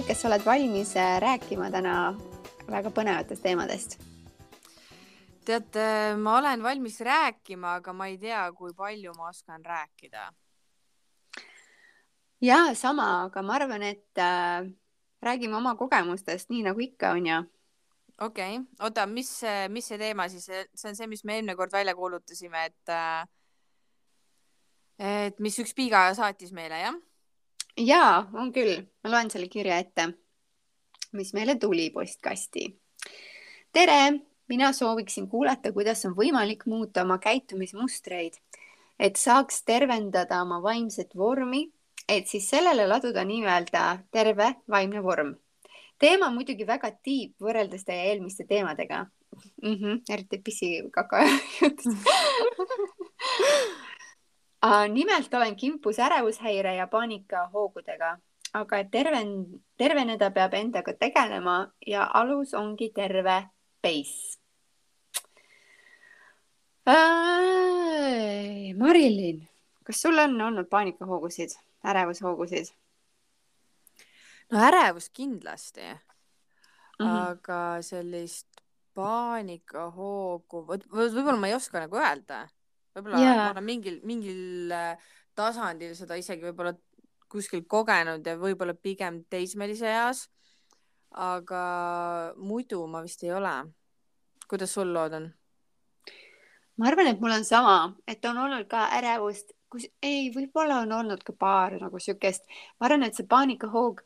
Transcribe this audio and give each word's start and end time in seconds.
Teed, 0.00 0.14
kas 0.14 0.22
sa 0.22 0.28
oled 0.30 0.44
valmis 0.46 0.94
äh, 0.96 1.18
rääkima 1.20 1.66
täna 1.68 1.94
väga 2.72 2.88
põnevatest 2.96 3.42
teemadest? 3.44 3.98
tead, 5.44 5.74
äh, 5.76 6.14
ma 6.16 6.38
olen 6.38 6.62
valmis 6.64 6.96
rääkima, 7.04 7.74
aga 7.82 7.92
ma 7.92 8.06
ei 8.08 8.16
tea, 8.22 8.46
kui 8.56 8.72
palju 8.72 9.12
ma 9.18 9.28
oskan 9.28 9.60
rääkida. 9.60 10.22
ja 12.40 12.56
sama, 12.72 13.26
aga 13.26 13.42
ma 13.44 13.58
arvan, 13.58 13.84
et 13.90 14.22
äh, 14.24 14.70
räägime 15.20 15.60
oma 15.60 15.74
kogemustest, 15.76 16.48
nii 16.48 16.64
nagu 16.70 16.80
ikka 16.80 17.12
on 17.18 17.28
ju. 17.28 17.42
okei 18.24 18.56
okay., 18.56 18.64
oota, 18.80 19.04
mis, 19.06 19.34
mis 19.68 19.92
see 19.92 20.00
teema 20.00 20.30
siis, 20.32 20.48
see 20.48 20.88
on 20.94 20.96
see, 20.96 21.10
mis 21.12 21.26
me 21.28 21.36
eelmine 21.36 21.58
kord 21.60 21.76
välja 21.76 21.92
kuulutasime, 21.94 22.64
et 22.72 22.96
äh, 22.96 23.28
et 25.28 25.44
mis 25.44 25.60
üks 25.60 25.76
piiga 25.76 26.06
saatis 26.16 26.56
meile, 26.56 26.80
jah? 26.88 27.00
Jaa, 27.86 28.28
on 28.34 28.52
küll, 28.52 28.82
ma 29.04 29.12
loen 29.14 29.30
selle 29.32 29.48
kirja 29.50 29.78
ette, 29.80 30.06
mis 31.16 31.32
meile 31.36 31.56
tuli 31.60 31.90
postkasti. 31.94 32.66
tere, 33.72 34.00
mina 34.48 34.72
sooviksin 34.72 35.28
kuulata, 35.28 35.72
kuidas 35.72 36.04
on 36.06 36.14
võimalik 36.16 36.66
muuta 36.66 37.02
oma 37.02 37.18
käitumismustreid, 37.18 38.34
et 38.98 39.16
saaks 39.16 39.62
tervendada 39.64 40.42
oma 40.42 40.62
vaimset 40.62 41.16
vormi, 41.16 41.70
et 42.08 42.26
siis 42.26 42.48
sellele 42.50 42.86
laduda 42.88 43.24
nii-öelda 43.24 43.84
terve 44.10 44.54
vaimne 44.70 45.02
vorm. 45.02 45.34
teema 45.98 46.26
on 46.26 46.34
muidugi 46.34 46.66
väga 46.66 46.90
tiip 47.02 47.36
võrreldes 47.40 47.84
teie 47.84 48.10
eelmiste 48.10 48.44
teemadega 48.44 49.06
mm. 49.62 49.74
-hmm, 49.74 50.00
eriti 50.10 50.38
pissikaka 50.38 51.24
jutust 51.60 52.08
nimelt 54.88 55.34
olen 55.34 55.56
kimpus 55.56 55.98
ärevushäire 55.98 56.74
ja 56.74 56.86
paanikahoogudega, 56.86 58.18
aga 58.52 58.78
et 58.78 58.90
terven-, 58.90 59.60
terveneda 59.76 60.30
peab 60.30 60.54
endaga 60.54 60.92
tegelema 60.92 61.72
ja 61.86 62.10
alus 62.14 62.54
ongi 62.54 62.90
terve 62.94 63.48
peis. 63.82 64.40
Marilyn, 68.76 69.48
kas 69.86 70.02
sul 70.02 70.18
on 70.18 70.40
olnud 70.40 70.68
paanikahoogusid, 70.68 71.50
ärevushoogusid? 71.84 72.72
no 74.50 74.58
ärevus 74.66 75.10
kindlasti 75.10 75.80
mm, 75.80 75.98
-hmm. 76.98 77.30
aga 77.30 77.82
sellist 77.82 78.48
paanikahoogu, 78.94 80.66
vot 80.66 80.86
võib-olla 80.90 81.38
ma 81.38 81.48
ei 81.48 81.54
oska 81.54 81.80
nagu 81.80 81.96
öelda 81.96 82.48
võib-olla 83.00 83.24
yeah. 83.24 83.40
ma 83.40 83.48
olen 83.56 83.66
mingil, 83.66 83.98
mingil 84.06 84.76
äh, 84.76 85.10
tasandil 85.36 85.96
seda 85.98 86.18
isegi 86.20 86.46
võib-olla 86.48 86.74
kuskil 87.30 87.64
kogenud 87.70 88.26
ja 88.26 88.36
võib-olla 88.38 88.74
pigem 88.74 89.24
teismelise 89.30 89.88
eas. 89.90 90.28
aga 91.10 91.60
muidu 92.38 92.84
ma 92.86 93.02
vist 93.02 93.22
ei 93.24 93.32
ole. 93.34 93.54
kuidas 94.48 94.72
sul 94.74 94.92
lood 94.92 95.14
on? 95.18 95.32
ma 96.78 96.88
arvan, 96.88 97.10
et 97.10 97.20
mul 97.20 97.34
on 97.34 97.44
sama, 97.44 97.94
et 98.08 98.24
on 98.24 98.38
olnud 98.38 98.68
ka 98.70 98.86
ärevust, 98.96 99.52
kus 99.70 99.86
ei, 100.02 100.30
võib-olla 100.34 100.80
on 100.84 100.92
olnud 100.92 101.22
ka 101.26 101.34
paar 101.36 101.76
nagu 101.80 101.98
siukest, 102.00 102.46
ma 102.80 102.88
arvan, 102.88 103.04
et 103.04 103.18
see 103.18 103.28
paanikahoog, 103.28 104.00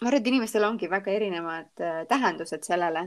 ma 0.00 0.08
arvan, 0.08 0.20
et 0.20 0.32
inimestel 0.32 0.66
ongi 0.66 0.90
väga 0.90 1.12
erinevad 1.14 1.84
äh, 1.84 2.00
tähendused 2.10 2.66
sellele, 2.66 3.06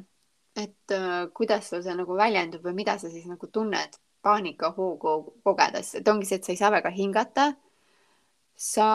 et 0.55 0.95
äh, 0.95 1.27
kuidas 1.36 1.67
sul 1.69 1.83
see 1.83 1.97
nagu 1.99 2.16
väljendub 2.17 2.64
või 2.64 2.77
mida 2.80 2.97
sa 3.02 3.11
siis 3.11 3.27
nagu 3.30 3.52
tunned 3.52 3.99
paanikahoogu 4.27 5.15
kogedes, 5.48 5.95
et 5.99 6.14
ongi 6.14 6.27
see, 6.30 6.42
et 6.42 6.45
sa 6.48 6.54
ei 6.54 6.61
saa 6.61 6.76
väga 6.76 6.93
hingata. 6.99 7.54
sa 8.58 8.86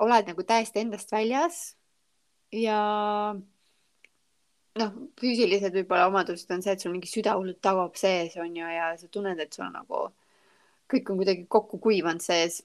oled 0.00 0.28
nagu 0.30 0.42
täiesti 0.48 0.80
endast 0.80 1.10
väljas 1.12 1.74
ja 2.56 2.78
noh, 4.80 4.92
füüsilised 5.20 5.74
võib-olla 5.76 6.08
omadused 6.10 6.50
on 6.54 6.62
see, 6.64 6.74
et 6.74 6.82
sul 6.82 6.94
mingi 6.94 7.10
süda 7.10 7.34
hullult 7.38 7.60
tabab 7.62 7.98
sees 8.00 8.36
on 8.40 8.54
ju 8.56 8.70
ja 8.76 8.92
sa 8.98 9.08
tunned, 9.12 9.40
et 9.40 9.52
sul 9.52 9.68
nagu 9.72 10.06
kõik 10.90 11.10
on 11.10 11.20
kuidagi 11.20 11.44
kokku 11.50 11.80
kuivanud 11.82 12.24
sees. 12.24 12.62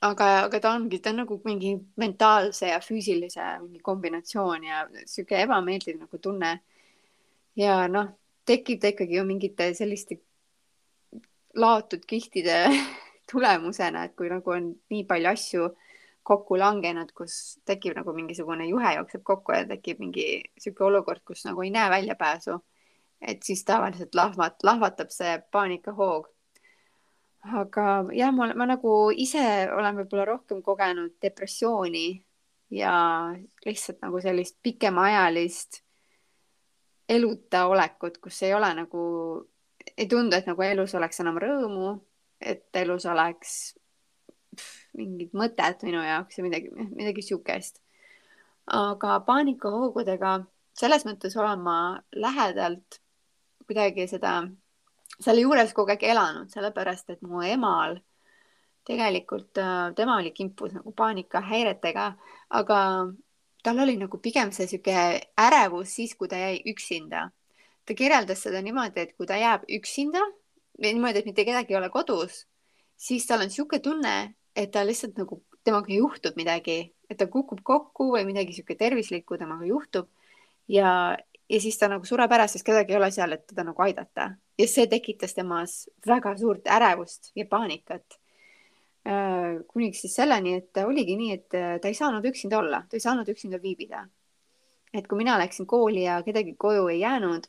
aga, 0.00 0.26
aga 0.46 0.60
ta 0.62 0.72
ongi, 0.76 1.00
ta 1.02 1.10
on 1.10 1.24
nagu 1.24 1.40
mingi 1.44 1.74
mentaalse 1.98 2.68
ja 2.70 2.78
füüsilise 2.80 3.46
mingi 3.64 3.80
kombinatsioon 3.82 4.64
ja 4.64 4.84
sihuke 5.06 5.40
ebameeldiv 5.42 5.98
nagu 5.98 6.18
tunne. 6.18 6.60
ja 7.56 7.88
noh, 7.88 8.12
tekib 8.46 8.80
ta 8.80 8.92
ikkagi 8.92 9.18
ju 9.18 9.24
mingite 9.26 9.72
selliste 9.74 10.20
laotud 11.54 12.04
kihtide 12.06 12.64
tulemusena, 13.32 14.04
et 14.04 14.16
kui 14.16 14.30
nagu 14.32 14.50
on 14.50 14.72
nii 14.90 15.04
palju 15.08 15.30
asju 15.32 15.68
kokku 16.28 16.58
langenud, 16.60 17.12
kus 17.16 17.58
tekib 17.68 17.96
nagu 17.96 18.12
mingisugune 18.12 18.66
juhe 18.68 18.94
jookseb 18.98 19.22
kokku 19.24 19.54
ja 19.56 19.64
tekib 19.68 20.00
mingi 20.02 20.26
sihuke 20.60 20.84
olukord, 20.84 21.22
kus 21.26 21.46
nagu 21.48 21.64
ei 21.64 21.70
näe 21.72 21.90
väljapääsu. 21.90 22.58
et 23.20 23.42
siis 23.42 23.64
tavaliselt 23.64 24.14
lahvat-, 24.14 24.62
lahvatab 24.62 25.10
see 25.10 25.38
paanikahoog. 25.52 26.28
aga 27.58 27.84
jah, 28.12 28.32
ma, 28.34 28.52
ma 28.54 28.66
nagu 28.66 29.10
ise 29.14 29.42
olen 29.72 29.96
võib-olla 30.02 30.24
rohkem 30.28 30.62
kogenud 30.62 31.16
depressiooni 31.22 32.24
ja 32.70 32.94
lihtsalt 33.64 34.02
nagu 34.02 34.20
sellist 34.20 34.58
pikemaajalist 34.62 35.82
eluta 37.08 37.66
olekut, 37.66 38.18
kus 38.18 38.42
ei 38.42 38.54
ole 38.54 38.68
nagu 38.74 39.02
ei 39.98 40.06
tundu, 40.06 40.36
et 40.36 40.46
nagu 40.46 40.62
elus 40.62 40.94
oleks 40.94 41.20
enam 41.24 41.40
rõõmu, 41.42 41.90
et 42.40 42.76
elus 42.78 43.06
oleks 43.10 43.58
mingit 44.98 45.34
mõtet 45.36 45.82
minu 45.86 46.02
jaoks 46.02 46.38
ja 46.38 46.44
midagi, 46.46 46.70
midagi 46.72 47.24
siukest. 47.26 47.82
aga 48.68 49.20
paanikahoogudega 49.24 50.32
selles 50.76 51.06
mõttes 51.08 51.36
olen 51.40 51.62
ma 51.64 51.78
lähedalt 52.12 52.98
kuidagi 53.66 54.06
seda, 54.10 54.42
selle 55.20 55.42
juures 55.42 55.72
kogu 55.76 55.94
aeg 55.94 56.04
elanud, 56.04 56.50
sellepärast 56.52 57.14
et 57.14 57.22
mu 57.24 57.42
emal 57.44 57.98
tegelikult, 58.88 59.58
tema 59.96 60.18
oli 60.20 60.30
kimpus 60.36 60.72
nagu 60.76 60.92
paanikahäiretega, 60.96 62.06
aga 62.60 62.78
tal 63.64 63.82
oli 63.84 63.96
nagu 64.00 64.20
pigem 64.22 64.52
see 64.54 64.68
sihuke 64.70 64.94
ärevus 65.48 65.96
siis, 65.98 66.14
kui 66.16 66.30
ta 66.30 66.38
jäi 66.40 66.62
üksinda 66.72 67.28
ta 67.88 67.96
kirjeldas 67.96 68.44
seda 68.44 68.60
niimoodi, 68.64 69.06
et 69.06 69.16
kui 69.16 69.26
ta 69.28 69.38
jääb 69.40 69.64
üksinda, 69.78 70.20
niimoodi, 70.84 71.22
et 71.22 71.28
mitte 71.28 71.44
kedagi 71.48 71.72
ei 71.74 71.80
ole 71.80 71.88
kodus, 71.92 72.42
siis 72.98 73.26
tal 73.26 73.44
on 73.44 73.50
niisugune 73.50 73.80
tunne, 73.82 74.14
et 74.56 74.70
ta 74.74 74.84
lihtsalt 74.84 75.16
nagu, 75.20 75.40
temaga 75.64 75.92
juhtub 75.94 76.36
midagi, 76.38 76.80
et 77.08 77.18
ta 77.18 77.28
kukub 77.30 77.62
kokku 77.64 78.10
või 78.14 78.26
midagi 78.28 78.52
niisugune 78.52 78.78
tervislikku 78.82 79.38
temaga 79.40 79.66
juhtub 79.68 80.10
ja, 80.68 80.90
ja 81.48 81.60
siis 81.64 81.80
ta 81.80 81.88
nagu 81.90 82.06
sureb 82.08 82.32
ära, 82.36 82.48
sest 82.50 82.66
kedagi 82.66 82.94
ei 82.94 83.00
ole 83.00 83.10
seal, 83.14 83.36
et 83.36 83.46
teda 83.48 83.64
nagu 83.70 83.84
aidata 83.86 84.30
ja 84.58 84.68
see 84.68 84.88
tekitas 84.90 85.36
temas 85.36 85.80
väga 86.06 86.34
suurt 86.38 86.68
ärevust 86.68 87.32
ja 87.38 87.46
paanikat 87.48 88.18
äh, 89.08 89.64
kuniks 89.70 90.04
siis 90.04 90.18
selleni, 90.20 90.58
et 90.60 90.84
oligi 90.84 91.16
nii, 91.16 91.34
et 91.38 91.48
ta 91.82 91.88
ei 91.88 91.96
saanud 91.96 92.26
üksinda 92.28 92.60
olla, 92.60 92.84
ta 92.84 92.98
ei 92.98 93.04
saanud 93.04 93.28
üksinda 93.32 93.62
viibida. 93.62 94.06
et 94.92 95.06
kui 95.06 95.18
mina 95.20 95.34
läksin 95.38 95.66
kooli 95.68 96.06
ja 96.06 96.22
kedagi 96.24 96.54
koju 96.56 96.86
ei 96.88 97.00
jäänud, 97.00 97.44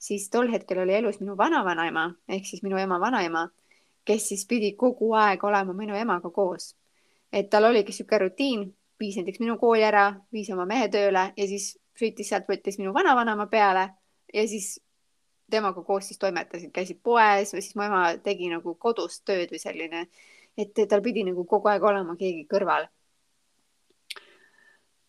siis 0.00 0.30
tol 0.32 0.48
hetkel 0.52 0.80
oli 0.82 0.94
elus 0.96 1.20
minu 1.20 1.36
vanavanaema 1.36 2.06
ehk 2.28 2.46
siis 2.48 2.62
minu 2.64 2.78
ema 2.80 3.00
vanaema, 3.00 3.48
kes 4.04 4.28
siis 4.32 4.46
pidi 4.48 4.72
kogu 4.72 5.12
aeg 5.14 5.44
olema 5.44 5.76
minu 5.76 5.94
emaga 5.94 6.30
koos. 6.30 6.74
et 7.32 7.50
tal 7.50 7.64
oligi 7.64 7.92
niisugune 7.92 8.18
rutiin, 8.18 8.62
viis 9.00 9.16
näiteks 9.16 9.38
minu 9.40 9.58
kooli 9.58 9.84
ära, 9.86 10.06
viis 10.32 10.48
oma 10.50 10.64
mehe 10.66 10.88
tööle 10.88 11.32
ja 11.36 11.46
siis 11.46 11.76
sõitis 12.00 12.28
sealt, 12.32 12.48
võttis 12.48 12.78
minu 12.80 12.94
vanavanaema 12.94 13.46
peale 13.46 13.84
ja 14.34 14.46
siis 14.48 14.80
temaga 15.50 15.82
koos 15.84 16.08
siis 16.08 16.18
toimetasid, 16.18 16.72
käisid 16.72 16.98
poes 17.02 17.52
või 17.54 17.62
siis 17.62 17.76
mu 17.76 17.84
ema 17.86 18.02
tegi 18.24 18.48
nagu 18.50 18.74
kodus 18.74 19.20
tööd 19.26 19.52
või 19.52 19.62
selline, 19.62 20.06
et 20.58 20.82
tal 20.88 21.04
pidi 21.04 21.24
nagu 21.28 21.44
kogu 21.44 21.70
aeg 21.70 21.84
olema 21.84 22.16
keegi 22.16 22.46
kõrval. 22.50 22.88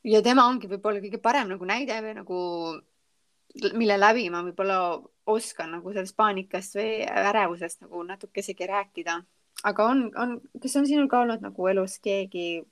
ja 0.03 0.21
tema 0.21 0.47
ongi 0.49 0.67
võib-olla 0.67 0.99
kõige 0.99 1.21
parem 1.21 1.49
nagu 1.49 1.65
näide 1.65 2.01
või 2.01 2.13
nagu 2.17 2.37
mille 3.73 3.97
läbi 3.99 4.29
ma 4.31 4.43
võib-olla 4.45 4.77
oskan 5.31 5.75
nagu 5.75 5.93
sellest 5.93 6.15
paanikast 6.17 6.77
või 6.79 7.01
ärevusest 7.05 7.83
nagu 7.85 8.03
natukesegi 8.07 8.67
rääkida. 8.67 9.21
aga 9.63 9.85
on, 9.85 10.07
on, 10.17 10.37
kas 10.61 10.75
on 10.79 10.87
sinul 10.87 11.09
ka 11.09 11.21
olnud 11.21 11.43
nagu 11.43 11.67
elus 11.67 11.99
keegi, 11.99 12.63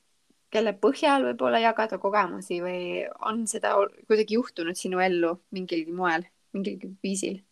kelle 0.50 0.74
põhjal 0.74 1.28
võib-olla 1.28 1.60
jagada 1.62 2.00
kogemusi 2.02 2.62
või 2.64 3.06
on 3.28 3.46
seda 3.48 3.76
kuidagi 4.08 4.40
juhtunud 4.40 4.78
sinu 4.78 5.00
ellu 5.04 5.36
mingilgi 5.52 5.94
moel, 5.94 6.26
mingilgi 6.54 6.96
viisil? 7.04 7.44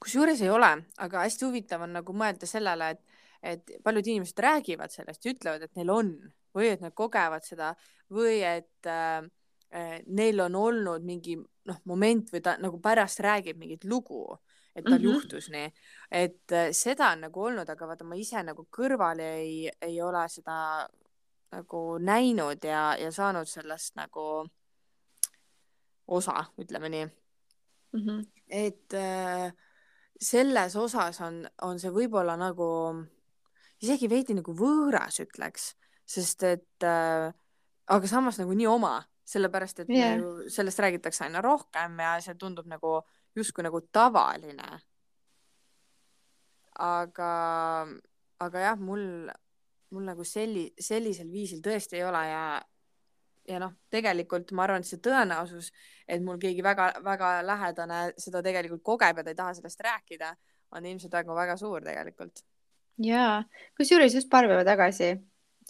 kusjuures 0.00 0.40
ei 0.40 0.48
ole, 0.48 0.70
aga 0.96 1.26
hästi 1.26 1.44
huvitav 1.44 1.82
on 1.84 1.98
nagu 1.98 2.12
mõelda 2.16 2.46
sellele, 2.48 2.94
et, 2.94 3.02
et 3.42 3.72
paljud 3.84 4.06
inimesed 4.06 4.38
räägivad 4.40 4.94
sellest 4.94 5.26
ja 5.26 5.34
ütlevad, 5.34 5.66
et 5.66 5.76
neil 5.76 5.92
on 5.92 6.14
või 6.56 6.70
et 6.72 6.80
nad 6.80 6.94
kogevad 6.96 7.44
seda 7.44 7.74
või 8.08 8.40
et 8.40 8.88
äh, 8.88 9.20
neil 10.06 10.40
on 10.40 10.54
olnud 10.58 11.04
mingi 11.06 11.36
noh, 11.70 11.80
moment 11.84 12.32
või 12.32 12.42
ta 12.44 12.56
nagu 12.58 12.80
pärast 12.82 13.20
räägib 13.22 13.58
mingit 13.60 13.84
lugu, 13.84 14.24
et 14.74 14.84
tal 14.84 14.94
mm 14.94 14.98
-hmm. 14.98 15.04
juhtus 15.04 15.50
nii, 15.50 15.72
et 16.10 16.52
eh, 16.52 16.72
seda 16.72 17.10
on 17.12 17.26
nagu 17.26 17.42
olnud, 17.42 17.68
aga 17.68 17.86
vaata, 17.86 18.04
ma 18.04 18.18
ise 18.18 18.42
nagu 18.42 18.66
kõrvali 18.70 19.22
ei, 19.22 19.70
ei 19.80 20.02
ole 20.02 20.28
seda 20.28 20.88
nagu 21.50 21.98
näinud 21.98 22.64
ja, 22.64 22.96
ja 22.96 23.10
saanud 23.12 23.48
sellest 23.48 23.96
nagu 23.96 24.46
osa, 26.06 26.44
ütleme 26.58 26.88
nii 26.88 27.06
mm. 27.06 28.00
-hmm. 28.00 28.26
et 28.48 28.94
äh, 28.94 29.52
selles 30.20 30.76
osas 30.76 31.20
on, 31.20 31.48
on 31.62 31.78
see 31.78 31.90
võib-olla 31.90 32.36
nagu 32.36 32.94
isegi 33.80 34.08
veidi 34.08 34.34
nagu 34.34 34.52
võõras, 34.52 35.20
ütleks, 35.20 35.74
sest 36.06 36.42
et 36.42 36.84
äh, 36.84 37.32
aga 37.86 38.06
samas 38.06 38.38
nagu 38.38 38.54
nii 38.54 38.66
oma, 38.66 39.00
sellepärast 39.30 39.84
et 39.84 39.90
yeah. 39.92 40.18
ju 40.18 40.48
sellest 40.50 40.82
räägitakse 40.82 41.24
aina 41.26 41.42
rohkem 41.44 41.98
ja 42.02 42.14
see 42.24 42.34
tundub 42.38 42.66
nagu 42.70 43.00
justkui 43.36 43.64
nagu 43.66 43.80
tavaline. 43.92 44.80
aga, 46.80 47.30
aga 48.40 48.60
jah, 48.64 48.78
mul, 48.80 49.28
mul 49.92 50.04
nagu 50.06 50.24
selli-, 50.24 50.70
sellisel 50.80 51.28
viisil 51.28 51.60
tõesti 51.60 51.98
ei 51.98 52.04
ole 52.08 52.22
ja 52.30 52.44
ja 53.48 53.58
noh, 53.58 53.72
tegelikult 53.90 54.52
ma 54.54 54.64
arvan, 54.64 54.84
et 54.84 54.88
see 54.88 55.00
tõenäosus, 55.02 55.70
et 56.08 56.22
mul 56.22 56.38
keegi 56.40 56.62
väga-väga 56.64 57.30
lähedane 57.42 58.00
seda 58.20 58.42
tegelikult 58.46 58.84
kogeb 58.86 59.18
ja 59.20 59.24
ta 59.26 59.32
ei 59.32 59.38
taha 59.38 59.54
sellest 59.58 59.82
rääkida, 59.84 60.30
on 60.76 60.86
ilmselt 60.86 61.16
väga-väga 61.18 61.56
suur 61.60 61.84
tegelikult. 61.84 62.44
ja, 63.02 63.42
kusjuures 63.76 64.14
just 64.14 64.30
paar 64.30 64.48
päeva 64.48 64.64
tagasi 64.64 65.16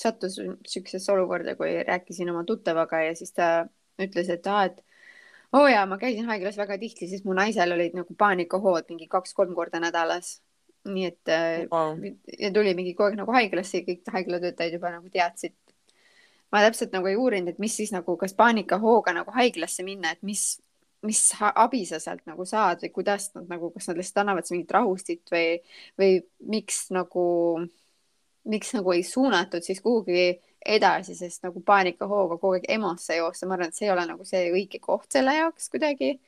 sattus 0.03 0.39
siuksesse 0.69 1.13
olukorda, 1.13 1.57
kui 1.59 1.73
rääkisin 1.87 2.31
oma 2.33 2.45
tuttavaga 2.49 3.03
ja 3.05 3.17
siis 3.19 3.35
ta 3.37 3.51
ütles, 4.01 4.31
et 4.33 4.47
aa, 4.47 4.67
et 4.71 4.81
oo 5.53 5.65
oh 5.65 5.71
jaa, 5.71 5.87
ma 5.87 5.99
käisin 6.01 6.29
haiglas 6.31 6.59
väga 6.61 6.79
tihti, 6.81 7.09
sest 7.11 7.27
mu 7.29 7.37
naisel 7.37 7.75
olid 7.77 7.97
nagu 7.99 8.15
paanikahood 8.19 8.89
mingi 8.93 9.11
kaks-kolm 9.11 9.55
korda 9.55 9.83
nädalas. 9.83 10.41
nii 10.89 11.05
et 11.05 11.29
wow. 11.69 11.99
ja 12.41 12.49
tuli 12.57 12.71
mingi 12.75 12.95
kogu 12.97 13.11
aeg 13.11 13.17
nagu 13.19 13.33
haiglasse 13.37 13.83
ja 13.83 13.85
kõik 13.85 14.07
haiglatöötajad 14.15 14.79
juba 14.79 14.95
nagu 14.95 15.11
teadsid 15.13 15.53
ma 16.53 16.63
täpselt 16.65 16.95
nagu 16.95 17.11
ei 17.11 17.19
uurinud, 17.19 17.53
et 17.53 17.63
mis 17.63 17.77
siis 17.79 17.93
nagu, 17.95 18.17
kas 18.21 18.35
paanikahooga 18.39 19.15
nagu 19.15 19.35
haiglasse 19.35 19.85
minna, 19.87 20.15
et 20.15 20.23
mis, 20.27 20.59
mis 21.07 21.23
abi 21.51 21.85
sa 21.89 22.01
sealt 22.03 22.25
nagu 22.29 22.47
saad 22.49 22.83
või 22.85 22.93
kuidas 22.99 23.31
nad 23.37 23.51
nagu, 23.51 23.71
kas 23.75 23.91
nad 23.91 24.01
lihtsalt 24.01 24.25
annavad 24.25 24.51
mingit 24.53 24.75
rahustit 24.75 25.33
või, 25.33 25.61
või 26.01 26.19
miks 26.57 26.89
nagu, 26.95 27.25
miks 28.49 28.73
nagu 28.77 28.93
ei 28.93 29.03
suunatud 29.05 29.65
siis 29.65 29.81
kuhugi 29.85 30.41
edasi, 30.61 31.15
sest 31.17 31.45
nagu 31.45 31.63
paanikahooga 31.65 32.37
kogu 32.37 32.59
aeg 32.59 32.67
EMO-sse 32.69 33.17
joosta, 33.17 33.49
ma 33.49 33.57
arvan, 33.57 33.73
et 33.73 33.79
see 33.79 33.89
ei 33.89 33.95
ole 33.95 34.05
nagu 34.09 34.27
see 34.29 34.51
õige 34.53 34.81
koht 34.83 35.09
selle 35.13 35.35
jaoks 35.37 35.71
kuidagi. 35.73 36.19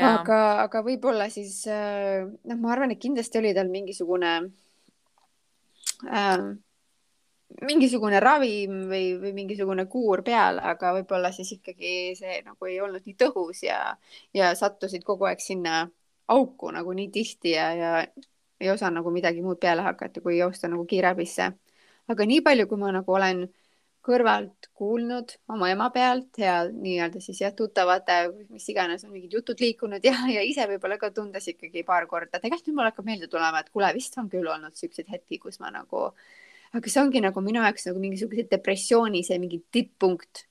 aga, 0.00 0.38
aga 0.62 0.80
võib-olla 0.84 1.28
siis 1.32 1.66
äh, 1.68 2.24
noh, 2.24 2.60
ma 2.60 2.72
arvan, 2.72 2.94
et 2.94 3.00
kindlasti 3.00 3.40
oli 3.40 3.52
tal 3.56 3.68
mingisugune 3.72 4.30
äh, 6.08 6.46
mingisugune 7.66 8.20
ravim 8.20 8.86
või, 8.90 9.04
või 9.20 9.32
mingisugune 9.36 9.86
kuur 9.88 10.22
peal, 10.26 10.58
aga 10.60 10.92
võib-olla 10.98 11.32
siis 11.32 11.52
ikkagi 11.56 12.16
see 12.18 12.40
nagu 12.44 12.68
ei 12.68 12.80
olnud 12.84 13.04
nii 13.06 13.16
tõhus 13.20 13.62
ja, 13.64 13.80
ja 14.34 14.52
sattusid 14.58 15.04
kogu 15.06 15.28
aeg 15.28 15.40
sinna 15.44 15.86
auku 16.32 16.72
nagu 16.74 16.92
nii 16.96 17.08
tihti 17.14 17.54
ja, 17.54 17.68
ja 17.76 17.92
ei 18.60 18.70
osanud 18.72 19.00
nagu 19.00 19.12
midagi 19.12 19.42
muud 19.44 19.60
peale 19.60 19.84
hakata, 19.86 20.22
kui 20.24 20.38
joosta 20.38 20.68
nagu 20.72 20.86
kiirabisse. 20.88 21.52
aga 22.08 22.26
nii 22.26 22.42
palju, 22.46 22.66
kui 22.70 22.78
ma 22.78 22.92
nagu 22.94 23.12
olen 23.12 23.46
kõrvalt 24.06 24.68
kuulnud 24.78 25.32
oma 25.50 25.68
ema 25.72 25.88
pealt 25.90 26.38
ja 26.38 26.60
nii-öelda 26.70 27.20
siis 27.20 27.40
jah, 27.42 27.54
tuttavate, 27.56 28.18
mis 28.54 28.68
iganes 28.70 29.02
on 29.04 29.10
mingid 29.10 29.32
jutud 29.34 29.60
liikunud 29.60 30.04
ja, 30.06 30.14
ja 30.30 30.44
ise 30.46 30.68
võib-olla 30.70 30.98
ka 31.00 31.10
tundes 31.10 31.48
ikkagi 31.50 31.82
paar 31.86 32.06
korda, 32.06 32.38
tegelikult 32.38 32.70
nüüd 32.70 32.78
mul 32.78 32.90
hakkab 32.90 33.08
meelde 33.08 33.30
tulema, 33.32 33.64
et 33.64 33.72
kuule, 33.74 33.90
vist 33.96 34.14
on 34.22 34.30
küll 34.30 34.46
olnud 34.46 34.78
siukseid 34.78 35.10
hetki, 35.10 35.40
kus 35.42 35.58
ma 35.58 35.72
nagu 35.74 36.12
aga 36.76 36.90
see 36.92 37.02
ongi 37.02 37.22
nagu 37.24 37.42
minu 37.44 37.62
jaoks 37.64 37.88
nagu 37.88 38.02
mingisuguse 38.02 38.46
depressiooni 38.50 39.22
see 39.26 39.38
mingi 39.42 39.60
tipppunkt 39.74 40.46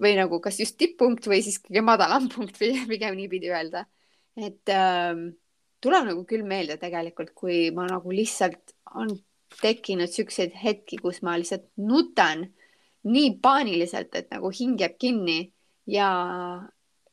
või 0.00 0.14
nagu 0.18 0.40
kas 0.44 0.58
just 0.60 0.78
tipppunkt 0.80 1.28
või 1.30 1.42
siis 1.44 1.60
kõige 1.62 1.84
madalam 1.84 2.28
punkt 2.34 2.58
või 2.60 2.84
pigem 2.90 3.16
niipidi 3.18 3.52
öelda. 3.52 3.86
et 4.36 4.72
ähm, 4.74 5.30
tuleb 5.80 6.10
nagu 6.10 6.24
küll 6.28 6.44
meelde 6.46 6.76
tegelikult, 6.80 7.32
kui 7.34 7.70
ma 7.74 7.86
nagu 7.88 8.12
lihtsalt 8.12 8.74
on 9.00 9.12
tekkinud 9.60 10.10
siukseid 10.12 10.52
hetki, 10.62 11.00
kus 11.02 11.22
ma 11.26 11.36
lihtsalt 11.40 11.66
nutan 11.76 12.46
nii 13.10 13.32
paaniliselt, 13.42 14.14
et 14.14 14.28
nagu 14.30 14.50
hing 14.54 14.80
jääb 14.80 14.98
kinni 15.00 15.40
ja 15.88 16.10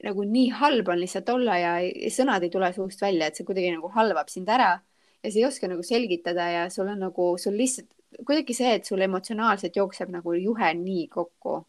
nagu 0.04 0.24
nii 0.24 0.50
halb 0.60 0.90
on 0.94 1.00
lihtsalt 1.02 1.30
olla 1.34 1.58
ja 1.58 1.72
sõnad 2.14 2.44
ei 2.46 2.52
tule 2.54 2.70
suust 2.76 3.02
välja, 3.02 3.28
et 3.28 3.40
see 3.40 3.48
kuidagi 3.48 3.72
nagu 3.74 3.90
halvab 3.96 4.30
sind 4.30 4.50
ära 4.50 4.76
ja 5.24 5.32
sa 5.32 5.40
ei 5.40 5.46
oska 5.48 5.70
nagu 5.72 5.84
selgitada 5.84 6.50
ja 6.52 6.68
sul 6.70 6.92
on 6.92 7.00
nagu, 7.08 7.32
sul 7.42 7.58
lihtsalt 7.58 7.90
kuidagi 8.26 8.54
see, 8.54 8.76
et 8.78 8.86
sul 8.86 9.02
emotsionaalselt 9.02 9.76
jookseb 9.76 10.12
nagu 10.14 10.34
juhe 10.38 10.74
nii 10.74 11.08
kokku. 11.08 11.66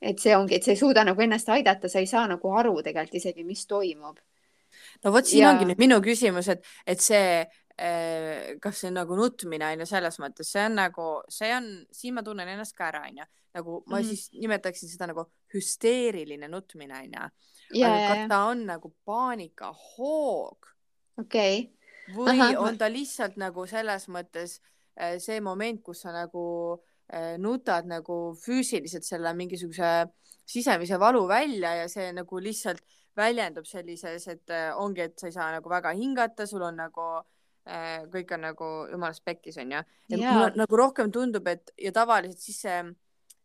et 0.00 0.18
see 0.20 0.34
ongi, 0.36 0.54
et 0.54 0.62
sa 0.62 0.74
ei 0.74 0.76
suuda 0.76 1.02
nagu 1.08 1.22
ennast 1.24 1.48
aidata, 1.48 1.88
sa 1.88 2.02
ei 2.04 2.06
saa 2.06 2.26
nagu 2.28 2.50
aru 2.52 2.74
tegelikult 2.84 3.14
isegi, 3.16 3.44
mis 3.48 3.62
toimub. 3.66 4.18
No 5.04 5.12
vot, 5.14 5.28
siin 5.28 5.44
ja... 5.44 5.52
ongi 5.52 5.68
nüüd 5.68 5.80
minu 5.80 6.00
küsimus, 6.04 6.50
et, 6.52 6.66
et 6.86 7.02
see 7.02 7.40
eh, 7.42 8.56
kas 8.62 8.82
see 8.82 8.90
on 8.90 9.00
nagu 9.00 9.18
nutmine 9.18 9.72
on 9.72 9.84
ju 9.84 9.88
selles 9.90 10.20
mõttes, 10.22 10.52
see 10.52 10.66
on 10.68 10.78
nagu, 10.80 11.08
see 11.32 11.50
on, 11.56 11.72
siin 11.94 12.16
ma 12.16 12.24
tunnen 12.26 12.48
ennast 12.54 12.76
ka 12.76 12.90
ära, 12.90 13.04
onju, 13.10 13.26
nagu 13.56 13.80
ma 13.86 13.98
mm 13.98 14.02
-hmm. 14.02 14.08
siis 14.08 14.30
nimetaksin 14.32 14.92
seda 14.92 15.10
nagu 15.12 15.26
hüsteeriline 15.54 16.48
nutmine 16.48 17.02
onju. 17.02 17.28
aga 17.84 17.98
kas 18.08 18.28
ta 18.28 18.44
on 18.52 18.66
nagu 18.66 18.94
paanikahoog? 19.04 20.72
okei 21.18 21.60
okay.. 21.60 22.16
või 22.16 22.40
Aha. 22.40 22.54
on 22.58 22.78
ta 22.78 22.88
lihtsalt 22.92 23.36
nagu 23.36 23.66
selles 23.66 24.08
mõttes 24.08 24.60
Äh, 24.96 25.18
see 25.20 25.40
moment, 25.44 25.82
kus 25.84 26.00
sa 26.06 26.12
nagu 26.14 26.42
äh, 27.12 27.36
nutad 27.36 27.84
nagu 27.88 28.32
füüsiliselt 28.40 29.04
selle 29.04 29.34
mingisuguse 29.36 30.06
sisemise 30.48 30.96
valu 31.00 31.26
välja 31.28 31.74
ja 31.82 31.88
see 31.92 32.08
nagu 32.16 32.40
lihtsalt 32.40 32.80
väljendub 33.16 33.66
sellises, 33.68 34.28
et 34.28 34.52
äh, 34.54 34.68
ongi, 34.76 35.06
et 35.06 35.18
sa 35.18 35.30
ei 35.30 35.34
saa 35.34 35.48
nagu 35.54 35.70
väga 35.70 35.94
hingata, 35.96 36.46
sul 36.46 36.66
on 36.66 36.78
nagu 36.84 37.08
kõik 37.66 38.30
on 38.30 38.44
nagu 38.44 38.66
jumalast 38.92 39.24
pekkis 39.26 39.56
onju. 39.58 39.80
nagu 40.54 40.76
rohkem 40.78 41.08
tundub, 41.10 41.48
et 41.50 41.72
ja 41.82 41.90
tavaliselt 41.90 42.38
siis 42.38 42.60
see, 42.62 42.76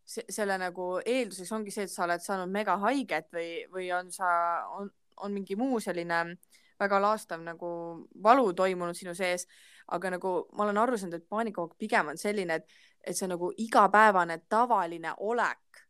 see, 0.06 0.25
selle 0.29 0.59
nagu 0.62 0.91
eelduseks 1.01 1.50
ongi 1.57 1.73
see, 1.73 1.87
et 1.90 1.90
sa 1.90 2.04
oled 2.06 2.21
saanud 2.21 2.54
megahaiget 2.54 3.31
või, 3.33 3.47
või 3.73 3.87
on 3.97 4.11
sa, 4.13 4.30
on, 4.78 4.92
on 5.25 5.33
mingi 5.33 5.57
muu 5.57 5.81
selline 5.81 6.19
väga 6.78 6.99
laastav 7.01 7.42
nagu 7.42 7.71
valu 8.21 8.54
toimunud 8.54 8.94
sinu 8.94 9.18
sees 9.18 9.47
aga 9.92 10.16
nagu 10.16 10.31
ma 10.56 10.66
olen 10.66 10.80
aru 10.81 10.97
saanud, 10.97 11.19
et 11.19 11.30
paanikahoog 11.30 11.75
pigem 11.80 12.11
on 12.13 12.19
selline, 12.19 12.59
et, 12.61 12.75
et 13.04 13.18
see 13.18 13.30
nagu 13.30 13.51
igapäevane 13.66 14.42
tavaline 14.49 15.16
olek. 15.19 15.87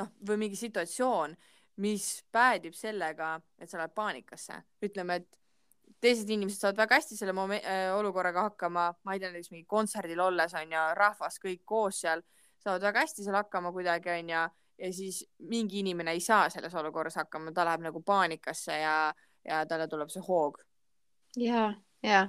noh, 0.00 0.08
või 0.24 0.38
mingi 0.40 0.56
situatsioon, 0.56 1.34
mis 1.76 2.24
päädib 2.32 2.74
sellega, 2.76 3.40
et 3.58 3.70
sa 3.70 3.78
lähed 3.78 3.94
paanikasse. 3.94 4.62
ütleme, 4.84 5.16
et 5.22 5.38
teised 6.02 6.30
inimesed 6.30 6.60
saavad 6.60 6.80
väga 6.82 6.98
hästi 6.98 7.16
selle 7.16 7.34
äh, 7.60 7.94
olukorraga 7.96 8.48
hakkama, 8.48 8.88
ma 9.04 9.14
ei 9.14 9.20
tea, 9.20 9.30
näiteks 9.30 9.52
mingi 9.52 9.66
kontserdil 9.70 10.20
olles 10.20 10.54
on 10.54 10.74
ju, 10.74 10.82
rahvas 10.98 11.38
kõik 11.42 11.62
koos 11.64 12.00
seal, 12.02 12.22
saavad 12.62 12.82
väga 12.82 13.06
hästi 13.06 13.24
seal 13.24 13.38
hakkama 13.38 13.72
kuidagi 13.72 14.10
on 14.10 14.34
ju, 14.34 14.42
ja 14.82 14.92
siis 14.92 15.22
mingi 15.48 15.80
inimene 15.82 16.16
ei 16.16 16.20
saa 16.20 16.48
selles 16.50 16.74
olukorras 16.74 17.20
hakkama, 17.20 17.52
ta 17.54 17.64
läheb 17.68 17.86
nagu 17.86 18.02
paanikasse 18.02 18.78
ja, 18.82 18.96
ja 19.46 19.64
talle 19.66 19.88
tuleb 19.88 20.10
see 20.10 20.22
hoog. 20.26 20.58
ja, 21.36 21.72
ja 22.02 22.28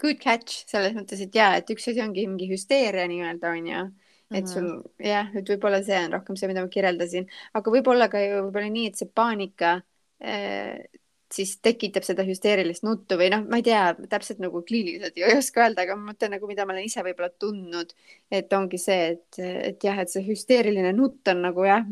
good 0.00 0.20
catch 0.22 0.64
selles 0.70 0.96
mõttes, 0.96 1.20
et 1.20 1.34
ja, 1.34 1.52
et 1.60 1.70
üks 1.70 1.88
asi 1.90 2.02
ongi 2.02 2.26
mingi 2.26 2.48
hüsteeria 2.50 3.06
nii-öelda 3.10 3.52
onju, 3.58 3.84
et 4.38 4.48
sul 4.50 4.70
jah, 5.02 5.30
et 5.34 5.52
võib-olla 5.54 5.82
see 5.86 5.98
on 6.04 6.16
rohkem 6.16 6.38
see, 6.38 6.50
mida 6.50 6.62
ma 6.64 6.72
kirjeldasin, 6.72 7.28
aga 7.58 7.76
võib-olla 7.76 8.10
ka 8.12 8.22
ju 8.22 8.42
võib-olla 8.46 8.72
nii, 8.72 8.90
et 8.92 9.00
see 9.00 9.10
paanika 9.20 9.76
äh, 10.22 10.78
siis 11.34 11.56
tekitab 11.62 12.04
seda 12.06 12.24
hüsteerilist 12.26 12.84
nuttu 12.86 13.18
või 13.20 13.30
noh, 13.32 13.44
ma 13.50 13.60
ei 13.60 13.64
tea 13.66 13.82
täpselt 14.10 14.40
nagu 14.42 14.62
kliiniliselt 14.66 15.18
ei 15.18 15.36
oska 15.36 15.64
öelda, 15.64 15.84
aga 15.86 15.96
ma 15.98 16.10
mõtlen 16.10 16.34
nagu, 16.34 16.48
mida 16.50 16.66
ma 16.66 16.74
olen 16.74 16.86
ise 16.88 17.04
võib-olla 17.06 17.30
tundnud, 17.42 17.94
et 18.34 18.52
ongi 18.56 18.80
see, 18.82 19.14
et, 19.14 19.40
et 19.70 19.86
jah, 19.86 20.00
et 20.02 20.10
see 20.10 20.24
hüsteeriline 20.26 20.92
nutt 20.96 21.30
on 21.30 21.44
nagu 21.46 21.66
jah, 21.66 21.86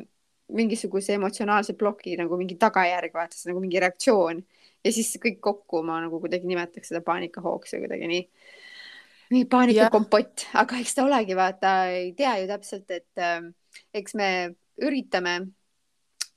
mingisuguse 0.58 1.14
emotsionaalse 1.18 1.74
ploki 1.78 2.16
nagu 2.18 2.38
mingi 2.40 2.56
tagajärg, 2.60 3.12
vaata, 3.14 3.36
see 3.36 3.50
nagu 3.50 3.60
mingi 3.62 3.82
reaktsioon. 3.84 4.40
Ja 4.86 4.92
siis 4.94 5.10
kõik 5.20 5.40
kokku 5.44 5.82
ma 5.84 5.98
nagu 6.04 6.20
kuidagi 6.22 6.48
nimetaks 6.48 6.92
seda 6.92 7.02
paanikahooks 7.04 7.74
või 7.74 7.84
kuidagi 7.84 8.08
nii, 8.10 8.22
nii 9.34 9.44
paanikakompott, 9.50 10.48
aga 10.60 10.80
eks 10.82 10.96
ta 10.96 11.04
olegi, 11.04 11.36
vaata, 11.36 11.74
ei 11.92 12.12
tea 12.16 12.34
ju 12.42 12.48
täpselt, 12.50 12.90
et 12.90 13.22
äh, 13.22 13.40
eks 13.94 14.16
me 14.18 14.28
üritame 14.84 15.38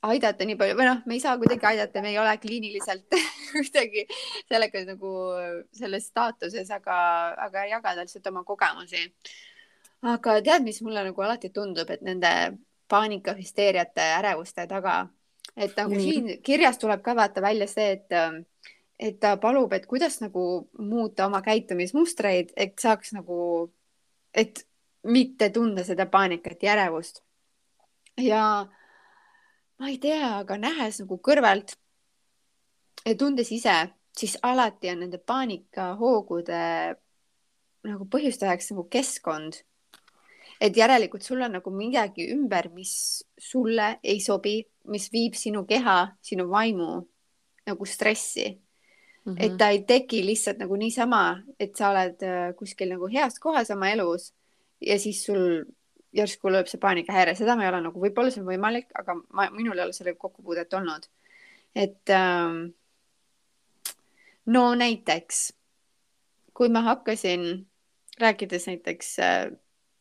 aidata 0.02 0.46
nii 0.48 0.58
palju 0.58 0.76
või 0.78 0.88
noh, 0.88 1.00
me 1.06 1.16
ei 1.16 1.22
saa 1.22 1.36
kuidagi 1.38 1.68
aidata, 1.72 2.02
me 2.02 2.10
ei 2.10 2.18
ole 2.18 2.34
kliiniliselt 2.42 3.16
kuidagi 3.52 4.04
sellega 4.50 4.84
nagu 4.88 5.14
selles 5.78 6.10
staatuses, 6.10 6.74
aga, 6.74 6.98
aga 7.46 7.64
jagada 7.70 8.04
lihtsalt 8.04 8.28
oma 8.32 8.44
kogemusi. 8.44 9.06
aga 10.02 10.40
tead, 10.42 10.66
mis 10.66 10.82
mulle 10.82 11.06
nagu 11.06 11.22
alati 11.22 11.52
tundub, 11.54 11.90
et 11.90 12.02
nende 12.02 12.32
paanikahüsteeriate, 12.92 14.08
ärevuste 14.18 14.66
taga 14.68 15.04
et 15.56 15.76
nagu 15.76 15.94
mm. 15.94 16.00
siin 16.00 16.42
kirjas 16.44 16.80
tuleb 16.80 17.02
ka 17.04 17.14
vaata 17.16 17.42
välja 17.44 17.68
see, 17.68 17.92
et, 17.98 18.08
ähm, 18.16 18.42
et 19.02 19.18
ta 19.20 19.36
palub, 19.36 19.72
et 19.74 19.86
kuidas 19.90 20.20
nagu 20.22 20.68
muuta 20.78 21.26
oma 21.26 21.42
käitumismustreid, 21.42 22.52
et 22.56 22.78
saaks 22.78 23.12
nagu, 23.16 23.72
et 24.34 24.62
mitte 25.02 25.50
tunda 25.50 25.82
seda 25.84 26.06
paanikat 26.06 26.62
ja 26.62 26.76
ärevust. 26.76 27.22
ja 28.20 28.42
ma 29.78 29.88
ei 29.88 29.98
tea, 29.98 30.38
aga 30.38 30.58
nähes 30.60 31.00
nagu 31.02 31.18
kõrvalt 31.18 31.74
ja 33.06 33.16
tundes 33.18 33.50
ise, 33.50 33.74
siis 34.14 34.36
alati 34.42 34.92
on 34.92 35.02
nende 35.02 35.18
paanikahoogude 35.18 36.62
nagu 37.88 38.06
põhjustajaks 38.06 38.70
nagu 38.70 38.86
keskkond. 38.86 39.64
et 40.60 40.76
järelikult 40.76 41.22
sul 41.26 41.42
on 41.42 41.58
nagu 41.58 41.70
midagi 41.74 42.28
ümber, 42.30 42.70
mis 42.70 43.24
sulle 43.38 43.96
ei 44.02 44.20
sobi, 44.20 44.60
mis 44.84 45.10
viib 45.10 45.34
sinu 45.34 45.64
keha, 45.66 46.12
sinu 46.22 46.46
vaimu 46.50 47.00
nagu 47.66 47.86
stressi 47.86 48.61
mm. 49.24 49.32
-hmm. 49.32 49.44
et 49.44 49.56
ta 49.58 49.68
ei 49.68 49.82
teki 49.82 50.26
lihtsalt 50.26 50.58
nagu 50.58 50.76
niisama, 50.76 51.42
et 51.60 51.76
sa 51.76 51.90
oled 51.90 52.22
äh, 52.22 52.54
kuskil 52.56 52.88
nagu 52.94 53.08
heas 53.12 53.38
kohas 53.38 53.70
oma 53.70 53.90
elus 53.90 54.32
ja 54.80 54.98
siis 54.98 55.24
sul 55.24 55.64
järsku 56.12 56.50
lööb 56.52 56.68
see 56.68 56.80
paanikahäire, 56.80 57.34
seda 57.34 57.56
ma 57.56 57.64
ei 57.64 57.70
ole 57.72 57.80
nagu, 57.86 58.00
võib-olla 58.00 58.30
see 58.30 58.42
on 58.42 58.50
võimalik, 58.50 58.90
aga 58.98 59.16
ma, 59.32 59.48
minul 59.50 59.78
ei 59.78 59.86
ole 59.86 59.96
sellega 59.96 60.18
kokkupuudet 60.20 60.74
olnud. 60.74 61.08
et 61.74 62.10
ähm, 62.10 62.74
no 64.46 64.74
näiteks, 64.74 65.52
kui 66.54 66.68
ma 66.68 66.82
hakkasin, 66.84 67.66
rääkides 68.20 68.66
näiteks 68.66 69.18
äh, 69.18 69.46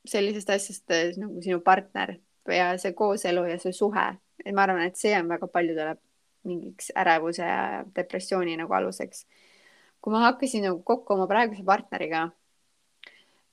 sellisest 0.05 0.49
asjast 0.49 0.91
äh, 0.91 1.13
nagu 1.17 1.41
sinu 1.41 1.61
partner 1.63 2.17
ja 2.47 2.73
see 2.77 2.93
kooselu 2.93 3.45
ja 3.47 3.59
see 3.61 3.71
suhe, 3.73 4.07
et 4.43 4.55
ma 4.55 4.65
arvan, 4.65 4.83
et 4.83 4.99
see 4.99 5.13
on 5.15 5.29
väga 5.31 5.47
paljudele 5.47 5.95
mingiks 6.47 6.91
ärevuse 6.97 7.45
ja 7.45 7.83
depressiooni 7.95 8.57
nagu 8.57 8.73
aluseks. 8.73 9.25
kui 10.01 10.13
ma 10.13 10.23
hakkasin 10.25 10.63
nagu 10.65 10.81
kokku 10.83 11.13
oma 11.13 11.27
praeguse 11.29 11.63
partneriga, 11.63 12.23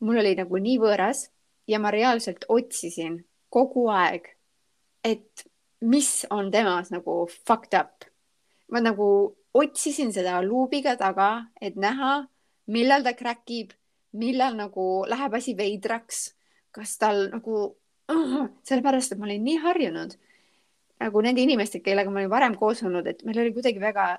mul 0.00 0.20
oli 0.22 0.32
nagu 0.38 0.56
nii 0.56 0.78
võõras 0.80 1.26
ja 1.68 1.78
ma 1.78 1.90
reaalselt 1.92 2.46
otsisin 2.48 3.18
kogu 3.52 3.88
aeg, 3.92 4.30
et 5.04 5.44
mis 5.80 6.24
on 6.30 6.50
temas 6.50 6.88
nagu 6.90 7.26
fucked 7.44 7.76
up. 7.78 8.08
ma 8.72 8.80
nagu 8.80 9.36
otsisin 9.54 10.12
seda 10.12 10.40
luubiga 10.42 10.96
taga, 10.96 11.48
et 11.60 11.76
näha, 11.76 12.28
millal 12.66 13.04
ta 13.04 13.14
crack 13.16 13.50
ib, 13.50 13.72
millal 14.12 14.56
nagu 14.56 15.04
läheb 15.08 15.34
asi 15.34 15.54
veidraks, 15.56 16.32
kas 16.72 16.96
tal 17.00 17.28
nagu 17.32 17.76
sellepärast 18.68 19.12
et 19.12 19.20
ma 19.20 19.28
olin 19.28 19.44
nii 19.44 19.60
harjunud 19.64 20.16
nagu 20.98 21.22
nende 21.24 21.42
inimestega, 21.44 21.84
kellega 21.90 22.12
ma 22.12 22.22
olin 22.22 22.32
varem 22.32 22.56
koos 22.58 22.82
olnud, 22.86 23.06
et 23.06 23.24
meil 23.26 23.42
oli 23.42 23.52
kuidagi 23.56 23.82
väga 23.82 24.10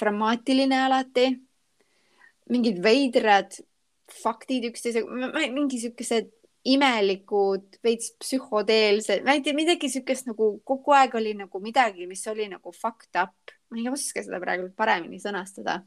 dramaatiline 0.00 0.84
alati. 0.86 1.32
mingid 2.52 2.82
veidrad 2.84 3.54
faktid 4.12 4.64
üksteise, 4.68 5.04
mingi 5.54 5.78
siukesed 5.80 6.32
imelikud, 6.68 7.78
veits 7.86 8.10
psühhoteelsed, 8.20 9.22
ma 9.24 9.36
ei 9.36 9.42
tea, 9.42 9.54
midagi 9.56 9.88
siukest 9.88 10.26
nagu 10.28 10.56
kogu 10.68 10.92
aeg 10.94 11.14
oli 11.18 11.32
nagu 11.38 11.60
midagi, 11.62 12.06
mis 12.10 12.26
oli 12.30 12.48
nagu 12.50 12.74
fucked 12.74 13.18
up 13.22 13.54
ma 13.72 13.80
ei 13.80 13.88
oska 13.88 14.22
seda 14.24 14.40
praegu 14.42 14.68
paremini 14.76 15.20
sõnastada. 15.20 15.80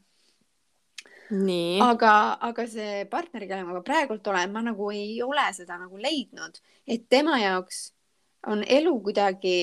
aga, 1.82 2.12
aga 2.48 2.66
see 2.70 3.04
partner, 3.10 3.46
kellega 3.46 3.66
ma 3.66 3.82
praegult 3.86 4.26
olen, 4.30 4.52
ma 4.54 4.62
nagu 4.66 4.90
ei 4.94 5.16
ole 5.22 5.46
seda 5.56 5.78
nagu 5.80 5.98
leidnud, 5.98 6.60
et 6.86 7.06
tema 7.10 7.38
jaoks 7.42 7.88
on 8.46 8.62
elu 8.62 8.92
kuidagi 9.02 9.56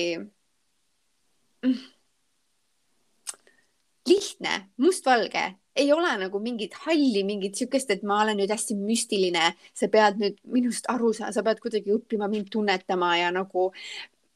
lihtne, 4.08 4.70
mustvalge, 4.76 5.44
ei 5.76 5.92
ole 5.92 6.12
nagu 6.18 6.38
mingit 6.40 6.74
halli, 6.84 7.24
mingit 7.26 7.58
siukest, 7.58 7.90
et 7.90 8.02
ma 8.06 8.20
olen 8.22 8.38
nüüd 8.38 8.52
hästi 8.52 8.76
müstiline, 8.78 9.50
sa 9.74 9.88
pead 9.90 10.20
nüüd 10.20 10.38
minust 10.54 10.86
aru 10.92 11.12
saama, 11.16 11.32
sa 11.34 11.42
pead 11.46 11.62
kuidagi 11.62 11.94
õppima 11.94 12.28
mind 12.30 12.50
tunnetama 12.52 13.14
ja 13.18 13.30
nagu 13.34 13.70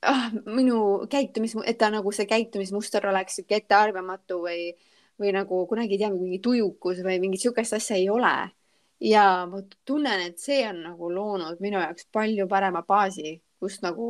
ah, 0.02 0.28
minu 0.46 1.06
käitumis, 1.10 1.54
et 1.64 1.78
ta 1.78 1.92
nagu 1.94 2.12
see 2.14 2.26
käitumismuster 2.30 3.06
oleks 3.10 3.38
sihuke 3.38 3.60
ettearvamatu 3.60 4.40
või, 4.46 4.72
või 5.20 5.34
nagu 5.36 5.64
kunagi 5.70 5.98
ei 5.98 6.02
tea, 6.02 6.12
mingi 6.14 6.40
tujukus 6.42 7.02
või 7.06 7.20
mingit 7.22 7.44
sihukest 7.44 7.78
asja 7.78 7.98
ei 8.00 8.08
ole. 8.10 8.34
ja 9.00 9.46
ma 9.46 9.60
tunnen, 9.86 10.24
et 10.26 10.40
see 10.42 10.64
on 10.66 10.82
nagu 10.88 11.10
loonud 11.14 11.60
minu 11.62 11.78
jaoks 11.78 12.08
palju 12.12 12.48
parema 12.50 12.82
baasi, 12.82 13.36
kus 13.60 13.78
nagu 13.82 14.08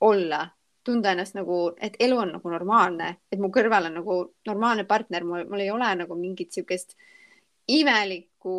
olla, 0.00 0.48
tunda 0.84 1.12
ennast 1.12 1.36
nagu, 1.36 1.74
et 1.80 1.96
elu 2.00 2.16
on 2.18 2.34
nagu 2.36 2.50
normaalne, 2.50 3.14
et 3.32 3.40
mu 3.42 3.50
kõrval 3.54 3.90
on 3.90 3.98
nagu 4.00 4.18
normaalne 4.48 4.84
partner, 4.88 5.24
mul, 5.24 5.44
mul 5.50 5.64
ei 5.64 5.70
ole 5.70 5.88
nagu 6.02 6.16
mingit 6.18 6.54
sihukest 6.54 6.96
imelikku 7.68 8.58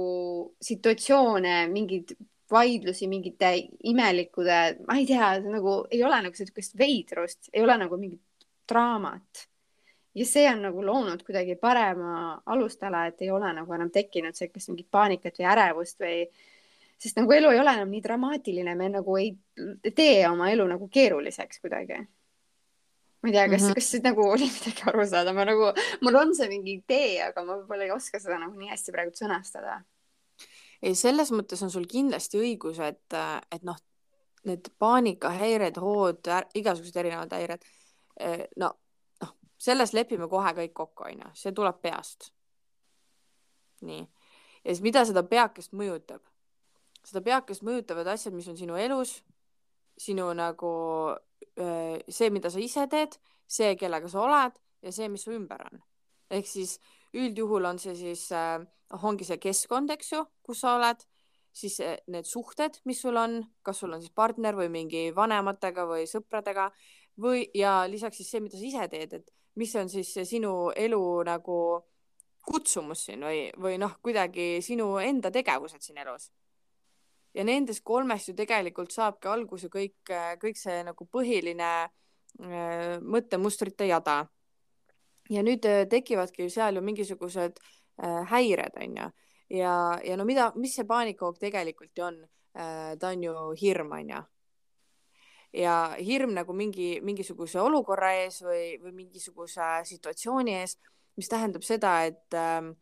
situatsioone, 0.62 1.56
mingid 1.72 2.14
vaidlusi 2.52 3.08
mingite 3.08 3.52
imelikude, 3.84 4.60
ma 4.88 4.98
ei 4.98 5.06
tea, 5.06 5.36
nagu 5.46 5.84
ei 5.92 6.02
ole 6.04 6.22
nagu 6.26 6.38
sellist 6.38 6.78
veidrust, 6.78 7.50
ei 7.54 7.64
ole 7.64 7.78
nagu 7.78 7.98
mingit 7.98 8.22
draamat. 8.70 9.48
ja 10.16 10.26
see 10.26 10.48
on 10.50 10.64
nagu 10.66 10.82
loonud 10.84 11.22
kuidagi 11.24 11.56
parema 11.56 12.42
alustala, 12.46 13.06
et 13.08 13.22
ei 13.22 13.30
ole 13.32 13.52
nagu 13.54 13.74
enam 13.74 13.92
tekkinud 13.94 14.36
sellist 14.36 14.72
mingit 14.72 14.90
paanikat 14.92 15.38
või 15.38 15.46
ärevust 15.52 16.00
või, 16.02 16.24
sest 17.00 17.20
nagu 17.20 17.32
elu 17.32 17.52
ei 17.54 17.60
ole 17.62 17.74
enam 17.78 17.92
nii 17.94 18.02
dramaatiline, 18.04 18.76
me 18.76 18.90
nagu 18.94 19.18
ei 19.20 19.34
tee 19.96 20.24
oma 20.30 20.50
elu 20.54 20.66
nagu 20.68 20.90
keeruliseks 20.92 21.62
kuidagi 21.64 22.00
ma 23.20 23.30
ei 23.30 23.36
tea, 23.36 23.46
kas 23.52 23.62
mm, 23.62 23.68
-hmm. 23.68 23.78
kas 23.78 23.92
siit 23.92 24.04
nagu 24.08 24.26
oli 24.28 24.48
midagi 24.48 24.84
aru 24.88 25.06
saada, 25.08 25.34
ma 25.36 25.46
nagu, 25.48 25.72
mul 26.02 26.16
on 26.16 26.36
see 26.36 26.50
mingi 26.52 26.80
idee, 26.80 27.24
aga 27.30 27.44
ma 27.44 27.58
võib-olla 27.60 27.88
ei 27.88 27.96
oska 27.96 28.20
seda 28.20 28.40
nagu 28.40 28.56
nii 28.60 28.72
hästi 28.72 28.96
praegu 28.96 29.16
sõnastada 29.16 29.82
ei, 30.82 30.96
selles 30.96 31.32
mõttes 31.36 31.62
on 31.66 31.72
sul 31.74 31.88
kindlasti 31.90 32.40
õigus, 32.40 32.80
et, 32.84 33.18
et 33.52 33.66
noh, 33.68 33.78
need 34.48 34.70
paanikahäired, 34.80 35.80
hood, 35.84 36.30
igasugused 36.58 37.00
erinevad 37.02 37.34
häired, 37.36 37.66
eh, 38.24 38.46
no, 38.62 38.72
noh, 39.24 39.36
selles 39.60 39.94
lepime 39.96 40.30
kohe 40.32 40.54
kõik 40.62 40.76
kokku, 40.76 41.10
onju, 41.12 41.34
see 41.36 41.56
tuleb 41.56 41.82
peast. 41.84 42.32
nii, 43.80 44.02
ja 44.64 44.74
siis 44.74 44.84
mida 44.84 45.06
seda 45.08 45.24
peakest 45.24 45.72
mõjutab? 45.72 46.20
Seda 47.06 47.22
peakest 47.26 47.64
mõjutavad 47.66 48.08
asjad, 48.14 48.36
mis 48.36 48.48
on 48.52 48.58
sinu 48.60 48.78
elus, 48.80 49.20
sinu 50.00 50.30
nagu 50.38 50.72
eh, 51.56 52.00
see, 52.08 52.32
mida 52.34 52.52
sa 52.52 52.62
ise 52.64 52.86
teed, 52.92 53.18
see, 53.50 53.76
kellega 53.80 54.10
sa 54.12 54.24
oled 54.24 54.60
ja 54.86 54.94
see, 54.96 55.10
mis 55.12 55.26
su 55.26 55.34
ümber 55.36 55.64
on. 55.68 55.82
ehk 56.30 56.46
siis 56.46 56.78
üldjuhul 57.18 57.66
on 57.66 57.80
see 57.82 57.96
siis 57.98 58.28
äh, 58.38 58.60
noh, 58.62 59.06
ongi 59.10 59.26
see 59.26 59.40
keskkond, 59.42 59.90
eks 59.96 60.14
ju, 60.14 60.22
kus 60.46 60.62
sa 60.64 60.76
oled, 60.78 61.02
siis 61.56 61.80
äh, 61.82 61.98
need 62.14 62.28
suhted, 62.30 62.80
mis 62.86 63.02
sul 63.02 63.18
on, 63.18 63.40
kas 63.66 63.82
sul 63.82 63.94
on 63.96 64.04
siis 64.04 64.14
partner 64.16 64.58
või 64.58 64.70
mingi 64.74 65.10
vanematega 65.16 65.88
või 65.90 66.06
sõpradega 66.10 66.70
või, 67.20 67.48
ja 67.58 67.82
lisaks 67.90 68.22
siis 68.22 68.32
see, 68.32 68.44
mida 68.46 68.60
sa 68.60 68.66
ise 68.66 68.90
teed, 68.92 69.18
et 69.20 69.34
mis 69.60 69.74
on 69.76 69.90
siis 69.92 70.14
sinu 70.30 70.70
elu 70.78 71.02
nagu 71.28 71.60
kutsumus 72.50 73.04
siin 73.10 73.26
või, 73.26 73.48
või 73.60 73.78
noh, 73.82 73.98
kuidagi 74.04 74.60
sinu 74.66 74.94
enda 75.04 75.32
tegevused 75.34 75.84
siin 75.84 76.00
elus. 76.02 76.30
Ja 77.34 77.44
nendest 77.46 77.84
kolmest 77.86 78.32
ju 78.32 78.36
tegelikult 78.38 78.92
saabki 78.92 79.30
alguse 79.30 79.70
kõik, 79.70 80.12
kõik 80.42 80.58
see 80.58 80.82
nagu 80.84 81.06
põhiline 81.06 81.72
äh, 81.86 82.98
mõttemustrite 83.02 83.88
jada 83.90 84.24
ja 85.30 85.44
nüüd 85.46 85.66
äh, 85.70 85.86
tekivadki 85.90 86.50
seal 86.50 86.80
ju 86.80 86.84
mingisugused 86.86 87.62
äh, 87.62 88.26
häired, 88.32 88.76
onju. 88.82 89.12
ja, 89.50 89.76
ja 90.06 90.18
no 90.18 90.26
mida, 90.26 90.52
mis 90.56 90.76
see 90.76 90.88
paanikahoog 90.90 91.40
tegelikult 91.42 91.94
ju 91.98 92.10
on? 92.10 92.20
Äh, 92.58 92.98
ta 93.00 93.14
on 93.14 93.24
ju 93.24 93.34
hirm, 93.62 93.92
onju. 93.92 94.24
ja 95.54 95.76
hirm 95.98 96.34
nagu 96.34 96.54
mingi, 96.54 97.00
mingisuguse 97.02 97.62
olukorra 97.62 98.12
ees 98.24 98.42
või, 98.46 98.78
või 98.82 98.94
mingisuguse 99.04 99.70
situatsiooni 99.86 100.60
ees, 100.60 100.78
mis 101.18 101.30
tähendab 101.30 101.66
seda, 101.66 101.94
et 102.06 102.38
ähm, 102.38 102.74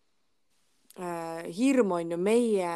äh, 0.99 1.47
hirm 1.55 1.91
on 1.95 2.11
ju 2.11 2.17
meie 2.19 2.71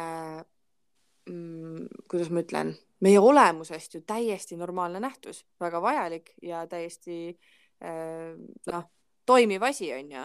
kuidas 1.26 2.30
ma 2.30 2.42
ütlen, 2.42 2.72
meie 3.00 3.20
olemusest 3.20 3.94
ju 3.94 4.00
täiesti 4.06 4.56
normaalne 4.58 5.00
nähtus, 5.00 5.44
väga 5.60 5.82
vajalik 5.82 6.32
ja 6.42 6.64
täiesti 6.66 7.36
äh, 7.82 8.34
noh 8.72 8.90
toimiv 9.26 9.62
asi, 9.62 9.92
on 9.94 10.12
ju. 10.12 10.22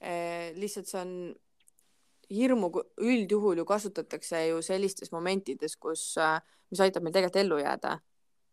Eh, 0.00 0.56
lihtsalt 0.56 0.88
see 0.88 1.00
on, 1.00 1.14
hirmu 2.30 2.70
üldjuhul 3.02 3.60
ju 3.60 3.66
kasutatakse 3.68 4.46
ju 4.46 4.62
sellistes 4.62 5.12
momentides, 5.12 5.76
kus, 5.76 6.14
eh, 6.16 6.38
mis 6.70 6.80
aitab 6.80 7.04
meil 7.04 7.14
tegelikult 7.14 7.42
ellu 7.42 7.58
jääda, 7.60 7.98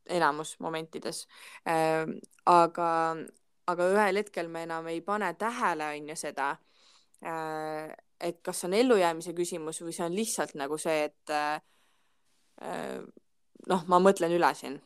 enamus 0.10 0.56
momentides. 0.64 1.26
Aga, 2.48 2.90
aga 3.68 3.90
ühel 3.94 4.22
hetkel 4.22 4.48
me 4.48 4.64
enam 4.64 4.88
ei 4.88 5.02
pane 5.02 5.34
tähele, 5.36 5.92
on 5.98 6.10
ju 6.10 6.16
seda, 6.16 6.54
et 8.20 8.40
kas 8.42 8.64
on 8.64 8.74
ellujäämise 8.74 9.34
küsimus 9.36 9.82
või 9.84 9.94
see 9.94 10.06
on 10.06 10.16
lihtsalt 10.16 10.56
nagu 10.56 10.78
see, 10.80 11.12
et 11.12 11.34
noh, 12.58 13.84
ma 13.88 14.00
mõtlen 14.02 14.34
üle 14.34 14.52
siin. 14.58 14.80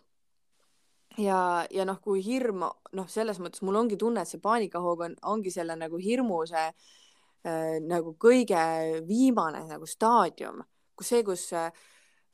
Ja, 1.20 1.68
ja 1.72 1.84
noh, 1.88 2.00
kui 2.00 2.22
hirm, 2.24 2.64
noh, 2.96 3.08
selles 3.12 3.40
mõttes 3.44 3.64
mul 3.68 3.80
ongi 3.82 3.98
tunne, 4.00 4.24
et 4.24 4.32
see 4.32 4.40
paanikahoog 4.44 5.06
on, 5.08 5.16
ongi 5.34 5.52
selle 5.52 5.76
nagu 5.76 6.00
hirmu 6.00 6.38
see 6.48 6.68
äh, 6.70 7.80
nagu 7.84 8.14
kõige 8.20 8.62
viimane 9.08 9.66
nagu 9.68 9.88
staadium, 9.90 10.62
kus 10.96 11.12
see, 11.12 11.26
kus 11.28 11.50
äh, 11.58 11.68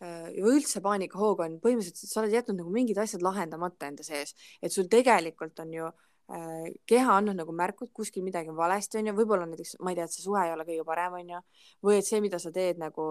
äh, 0.04 0.28
ja 0.36 0.46
üldse 0.46 0.84
paanikahoog 0.86 1.42
on 1.48 1.58
põhimõtteliselt, 1.64 2.04
sa 2.06 2.22
oled 2.22 2.38
jätnud 2.38 2.62
nagu 2.62 2.76
mingid 2.76 3.02
asjad 3.02 3.26
lahendamata 3.26 3.90
enda 3.90 4.06
sees, 4.06 4.36
et 4.62 4.74
sul 4.74 4.86
tegelikult 4.94 5.58
on 5.66 5.74
ju 5.74 5.90
äh, 5.90 6.06
keha 6.28 7.14
andnud 7.22 7.38
nagu 7.40 7.54
märku, 7.56 7.86
et 7.88 7.94
kuskil 7.96 8.24
midagi 8.26 8.52
on 8.52 8.58
valesti, 8.58 8.98
onju, 9.00 9.14
võib-olla 9.16 9.46
näiteks, 9.48 9.78
ma 9.80 9.94
ei 9.94 9.96
tea, 9.96 10.08
et 10.10 10.16
see 10.16 10.26
suhe 10.26 10.42
ei 10.44 10.52
ole 10.52 10.66
kõige 10.68 10.84
parem, 10.88 11.14
onju, 11.22 11.40
või 11.88 12.00
et 12.02 12.08
see, 12.08 12.20
mida 12.24 12.40
sa 12.44 12.52
teed 12.52 12.82
nagu 12.82 13.06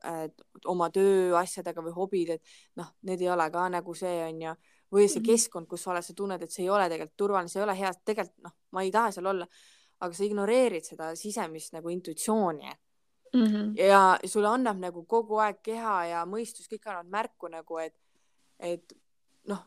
äh, 0.00 0.22
oma 0.72 0.88
tööasjadega 0.94 1.84
või 1.84 1.92
hobid, 1.98 2.32
et 2.38 2.54
noh, 2.80 2.88
need 3.04 3.20
ei 3.20 3.28
ole 3.34 3.50
ka 3.52 3.66
nagu 3.74 3.96
see, 3.98 4.14
onju, 4.30 4.54
või 4.94 5.10
see 5.10 5.20
mhm. 5.20 5.28
keskkond, 5.28 5.68
kus 5.68 5.84
sa 5.84 5.92
oled, 5.92 6.06
sa 6.06 6.16
tunned, 6.16 6.46
et 6.46 6.54
see 6.54 6.64
ei 6.64 6.72
ole 6.72 6.88
tegelikult 6.88 7.20
turvaline, 7.20 7.52
see 7.52 7.60
ei 7.60 7.66
ole 7.66 7.76
hea, 7.82 7.92
tegelikult 8.00 8.48
noh, 8.48 8.56
ma 8.72 8.86
ei 8.86 8.94
taha 8.94 9.12
seal 9.12 9.28
olla, 9.34 9.48
aga 10.04 10.16
sa 10.16 10.24
ignoreerid 10.24 10.88
seda 10.88 11.12
sisemist 11.18 11.76
nagu 11.76 11.92
intuitsiooni 11.92 12.72
mm. 13.34 13.44
-hmm. 13.44 13.76
ja 13.76 14.18
sulle 14.24 14.48
annab 14.48 14.80
nagu 14.80 15.04
kogu 15.04 15.38
aeg 15.38 15.60
keha 15.62 16.04
ja 16.06 16.24
mõistus, 16.24 16.68
kõik 16.70 16.88
annavad 16.88 17.12
märku 17.12 17.52
nagu, 17.52 17.78
et, 17.78 17.94
et 18.58 18.96
noh, 19.48 19.62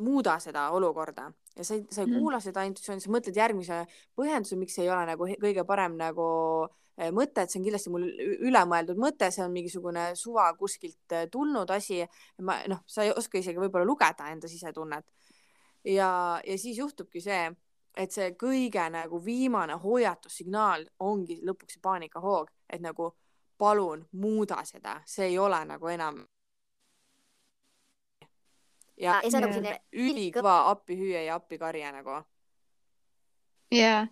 muuda 0.00 0.38
seda 0.40 0.70
olukorda 0.72 1.28
ja 1.56 1.64
sa 1.64 1.74
ei, 1.74 1.82
sa 1.90 2.00
ei 2.02 2.06
mm 2.06 2.20
kuula 2.20 2.40
seda 2.40 2.62
intuitsiooni, 2.68 3.02
sa 3.02 3.10
mõtled 3.12 3.36
järgmise 3.36 3.82
põhjenduse, 4.16 4.56
miks 4.56 4.78
ei 4.80 4.88
ole 4.90 5.04
nagu 5.08 5.26
kõige 5.40 5.64
parem 5.68 5.96
nagu 6.00 6.26
eh, 6.96 7.10
mõte, 7.12 7.42
et 7.44 7.52
see 7.52 7.60
on 7.60 7.66
kindlasti 7.66 7.92
mul 7.92 8.06
ülemõeldud 8.48 9.00
mõte, 9.00 9.30
see 9.32 9.44
on 9.44 9.52
mingisugune 9.52 10.12
suva 10.18 10.48
kuskilt 10.58 11.16
eh, 11.16 11.26
tulnud 11.32 11.70
asi. 11.70 12.02
ma 12.40 12.60
noh, 12.68 12.84
sa 12.86 13.04
ei 13.04 13.12
oska 13.12 13.38
isegi 13.38 13.60
võib-olla 13.60 13.88
lugeda 13.88 14.30
enda 14.32 14.48
sisetunnet. 14.48 15.04
ja, 15.84 16.40
ja 16.46 16.58
siis 16.58 16.78
juhtubki 16.78 17.20
see, 17.20 17.50
et 17.96 18.12
see 18.12 18.32
kõige 18.38 18.84
nagu 18.90 19.20
viimane 19.24 19.76
hoiatussignaal 19.82 20.86
ongi 21.00 21.40
lõpuks 21.44 21.76
see 21.76 21.82
paanikahoog, 21.82 22.48
et 22.70 22.80
nagu 22.80 23.12
palun 23.58 24.06
muuda 24.12 24.64
seda, 24.64 25.00
see 25.06 25.32
ei 25.32 25.38
ole 25.38 25.64
nagu 25.68 25.88
enam. 25.88 26.24
Ja, 29.02 29.18
ja 29.20 29.30
see 29.30 29.38
on 29.38 29.46
nagu 29.46 29.56
selline 29.56 29.78
ülikõva 29.92 30.58
appihüüe 30.72 31.26
ja 31.26 31.38
appikarje 31.40 31.92
nagu. 31.92 32.20
jaa, 33.72 34.02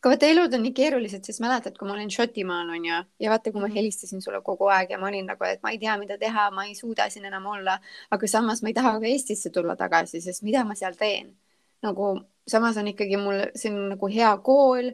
aga 0.00 0.14
vaata, 0.14 0.30
elud 0.32 0.54
on 0.56 0.64
nii 0.64 0.72
keerulised, 0.76 1.26
sest 1.28 1.42
mäletad, 1.44 1.76
kui 1.76 1.88
ma 1.88 1.94
olin 1.96 2.10
Šotimaal 2.12 2.70
onju 2.76 2.94
ja 3.20 3.32
vaata, 3.32 3.52
kui 3.52 3.60
ma 3.60 3.68
mhm. 3.68 3.76
helistasin 3.76 4.24
sulle 4.24 4.40
kogu 4.46 4.70
aeg 4.72 4.94
ja 4.94 4.98
ma 4.98 5.10
olin 5.10 5.28
nagu, 5.32 5.44
et 5.48 5.62
ma 5.62 5.74
ei 5.74 5.78
tea, 5.82 5.98
mida 6.00 6.16
teha, 6.18 6.48
ma 6.56 6.64
ei 6.68 6.74
suuda 6.78 7.10
siin 7.12 7.28
enam 7.28 7.46
olla, 7.52 7.76
aga 8.10 8.32
samas 8.34 8.64
ma 8.64 8.72
ei 8.72 8.78
taha 8.80 8.98
ka 8.98 9.12
Eestisse 9.12 9.52
tulla 9.54 9.76
tagasi, 9.76 10.22
sest 10.24 10.42
mida 10.46 10.64
ma 10.64 10.78
seal 10.78 10.96
teen 10.98 11.34
nagu 11.82 12.20
samas 12.48 12.76
on 12.76 12.88
ikkagi 12.92 13.16
mul, 13.20 13.46
on 13.68 13.78
nagu 13.94 14.10
hea 14.12 14.32
kool, 14.44 14.90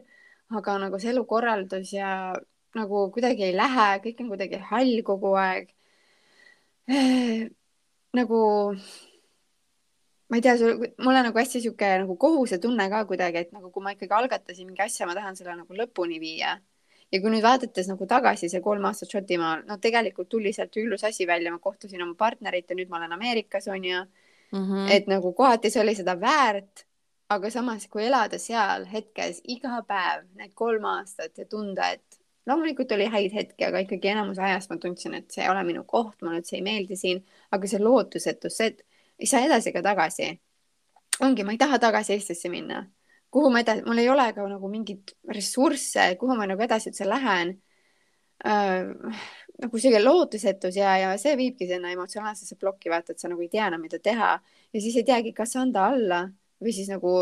aga 0.57 0.77
nagu 0.83 0.99
see 1.01 1.11
elukorraldus 1.13 1.93
ja 1.93 2.11
nagu 2.77 3.07
kuidagi 3.13 3.49
ei 3.49 3.55
lähe, 3.57 3.87
kõik 4.05 4.23
on 4.23 4.31
kuidagi 4.33 4.61
hall 4.69 5.01
kogu 5.07 5.33
aeg 5.39 5.71
eh,. 6.87 7.47
nagu 8.15 8.39
ma 10.27 10.37
ei 10.37 10.41
tea, 10.43 10.55
mul 11.03 11.15
on 11.15 11.23
nagu 11.29 11.39
hästi 11.39 11.61
sihuke 11.63 11.91
nagu 12.03 12.17
kohusetunne 12.19 12.89
ka 12.91 13.03
kuidagi, 13.09 13.45
et 13.45 13.53
nagu 13.55 13.71
kui 13.71 13.83
ma 13.83 13.93
ikkagi 13.95 14.15
algatasin 14.17 14.67
mingi 14.67 14.83
asja, 14.83 15.07
ma 15.07 15.15
tahan 15.15 15.37
selle 15.39 15.55
nagu 15.61 15.77
lõpuni 15.81 16.19
viia. 16.23 16.57
ja 17.11 17.21
kui 17.23 17.31
nüüd 17.31 17.43
vaadates 17.45 17.87
nagu 17.87 18.03
tagasi 18.03 18.49
see 18.51 18.59
kolm 18.61 18.83
aastat 18.89 19.13
Šotimaal, 19.15 19.61
no 19.69 19.77
tegelikult 19.79 20.27
tuli 20.27 20.51
sealt 20.53 20.75
üllus 20.75 21.05
asi 21.07 21.27
välja, 21.27 21.53
ma 21.53 21.59
kohtusin 21.63 22.03
oma 22.03 22.17
partnerit 22.19 22.67
ja 22.69 22.75
nüüd 22.75 22.89
ma 22.91 22.99
olen 22.99 23.15
Ameerikas 23.15 23.67
onju 23.71 24.01
mm. 24.51 24.65
-hmm. 24.65 24.91
et 24.91 25.07
nagu 25.07 25.31
kohati 25.33 25.71
see 25.71 25.81
oli 25.81 25.95
seda 25.95 26.17
väärt, 26.19 26.83
aga 27.29 27.49
samas, 27.49 27.87
kui 27.87 28.05
elada 28.05 28.39
seal 28.39 28.85
hetkes 28.91 29.41
iga 29.55 29.81
päev 29.87 30.27
need 30.35 30.53
kolm 30.53 30.85
aastat 30.85 31.37
ja 31.37 31.45
tunda, 31.45 31.89
et 31.95 32.19
loomulikult 32.47 32.91
oli 32.91 33.07
häid 33.11 33.33
hetki, 33.33 33.65
aga 33.67 33.79
ikkagi 33.83 34.11
enamus 34.13 34.39
ajast 34.39 34.71
ma 34.71 34.77
tundsin, 34.77 35.15
et 35.19 35.31
see 35.31 35.43
ei 35.43 35.49
ole 35.51 35.63
minu 35.67 35.83
koht, 35.83 36.21
mulle 36.21 36.41
üldse 36.41 36.55
ei 36.55 36.63
meeldi 36.63 36.95
siin, 36.99 37.23
aga 37.51 37.67
see 37.67 37.79
lootusetus, 37.83 38.57
see, 38.57 38.67
et 38.67 38.86
ei 39.19 39.29
saa 39.29 39.45
edasi 39.45 39.71
ega 39.71 39.81
tagasi. 39.91 40.29
ongi, 41.25 41.43
ma 41.43 41.55
ei 41.55 41.57
taha 41.57 41.79
tagasi 41.79 42.13
Eestisse 42.13 42.49
minna. 42.49 42.85
kuhu 43.31 43.49
ma 43.51 43.61
edasi, 43.65 43.83
mul 43.85 43.97
ei 43.97 44.09
ole 44.09 44.27
ka 44.33 44.45
nagu 44.47 44.69
mingeid 44.71 45.15
ressursse, 45.33 46.15
kuhu 46.19 46.37
ma 46.37 46.45
nagu 46.47 46.63
edasi 46.63 46.91
üldse 46.91 47.07
lähen 47.07 47.57
äh, 48.45 48.87
nagu 49.61 49.79
sihuke 49.81 50.03
lootusetus 50.03 50.77
ja, 50.77 50.93
ja 51.01 51.15
see 51.17 51.35
viibki 51.37 51.67
sinna 51.67 51.91
emotsionaalsesse 51.91 52.55
plokki, 52.61 52.91
vaata, 52.93 53.13
et 53.13 53.19
sa 53.19 53.29
nagu 53.31 53.41
ei 53.41 53.49
tea 53.51 53.67
enam, 53.67 53.81
mida 53.81 53.99
teha 53.99 54.37
ja 54.37 54.81
siis 54.81 54.95
ei 55.01 55.05
teagi, 55.07 55.33
kas 55.35 55.55
anda 55.59 55.89
alla 55.91 56.23
või 56.61 56.73
siis 56.73 56.89
nagu 56.93 57.17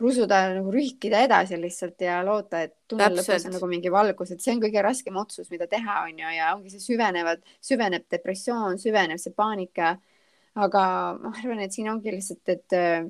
rusuda 0.00 0.40
nagu 0.54 0.72
rühkida 0.72 1.20
edasi 1.26 1.58
lihtsalt 1.60 2.02
ja 2.04 2.18
loota, 2.26 2.62
et 2.66 2.74
tunnel 2.90 3.16
lõpus 3.18 3.46
on 3.46 3.54
nagu 3.56 3.70
mingi 3.70 3.92
valgus, 3.92 4.32
et 4.34 4.42
see 4.42 4.54
on 4.54 4.62
kõige 4.62 4.82
raskem 4.84 5.18
otsus, 5.20 5.50
mida 5.52 5.68
teha, 5.70 6.02
on 6.06 6.22
ju, 6.22 6.30
ja 6.36 6.52
ongi 6.56 6.72
see 6.72 6.84
süvenevad, 6.84 7.42
süveneb 7.64 8.06
depressioon, 8.10 8.78
süveneb 8.82 9.20
see 9.22 9.34
paanika. 9.36 9.96
Aga 10.58 10.84
ma 11.20 11.32
arvan, 11.32 11.62
et 11.64 11.74
siin 11.74 11.90
ongi 11.92 12.12
lihtsalt, 12.14 12.44
et 12.52 12.76
äh, 12.76 13.04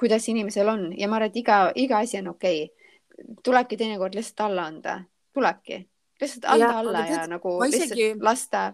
kuidas 0.00 0.28
inimesel 0.30 0.68
on. 0.72 0.84
Ja 0.98 1.08
ma 1.10 1.18
arvan, 1.18 1.32
et 1.32 1.40
iga, 1.42 1.62
iga 1.78 2.02
asi 2.02 2.20
on 2.22 2.32
okei. 2.34 2.64
Okay.. 2.66 2.78
tulebki 3.44 3.76
teinekord 3.76 4.14
lihtsalt 4.16 4.40
alla 4.46 4.66
anda, 4.70 5.00
tulebki. 5.34 5.82
Lihtsalt 6.20 6.46
anda 6.54 6.70
ja, 6.70 6.78
alla 6.78 7.06
ja 7.06 7.26
nagu 7.30 7.56
lihtsalt 7.62 7.92
isegi... 7.92 8.12
lasta, 8.20 8.72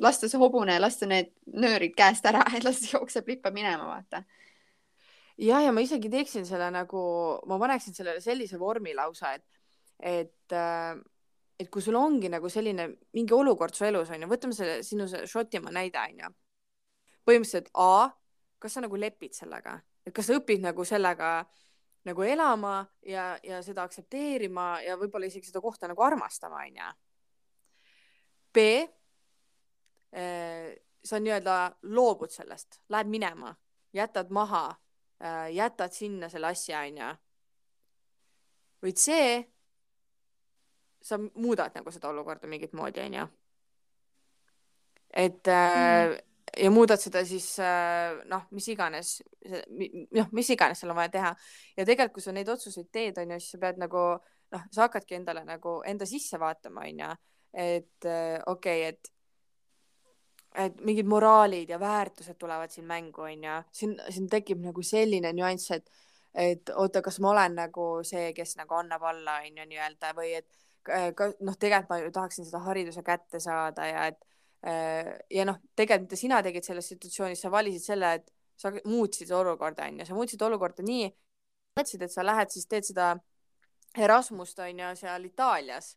lasta 0.00 0.28
see 0.28 0.40
hobune, 0.40 0.78
lasta 0.80 1.06
need 1.08 1.32
nöörid 1.54 1.94
käest 1.96 2.26
ära, 2.28 2.44
et 2.56 2.66
las 2.66 2.82
jookseb, 2.92 3.30
lippab 3.34 3.56
minema, 3.56 3.86
vaata. 3.88 4.24
Jah, 5.38 5.62
ja 5.62 5.70
ma 5.70 5.82
isegi 5.84 6.10
teeksin 6.10 6.46
selle 6.46 6.66
nagu, 6.74 7.00
ma 7.46 7.60
paneksin 7.62 7.94
sellele 7.94 8.20
sellise 8.20 8.58
vormi 8.58 8.94
lausa, 8.98 9.36
et, 9.38 9.46
et, 10.02 10.54
äh, 10.54 10.98
et 11.58 11.70
kui 11.70 11.82
sul 11.82 11.94
ongi 11.98 12.30
nagu 12.32 12.50
selline 12.50 12.88
mingi 13.14 13.34
olukord 13.34 13.74
su 13.74 13.86
elus 13.86 14.10
on 14.10 14.24
ju, 14.24 14.30
võtame 14.30 14.56
selle 14.56 14.80
sinu 14.86 15.06
see 15.10 15.30
Šotimaa 15.30 15.74
näide 15.74 16.02
on 16.02 16.24
ju. 16.24 16.32
Põhimõtteliselt 17.28 17.70
A, 17.76 18.08
kas 18.58 18.76
sa 18.76 18.82
nagu 18.84 18.98
lepid 18.98 19.36
sellega, 19.36 19.76
et 20.06 20.14
kas 20.16 20.30
sa 20.30 20.38
õpid 20.38 20.64
nagu 20.64 20.86
sellega 20.88 21.32
nagu 22.08 22.24
elama 22.24 22.80
ja, 23.04 23.34
ja 23.44 23.60
seda 23.62 23.84
aktsepteerima 23.84 24.78
ja 24.86 24.96
võib-olla 24.96 25.28
isegi 25.28 25.50
seda 25.50 25.60
kohta 25.60 25.90
nagu 25.90 26.02
armastama 26.02 26.64
on 26.64 26.80
ju. 26.80 26.90
B, 28.56 28.66
äh, 30.16 30.74
sa 31.04 31.20
nii-öelda 31.20 31.56
loobud 31.92 32.32
sellest, 32.32 32.80
lähed 32.88 33.10
minema, 33.12 33.52
jätad 33.94 34.32
maha 34.34 34.66
Äh, 35.24 35.54
jätad 35.54 35.90
sinna 35.90 36.28
selle 36.28 36.46
asja, 36.46 36.84
onju. 36.86 37.06
või 38.82 38.92
C, 38.94 39.14
sa 41.02 41.18
muudad 41.18 41.74
nagu 41.74 41.90
seda 41.90 42.12
olukorda 42.12 42.46
mingit 42.46 42.72
moodi, 42.72 43.02
onju. 43.02 43.24
et 45.10 45.50
mm. 45.50 46.14
Ja 46.56 46.70
muudad 46.70 47.00
seda 47.02 47.22
siis 47.26 47.50
äh, 47.62 48.16
noh, 48.30 48.46
mis 48.54 48.68
iganes, 48.72 49.18
noh, 50.14 50.32
mis 50.32 50.50
iganes 50.54 50.80
seal 50.80 50.92
on 50.92 50.98
vaja 50.98 51.12
teha 51.14 51.34
ja 51.76 51.84
tegelikult, 51.84 52.18
kui 52.18 52.24
sa 52.24 52.34
neid 52.34 52.48
otsuseid 52.52 52.90
teed, 52.92 53.20
onju, 53.22 53.38
siis 53.40 53.56
sa 53.56 53.62
pead 53.62 53.80
nagu 53.82 54.04
noh, 54.54 54.64
sa 54.72 54.86
hakkadki 54.86 55.18
endale 55.18 55.44
nagu 55.48 55.78
enda 55.88 56.08
sisse 56.08 56.40
vaatama, 56.40 56.86
onju, 56.88 57.12
et 57.58 58.08
okei 58.08 58.84
okay,, 58.86 58.90
et 58.92 59.14
et 60.58 60.78
mingid 60.82 61.06
moraalid 61.06 61.70
ja 61.70 61.78
väärtused 61.78 62.38
tulevad 62.40 62.72
siin 62.72 62.86
mängu, 62.88 63.22
onju. 63.22 63.58
siin, 63.72 63.92
siin 64.10 64.28
tekib 64.32 64.62
nagu 64.64 64.82
selline 64.82 65.30
nüanss, 65.36 65.70
et, 65.76 65.90
et 66.34 66.72
oota, 66.74 67.02
kas 67.04 67.20
ma 67.22 67.30
olen 67.34 67.54
nagu 67.60 67.88
see, 68.06 68.32
kes 68.34 68.56
nagu 68.58 68.74
annab 68.78 69.04
alla, 69.10 69.38
onju, 69.44 69.68
nii-öelda 69.68 70.14
või 70.16 70.32
et 70.40 70.48
ka 70.88 71.28
noh, 71.44 71.56
tegelikult 71.60 71.92
ma 71.92 72.00
ju 72.00 72.10
tahaksin 72.16 72.48
seda 72.48 72.62
hariduse 72.64 73.04
kätte 73.04 73.40
saada 73.44 73.86
ja 73.86 74.06
et 74.08 74.18
äh, 74.22 74.27
ja 74.62 75.44
noh, 75.46 75.60
tegelikult 75.78 76.08
mida 76.08 76.18
sina 76.18 76.42
tegid 76.42 76.66
selles 76.66 76.88
situatsioonis, 76.90 77.40
sa 77.44 77.50
valisid 77.52 77.84
selle, 77.84 78.12
et 78.18 78.32
sa 78.58 78.72
muutsid 78.90 79.30
olukorda, 79.30 79.86
onju, 79.86 80.06
sa 80.08 80.16
muutsid 80.16 80.42
olukorda 80.42 80.82
nii, 80.82 81.06
mõtlesid, 81.78 82.02
et 82.02 82.14
sa 82.14 82.24
lähed 82.26 82.50
siis 82.50 82.66
teed 82.66 82.88
seda 82.90 83.12
Erasmust 83.98 84.58
onju 84.60 84.90
seal 84.98 85.24
Itaalias 85.24 85.94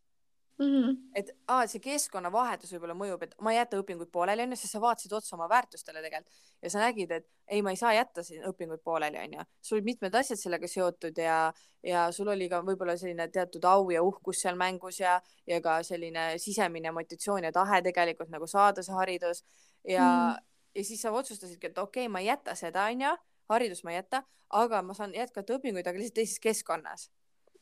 Mm 0.61 0.67
-hmm. 0.67 0.97
et 1.15 1.29
aa, 1.47 1.63
see 1.67 1.79
keskkonnavahetus 1.81 2.69
võib-olla 2.75 2.93
mõjub, 2.93 3.23
et 3.25 3.31
ma 3.41 3.49
ei 3.53 3.57
jäta 3.57 3.79
õpinguid 3.81 4.11
pooleli 4.13 4.43
onju, 4.43 4.57
sest 4.59 4.75
sa 4.75 4.81
vaatasid 4.81 5.13
otsa 5.17 5.35
oma 5.35 5.47
väärtustele 5.49 6.01
tegelikult 6.03 6.41
ja 6.61 6.69
sa 6.69 6.83
nägid, 6.83 7.11
et 7.11 7.25
ei, 7.47 7.61
ma 7.65 7.71
ei 7.73 7.79
saa 7.79 7.93
jätta 7.95 8.21
siin 8.23 8.43
õpinguid 8.45 8.83
pooleli 8.83 9.17
onju. 9.23 9.45
sul 9.61 9.77
olid 9.77 9.87
mitmed 9.87 10.17
asjad 10.19 10.37
sellega 10.37 10.67
seotud 10.67 11.17
ja, 11.17 11.37
ja 11.83 12.03
sul 12.11 12.29
oli 12.29 12.49
ka 12.49 12.59
võib-olla 12.67 12.93
selline 12.97 13.27
teatud 13.27 13.65
au 13.65 13.89
ja 13.89 14.03
uhkus 14.03 14.41
seal 14.41 14.59
mängus 14.59 14.99
ja, 14.99 15.15
ja 15.47 15.61
ka 15.61 15.79
selline 15.83 16.25
sisemine 16.37 16.91
motivatsioon 16.91 17.43
ja 17.43 17.51
tahe 17.51 17.81
tegelikult 17.81 18.29
nagu 18.29 18.47
saada 18.47 18.83
see 18.83 18.93
haridus 18.93 19.41
ja 19.87 20.03
mm, 20.03 20.29
-hmm. 20.29 20.43
ja 20.75 20.83
siis 20.83 21.01
sa 21.01 21.11
otsustasidki, 21.11 21.67
et 21.67 21.77
okei 21.77 22.05
okay,, 22.05 22.11
ma 22.11 22.19
ei 22.19 22.27
jäta 22.27 22.55
seda 22.55 22.85
onju, 22.85 23.15
haridust 23.49 23.83
ma 23.83 23.95
ei 23.95 23.97
jäta, 23.97 24.23
aga 24.49 24.81
ma 24.81 24.93
saan 24.93 25.15
jätkata 25.15 25.57
õpinguid, 25.57 25.87
aga 25.87 25.97
lihtsalt 25.97 26.21
teises 26.21 26.39
keskkonnas 26.39 27.09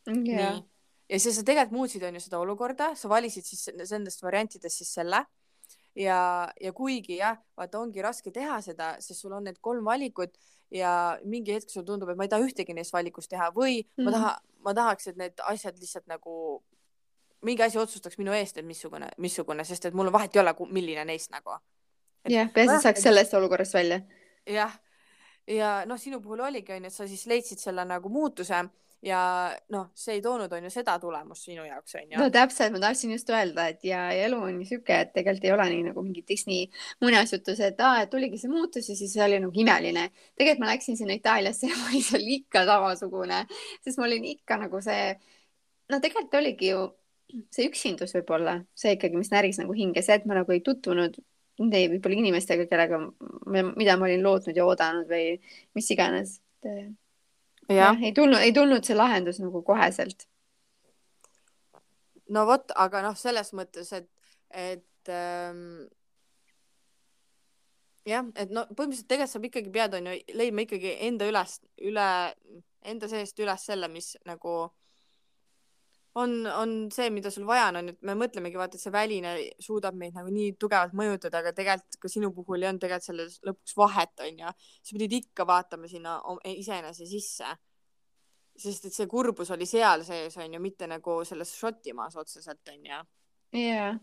yeah.. 0.08 0.54
nii 0.54 0.79
ja 1.10 1.20
siis 1.20 1.40
sa 1.40 1.44
tegelikult 1.46 1.76
muutsid, 1.78 2.04
on 2.06 2.18
ju, 2.18 2.24
seda 2.24 2.40
olukorda, 2.40 2.94
sa 2.96 3.10
valisid 3.10 3.48
siis 3.48 3.70
nendest 3.90 4.24
variantidest 4.24 4.84
siis 4.84 4.94
selle 5.00 5.24
ja, 5.98 6.20
ja 6.62 6.74
kuigi 6.76 7.18
jah, 7.20 7.40
vaata, 7.58 7.82
ongi 7.82 8.04
raske 8.04 8.32
teha 8.36 8.60
seda, 8.66 8.94
sest 9.04 9.24
sul 9.24 9.34
on 9.36 9.48
need 9.50 9.60
kolm 9.62 9.86
valikut 9.86 10.38
ja 10.74 10.92
mingi 11.26 11.56
hetk 11.56 11.72
sulle 11.72 11.88
tundub, 11.88 12.12
et 12.12 12.20
ma 12.20 12.28
ei 12.28 12.32
taha 12.32 12.46
ühtegi 12.46 12.76
neist 12.78 12.94
valikust 12.94 13.32
teha 13.32 13.50
või 13.56 13.82
mm. 13.82 14.06
ma 14.06 14.14
taha, 14.16 14.34
ma 14.68 14.76
tahaks, 14.78 15.10
et 15.12 15.20
need 15.20 15.46
asjad 15.50 15.80
lihtsalt 15.82 16.06
nagu 16.12 16.60
mingi 17.46 17.64
asi 17.64 17.80
otsustaks 17.80 18.20
minu 18.20 18.36
eest, 18.36 18.60
et 18.60 18.68
missugune, 18.68 19.10
missugune, 19.18 19.64
sest 19.66 19.90
et 19.90 19.96
mul 19.96 20.12
vahet 20.14 20.36
ei 20.36 20.44
ole, 20.44 20.54
milline 20.76 21.06
neist 21.08 21.32
nagu. 21.32 21.58
jah, 22.28 22.52
peaasi, 22.54 22.76
et 22.76 22.86
saaks 22.86 23.06
sellest 23.08 23.34
olukorrast 23.40 23.74
välja. 23.74 24.02
jah, 24.46 24.76
ja 25.48 25.80
noh, 25.90 25.98
sinu 25.98 26.22
puhul 26.22 26.44
oligi 26.50 26.76
onju, 26.76 26.92
et 26.92 26.96
sa 26.96 27.08
siis 27.08 27.26
leidsid 27.32 27.64
selle 27.64 27.86
nagu 27.88 28.12
muutuse 28.12 28.66
ja 29.06 29.20
noh, 29.72 29.90
see 29.96 30.18
ei 30.18 30.22
toonud 30.24 30.52
on 30.52 30.66
ju 30.68 30.72
seda 30.74 30.98
tulemust 31.00 31.48
sinu 31.48 31.64
jaoks 31.64 31.96
on 31.96 32.12
ju. 32.12 32.20
no 32.20 32.28
täpselt, 32.34 32.74
ma 32.74 32.82
tahtsin 32.84 33.14
just 33.16 33.32
öelda, 33.32 33.70
et 33.72 33.86
ja, 33.88 34.02
ja 34.16 34.28
elu 34.28 34.40
on 34.50 34.60
sihuke, 34.68 34.98
et 35.06 35.14
tegelikult 35.16 35.48
ei 35.48 35.54
ole 35.56 35.68
nii 35.72 35.86
nagu 35.88 36.04
mingi 36.04 36.24
Disney 36.28 36.68
muinasjutus, 37.04 37.62
et 37.64 37.80
aa, 37.86 38.04
et 38.04 38.12
tuligi 38.12 38.42
see 38.42 38.52
muutus 38.52 38.92
ja 38.92 38.98
siis 39.00 39.14
see 39.16 39.24
oli 39.24 39.40
nagu 39.40 39.64
imeline. 39.64 40.10
tegelikult 40.36 40.66
ma 40.66 40.72
läksin 40.74 41.00
sinna 41.00 41.16
Itaaliasse 41.16 41.72
ja 41.72 41.78
ma 41.80 41.90
olin 41.94 42.06
seal 42.12 42.30
ikka 42.36 42.66
samasugune, 42.68 43.42
sest 43.86 44.02
ma 44.02 44.08
olin 44.10 44.30
ikka 44.36 44.60
nagu 44.66 44.84
see, 44.84 45.10
no 45.90 46.04
tegelikult 46.04 46.40
oligi 46.42 46.74
ju 46.74 46.86
see 47.54 47.70
üksindus 47.70 48.16
võib-olla 48.18 48.60
see 48.78 48.98
ikkagi, 48.98 49.20
mis 49.20 49.32
näris 49.32 49.60
nagu 49.62 49.76
hinge, 49.78 50.04
see, 50.04 50.20
et 50.20 50.28
ma 50.28 50.42
nagu 50.42 50.52
ei 50.56 50.64
tutvunud 50.66 51.20
nende 51.60 51.82
võib-olla 51.94 52.20
inimestega, 52.20 52.66
kellega, 52.72 53.00
mida 53.76 53.98
ma 54.00 54.08
olin 54.08 54.24
lootnud 54.24 54.56
ja 54.56 54.66
oodanud 54.68 55.10
või 55.12 55.36
mis 55.76 55.92
iganes. 55.92 56.40
Jah, 57.70 58.02
ei 58.02 58.14
tulnud, 58.16 58.42
ei 58.42 58.54
tulnud 58.56 58.86
see 58.86 58.98
lahendus 58.98 59.40
nagu 59.44 59.62
koheselt. 59.66 60.28
no 62.30 62.46
vot, 62.46 62.72
aga 62.78 63.02
noh, 63.06 63.16
selles 63.18 63.54
mõttes, 63.58 63.92
et, 63.98 64.10
et 64.54 65.14
ähm, 65.14 65.88
jah, 68.10 68.28
et 68.36 68.52
no 68.54 68.66
põhimõtteliselt 68.70 69.10
tegelikult 69.10 69.34
sa 69.34 69.42
ikkagi 69.50 69.74
pead, 69.74 69.98
on 69.98 70.12
ju, 70.12 70.18
leidma 70.38 70.66
ikkagi 70.66 70.96
enda 71.08 71.30
üles, 71.30 71.58
üle, 71.90 72.10
enda 72.94 73.10
seest 73.12 73.42
üles 73.42 73.66
selle, 73.66 73.90
mis 73.92 74.14
nagu 74.30 74.70
on, 76.16 76.46
on 76.48 76.74
see, 76.92 77.10
mida 77.14 77.32
sul 77.32 77.46
vaja 77.48 77.70
on, 77.70 77.92
et 77.92 78.02
me 78.06 78.16
mõtlemegi 78.18 78.58
vaata, 78.60 78.78
et 78.78 78.84
see 78.84 78.94
väline 78.94 79.34
suudab 79.62 79.98
meid 79.98 80.16
nagu 80.18 80.32
nii 80.34 80.56
tugevalt 80.60 80.96
mõjutada, 80.98 81.44
aga 81.44 81.54
tegelikult 81.56 82.00
ka 82.02 82.12
sinu 82.12 82.32
puhul 82.36 82.64
ei 82.64 82.70
olnud 82.72 82.84
tegelikult 82.84 83.10
selles 83.10 83.40
lõpuks 83.46 83.76
vahet, 83.78 84.14
onju. 84.26 84.54
sa 84.82 84.98
pidid 84.98 85.18
ikka 85.22 85.48
vaatama 85.48 85.90
sinna 85.92 86.20
iseenese 86.50 87.08
sisse. 87.10 87.56
sest 88.60 88.90
et 88.90 88.94
see 88.94 89.08
kurbus 89.08 89.52
oli 89.56 89.66
seal 89.70 90.04
sees, 90.04 90.36
onju, 90.38 90.60
mitte 90.60 90.88
nagu 90.88 91.22
selles 91.26 91.54
Šotimaas 91.56 92.18
otseselt, 92.20 92.62
onju. 92.74 93.04
jaa, 93.56 93.94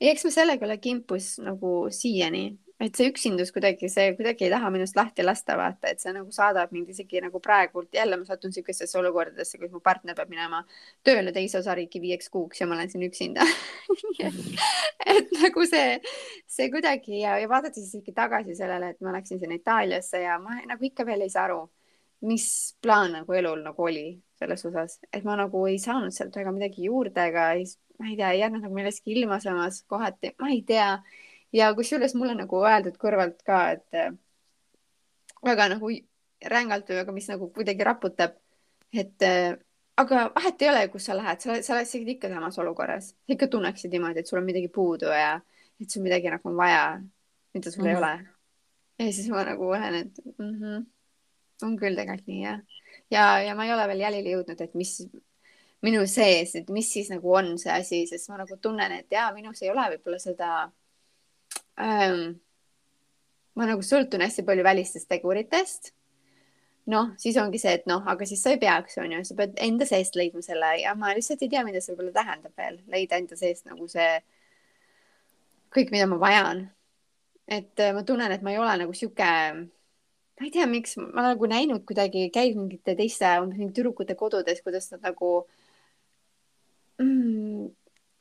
eks 0.00 0.24
me 0.24 0.34
sellega 0.34 0.66
ole 0.66 0.78
kimpus 0.78 1.36
nagu 1.44 1.86
siiani, 1.90 2.48
et 2.82 2.98
see 2.98 3.10
üksindus 3.12 3.52
kuidagi, 3.54 3.88
see 3.92 4.12
kuidagi 4.18 4.46
ei 4.46 4.50
taha 4.52 4.70
minust 4.74 4.96
lahti 4.98 5.24
lasta, 5.24 5.54
vaata, 5.58 5.92
et 5.92 6.02
see 6.02 6.12
nagu 6.14 6.32
saadab 6.34 6.72
mind 6.74 6.90
isegi 6.90 7.20
nagu 7.22 7.40
praegult 7.42 7.94
jälle 7.94 8.18
ma 8.18 8.26
satun 8.26 8.54
siukestesse 8.54 8.98
olukordadesse, 8.98 9.58
kus 9.60 9.70
mu 9.74 9.80
partner 9.84 10.16
peab 10.18 10.32
minema 10.32 10.62
tööle 11.06 11.34
teise 11.36 11.60
osariiki 11.60 12.02
viieks 12.02 12.32
kuuks 12.32 12.62
ja 12.62 12.66
ma 12.66 12.76
olen 12.78 12.90
siin 12.90 13.06
üksinda. 13.06 13.46
Et 15.12 15.30
nagu 15.34 15.66
see, 15.68 16.00
see 16.50 16.68
kuidagi 16.72 17.22
ja, 17.22 17.36
ja 17.42 17.48
vaadates 17.50 17.86
isegi 17.86 18.14
tagasi 18.16 18.56
sellele, 18.58 18.92
et 18.92 19.00
ma 19.02 19.14
läksin 19.16 19.40
sinna 19.42 19.56
Itaaliasse 19.58 20.20
ja 20.22 20.36
ma 20.42 20.60
nagu 20.68 20.86
ikka 20.86 21.04
veel 21.06 21.24
ei 21.26 21.32
saa 21.32 21.48
aru, 21.48 21.64
mis 22.30 22.46
plaan 22.82 23.16
nagu 23.18 23.34
elul 23.34 23.64
nagu 23.64 23.88
oli 23.88 24.06
selles 24.38 24.62
osas, 24.66 25.00
et 25.12 25.26
ma 25.26 25.34
nagu 25.38 25.64
ei 25.66 25.78
saanud 25.82 26.14
sealt 26.14 26.38
väga 26.38 26.54
midagi 26.54 26.86
juurde 26.86 27.26
ega 27.30 27.48
ei, 27.58 27.66
ma 27.98 28.08
ei 28.10 28.16
tea, 28.18 28.30
ei 28.30 28.40
jäänud 28.44 28.62
nagu 28.62 28.78
millestki 28.78 29.14
ilma 29.16 29.40
samas 29.42 29.82
kohati, 29.90 30.32
ma 30.38 30.50
ei 30.54 30.62
tea 30.66 30.94
ja 31.52 31.72
kusjuures 31.74 32.14
mulle 32.18 32.36
nagu 32.38 32.62
öeldud 32.64 32.96
kõrvalt 33.00 33.42
ka, 33.46 33.58
et 33.76 33.98
äh, 33.98 34.12
väga 35.44 35.68
nagu 35.74 35.90
rängalt 36.52 36.88
või 36.90 37.02
aga 37.02 37.14
mis 37.14 37.28
nagu 37.30 37.48
kuidagi 37.54 37.86
raputab, 37.86 38.36
et 38.92 39.26
äh, 39.26 39.54
aga 40.00 40.28
vahet 40.34 40.62
ei 40.62 40.70
ole, 40.70 40.84
kus 40.92 41.08
sa 41.08 41.16
lähed, 41.16 41.42
sa, 41.44 41.58
sa 41.62 41.76
oled 41.76 42.12
ikka 42.14 42.30
samas 42.32 42.58
olukorras, 42.62 43.12
sa 43.12 43.36
ikka 43.36 43.50
tunneksid 43.52 43.92
niimoodi, 43.92 44.22
et 44.22 44.30
sul 44.30 44.40
on 44.40 44.48
midagi 44.48 44.70
puudu 44.72 45.10
ja 45.12 45.34
et 45.80 45.90
sul 45.90 46.04
midagi 46.04 46.30
nagu 46.32 46.48
on 46.48 46.56
vaja, 46.56 47.00
mida 47.54 47.70
sul 47.70 47.84
mm 47.84 47.88
-hmm. 47.88 47.90
ei 47.90 47.94
mhm. 47.94 48.04
ole. 48.04 49.06
ja 49.06 49.12
siis 49.12 49.28
ma 49.28 49.44
nagu 49.44 49.68
olen, 49.68 49.94
et 49.94 50.38
mm 50.38 50.54
-hmm, 50.60 50.86
on 51.62 51.76
küll 51.76 51.96
tegelikult 51.96 52.26
nii 52.26 52.42
jah. 52.42 52.60
ja, 53.10 53.42
ja 53.42 53.54
ma 53.54 53.64
ei 53.64 53.72
ole 53.72 53.88
veel 53.88 54.00
jälile 54.00 54.36
jõudnud, 54.36 54.60
et 54.60 54.74
mis 54.74 55.06
minu 55.82 56.06
sees, 56.06 56.54
et 56.54 56.70
mis 56.70 56.92
siis 56.92 57.10
nagu 57.10 57.34
on 57.34 57.58
see 57.58 57.72
asi, 57.72 58.06
sest 58.06 58.28
ma 58.28 58.36
nagu 58.36 58.56
tunnen, 58.56 58.92
et 58.92 59.06
jaa, 59.10 59.32
minus 59.34 59.62
ei 59.62 59.70
ole 59.70 59.88
võib-olla 59.94 60.18
seda 60.18 60.70
ähm,. 61.80 62.38
ma 63.54 63.66
nagu 63.68 63.84
sõltun 63.84 64.24
hästi 64.24 64.46
palju 64.48 64.64
välistest 64.64 65.08
teguritest. 65.08 65.92
noh, 66.92 67.12
siis 67.20 67.36
ongi 67.38 67.60
see, 67.62 67.76
et 67.78 67.84
noh, 67.86 68.02
aga 68.10 68.26
siis 68.26 68.42
sa 68.42 68.50
ei 68.50 68.58
peaks, 68.58 68.96
on 68.98 69.12
ju, 69.12 69.24
sa 69.24 69.36
pead 69.38 69.58
enda 69.62 69.86
seest 69.86 70.16
leidma 70.18 70.42
selle 70.42 70.72
ja 70.80 70.94
ma 70.98 71.12
lihtsalt 71.14 71.44
ei 71.44 71.52
tea, 71.52 71.62
mida 71.64 71.80
see 71.80 71.94
võib-olla 71.94 72.16
tähendab 72.16 72.56
veel, 72.58 72.80
leida 72.90 73.20
enda 73.20 73.38
seest 73.38 73.68
nagu 73.70 73.86
see 73.90 74.08
kõik, 75.72 75.92
mida 75.94 76.08
ma 76.10 76.18
vajan. 76.20 76.66
et 77.46 77.80
äh, 77.80 77.94
ma 77.94 78.02
tunnen, 78.02 78.32
et 78.32 78.42
ma 78.42 78.50
ei 78.52 78.58
ole 78.58 78.74
nagu 78.82 78.94
sihuke 78.94 79.30
ma 80.42 80.46
ei 80.46 80.50
tea, 80.50 80.66
miks 80.66 80.96
ma 80.98 81.22
nagu 81.28 81.46
näinud 81.46 81.84
kuidagi, 81.86 82.26
käid 82.34 82.56
mingite 82.58 82.96
teiste, 82.98 83.28
mingite 83.46 83.76
tüdrukute 83.78 84.16
kodudes, 84.18 84.62
kuidas 84.64 84.88
nad 84.90 85.04
nagu 85.06 85.32
mm, 86.98 87.68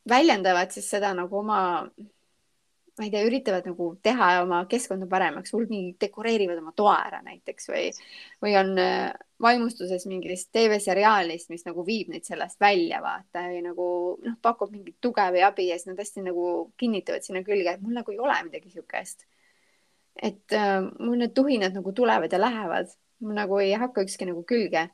väljendavad 0.10 0.74
siis 0.76 0.90
seda 0.92 1.16
nagu 1.18 1.40
oma 1.42 1.62
ma 2.98 3.06
ei 3.06 3.12
tea, 3.12 3.24
üritavad 3.26 3.66
nagu 3.70 3.88
teha 4.04 4.28
oma 4.44 4.62
keskkonda 4.70 5.08
paremaks, 5.10 5.54
hullult 5.56 5.72
mingi 5.72 5.94
dekoreerivad 6.02 6.60
oma 6.60 6.74
toa 6.76 6.98
ära 7.08 7.22
näiteks 7.24 7.70
või, 7.72 7.86
või 8.44 8.56
on 8.60 8.72
äh, 8.82 9.14
vaimustuses 9.42 10.04
mingist 10.12 10.52
TV-seriaalist, 10.56 11.50
mis 11.54 11.64
nagu 11.66 11.86
viib 11.88 12.12
neid 12.12 12.28
sellest 12.28 12.60
välja, 12.62 13.00
vaata, 13.04 13.48
või 13.48 13.62
nagu 13.66 13.86
noh, 14.26 14.36
pakub 14.44 14.74
mingit 14.76 15.00
tuge 15.04 15.28
või 15.34 15.44
abi 15.48 15.70
ja 15.70 15.80
siis 15.80 15.88
nad 15.90 16.02
hästi 16.04 16.26
nagu 16.28 16.46
kinnitavad 16.82 17.26
sinna 17.26 17.46
külge, 17.48 17.78
et 17.78 17.86
mul 17.86 17.96
nagu 17.96 18.12
ei 18.12 18.20
ole 18.20 18.38
midagi 18.50 18.74
siukest. 18.76 19.26
et 20.22 20.54
äh, 20.54 20.82
mul 21.00 21.16
need 21.18 21.32
tuhinad 21.34 21.74
nagu 21.74 21.94
tulevad 21.96 22.34
ja 22.34 22.40
lähevad, 22.42 22.92
mul 23.24 23.38
nagu 23.40 23.60
ei 23.64 23.72
hakka 23.80 24.04
ükski 24.04 24.28
nagu 24.28 24.44
külge. 24.44 24.90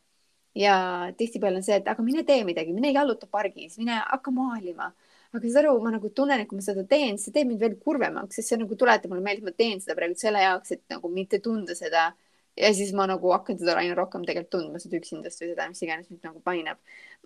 ja 0.55 0.77
tihtipeale 1.17 1.57
on 1.57 1.65
see, 1.65 1.81
et 1.81 1.87
aga 1.89 2.03
mine 2.03 2.23
tee 2.25 2.43
midagi, 2.45 2.73
mine 2.73 2.93
jaluta 2.93 3.27
pargis, 3.27 3.77
mine 3.81 3.97
hakka 4.05 4.31
maalima 4.31 4.93
aga 5.33 5.49
saad 5.51 5.65
aru, 5.65 5.75
ma 5.83 5.91
nagu 5.93 6.09
tunnen, 6.15 6.41
et 6.41 6.49
kui 6.49 6.59
ma 6.59 6.63
seda 6.63 6.83
teen, 6.87 7.17
see 7.21 7.33
teeb 7.35 7.49
mind 7.49 7.63
veel 7.63 7.75
kurvemaks, 7.81 8.39
sest 8.39 8.53
see 8.53 8.59
nagu 8.61 8.77
tuletab 8.79 9.11
mulle 9.11 9.23
meelde, 9.25 9.43
et 9.43 9.49
ma 9.49 9.53
teen 9.63 9.81
seda 9.83 9.97
praegu 9.97 10.15
selle 10.19 10.43
jaoks, 10.43 10.73
et 10.77 10.83
nagu 10.93 11.11
mitte 11.11 11.41
tunda 11.43 11.75
seda. 11.77 12.11
ja 12.57 12.71
siis 12.73 12.89
ma 12.97 13.05
nagu 13.05 13.29
hakkan 13.35 13.59
seda 13.59 13.75
aina 13.77 13.93
rohkem 13.93 14.23
tegelikult 14.25 14.49
tundma, 14.55 14.79
seda 14.81 14.97
üksindust 14.97 15.43
või 15.43 15.51
seda, 15.51 15.67
mis 15.69 15.81
iganes 15.85 16.07
mind 16.09 16.23
nagu 16.25 16.41
painab. 16.41 16.79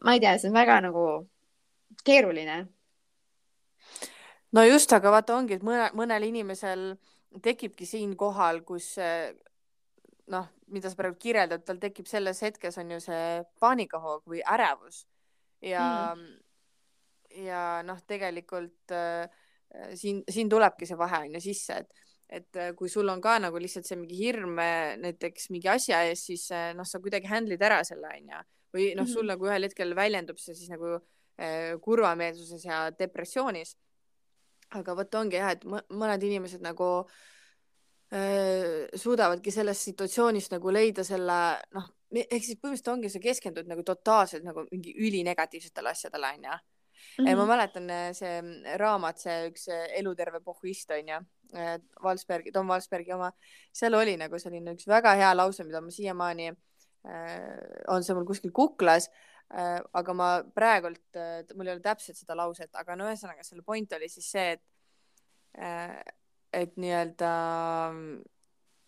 ma 0.04 0.16
ei 0.18 0.24
tea, 0.24 0.34
see 0.42 0.50
on 0.50 0.58
väga 0.58 0.80
nagu 0.88 1.06
keeruline. 2.04 2.58
no 4.52 4.66
just, 4.66 4.94
aga 4.94 5.14
vaata, 5.18 5.38
ongi, 5.38 5.60
et 5.60 5.64
mõne, 5.64 5.92
mõnel 5.96 6.28
inimesel 6.28 6.96
tekibki 7.42 7.86
siinkohal, 7.88 8.66
kus 8.68 8.98
noh, 10.32 10.50
mida 10.68 10.90
sa 10.90 10.98
praegu 11.00 11.16
kirjeldad, 11.20 11.64
tal 11.64 11.80
tekib 11.80 12.08
selles 12.08 12.42
hetkes 12.42 12.78
on 12.82 12.92
ju 12.96 13.00
see 13.04 13.26
paanikahoog 13.60 14.24
või 14.28 14.44
ärevus 14.48 15.06
ja 15.62 16.16
mm 16.16 16.41
ja 17.46 17.82
noh, 17.86 18.00
tegelikult 18.08 18.94
äh, 18.96 19.28
siin, 19.96 20.24
siin 20.30 20.50
tulebki 20.50 20.88
see 20.90 21.00
vahe 21.00 21.26
on 21.26 21.38
ju 21.38 21.44
sisse, 21.44 21.82
et, 21.84 22.08
et 22.30 22.60
äh, 22.60 22.72
kui 22.78 22.90
sul 22.92 23.10
on 23.12 23.22
ka 23.24 23.38
nagu 23.40 23.60
lihtsalt 23.62 23.88
see 23.88 24.00
mingi 24.00 24.18
hirm 24.20 24.60
äh, 24.62 24.96
näiteks 25.02 25.50
mingi 25.54 25.72
asja 25.72 26.04
ees, 26.08 26.26
siis 26.30 26.48
äh, 26.56 26.72
noh, 26.78 26.88
sa 26.88 27.02
kuidagi 27.04 27.30
handle'id 27.32 27.64
ära 27.68 27.82
selle 27.88 28.12
onju 28.12 28.44
või 28.72 28.92
noh, 28.96 29.08
sul 29.08 29.24
-hmm. 29.24 29.34
nagu 29.34 29.50
ühel 29.50 29.68
hetkel 29.68 29.96
väljendub 29.96 30.40
see 30.40 30.56
siis 30.56 30.72
nagu 30.72 30.96
äh, 30.96 31.80
kurvameelsuses 31.82 32.66
ja 32.66 32.90
depressioonis. 32.92 33.78
aga 34.72 34.96
vot 34.96 35.16
ongi 35.16 35.36
jah, 35.36 35.52
et 35.52 35.64
mõned 35.68 36.24
inimesed 36.24 36.62
nagu 36.64 36.86
äh, 38.16 38.88
suudavadki 38.96 39.52
sellest 39.52 39.82
situatsioonist 39.90 40.52
nagu 40.52 40.72
leida 40.72 41.04
selle 41.04 41.60
noh, 41.76 41.90
ehk 42.12 42.44
siis 42.44 42.60
põhimõtteliselt 42.60 42.94
ongi, 42.94 43.10
sa 43.10 43.20
keskendud 43.20 43.68
nagu 43.68 43.84
totaalselt 43.84 44.44
nagu 44.48 44.64
mingi 44.72 44.96
ülinegatiivsetele 44.96 45.92
asjadele 45.92 46.32
onju 46.38 46.60
mm. 47.18 47.26
-hmm. 47.26 47.38
ma 47.38 47.46
mäletan 47.46 47.90
äh, 47.90 48.14
see 48.14 48.42
mm, 48.42 48.78
raamat, 48.78 49.20
see 49.20 49.38
üks 49.50 49.68
äh, 49.72 49.88
eluterve 50.00 50.42
pohhuist 50.44 50.92
onju, 50.92 51.20
äh, 51.56 51.76
Valsbergi, 52.04 52.52
Tom 52.52 52.68
Valsbergi 52.68 53.14
oma, 53.14 53.32
seal 53.74 53.94
oli 53.94 54.18
nagu 54.18 54.40
selline 54.40 54.76
üks 54.76 54.88
väga 54.88 55.16
hea 55.20 55.34
lause, 55.36 55.64
mida 55.64 55.82
ma 55.82 55.92
siiamaani 55.92 56.48
äh,, 56.52 57.60
on 57.88 58.04
see 58.04 58.16
mul 58.16 58.26
kuskil 58.26 58.52
kuklas 58.52 59.10
äh,, 59.54 59.80
aga 59.94 60.14
ma 60.14 60.32
praegult 60.56 61.04
äh,, 61.16 61.44
mul 61.56 61.68
ei 61.68 61.78
ole 61.78 61.86
täpselt 61.86 62.18
seda 62.18 62.36
lauset, 62.36 62.74
aga 62.76 62.96
no 62.96 63.10
ühesõnaga 63.10 63.44
selle 63.44 63.64
point 63.64 63.94
oli 63.98 64.10
siis 64.10 64.32
see, 64.32 64.58
et 64.58 64.64
äh, 65.60 66.02
et 66.52 66.74
nii-öelda 66.76 67.32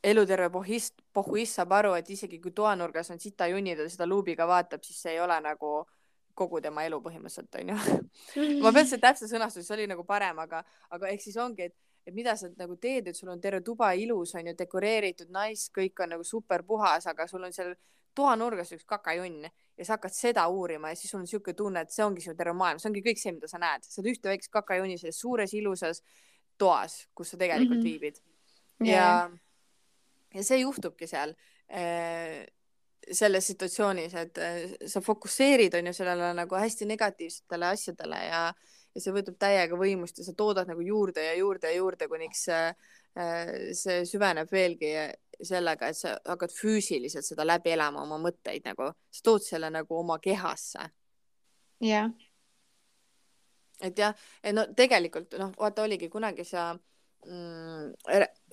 eluterve 0.03 0.49
pohhuist, 0.51 0.97
pohhuist 1.15 1.55
saab 1.55 1.71
aru, 1.77 1.93
et 1.95 2.09
isegi 2.11 2.41
kui 2.43 2.51
toanurgas 2.51 3.13
on 3.13 3.21
sitajunnid 3.23 3.79
ja 3.79 3.85
seda 3.87 4.07
luubiga 4.07 4.47
vaatab, 4.47 4.83
siis 4.83 4.99
see 4.99 5.13
ei 5.15 5.21
ole 5.23 5.37
nagu 5.45 5.77
äh, 5.79 5.92
kogu 6.33 6.61
tema 6.61 6.83
elu 6.87 6.99
põhimõtteliselt 7.03 7.57
onju. 7.61 7.77
Ma 8.63 8.73
pean 8.73 8.89
seda 8.89 9.09
täpse 9.09 9.29
sõnastuse, 9.29 9.65
see 9.67 9.77
oli 9.77 9.87
nagu 9.91 10.05
parem, 10.07 10.39
aga, 10.43 10.63
aga 10.95 11.09
ehk 11.13 11.21
siis 11.21 11.37
ongi, 11.41 11.69
et, 11.69 11.75
et 12.07 12.15
mida 12.15 12.35
sa 12.39 12.49
nagu 12.57 12.77
teed, 12.81 13.09
et 13.09 13.17
sul 13.17 13.31
on 13.33 13.41
terve 13.41 13.61
tuba 13.65 13.93
ilus 13.93 14.35
onju, 14.39 14.55
dekoreeritud, 14.59 15.31
nice, 15.33 15.69
kõik 15.75 16.03
on 16.03 16.15
nagu 16.17 16.27
super 16.27 16.65
puhas, 16.67 17.07
aga 17.11 17.27
sul 17.29 17.45
on 17.45 17.53
seal 17.55 17.75
toanurgas 18.17 18.73
üks 18.75 18.85
kakajonn 18.89 19.45
ja 19.45 19.85
sa 19.85 19.95
hakkad 19.95 20.13
seda 20.13 20.43
uurima 20.53 20.91
ja 20.91 20.97
siis 20.97 21.11
sul 21.11 21.19
on 21.21 21.25
niisugune 21.27 21.57
tunne, 21.57 21.81
et 21.81 21.93
see 21.93 22.05
ongi 22.05 22.21
sinu 22.21 22.35
terve 22.37 22.53
maailm, 22.57 22.81
see 22.81 22.91
ongi 22.91 23.01
kõik 23.05 23.21
see, 23.21 23.33
mida 23.35 23.49
sa 23.49 23.61
näed, 23.61 23.87
oled 23.97 24.11
ühte 24.11 24.29
väikest 24.29 24.53
kakajonni 24.53 24.99
selles 25.01 25.21
suures 25.21 25.55
ilusas 25.57 26.03
toas, 26.61 26.99
kus 27.17 27.33
sa 27.33 27.39
tegelikult 27.41 27.79
mm 27.79 27.81
-hmm. 27.81 27.89
viibid. 27.89 28.19
Yeah. 28.83 29.29
ja, 29.29 29.31
ja 30.33 30.43
see 30.43 30.59
juhtubki 30.61 31.07
seal. 31.07 31.33
Äh, 31.69 32.45
selles 33.11 33.47
situatsioonis, 33.51 34.15
et 34.15 34.39
äh, 34.41 34.57
sa 34.87 35.01
fokusseerid 35.01 35.75
on 35.79 35.89
ju 35.89 35.93
sellele 35.97 36.31
nagu 36.37 36.55
hästi 36.59 36.87
negatiivsetele 36.89 37.67
asjadele 37.73 38.21
ja, 38.25 38.41
ja 38.95 39.03
see 39.03 39.15
võtab 39.15 39.37
täiega 39.41 39.79
võimust 39.79 40.21
ja 40.21 40.27
sa 40.27 40.35
toodad 40.37 40.69
nagu 40.71 40.81
juurde 40.85 41.25
ja 41.25 41.37
juurde 41.39 41.71
ja 41.71 41.77
juurde, 41.77 42.07
kuniks 42.11 42.47
äh, 42.53 42.73
see 43.77 44.03
süveneb 44.09 44.51
veelgi 44.51 44.93
sellega, 45.43 45.89
et 45.89 45.97
sa 45.97 46.15
hakkad 46.29 46.53
füüsiliselt 46.55 47.25
seda 47.27 47.45
läbi 47.45 47.73
elama, 47.73 48.05
oma 48.05 48.19
mõtteid 48.21 48.65
nagu, 48.65 48.93
sa 49.11 49.25
tood 49.25 49.43
selle 49.45 49.69
nagu 49.73 49.97
oma 49.99 50.19
kehasse. 50.23 50.91
jah 51.83 52.07
yeah 52.07 52.13
et 53.83 53.99
jah, 53.99 54.15
et 54.43 54.55
no 54.55 54.65
tegelikult 54.77 55.35
noh, 55.39 55.53
vaata 55.59 55.83
oligi 55.87 56.09
kunagi 56.11 56.45
sa 56.47 56.71
mm,, 56.73 57.93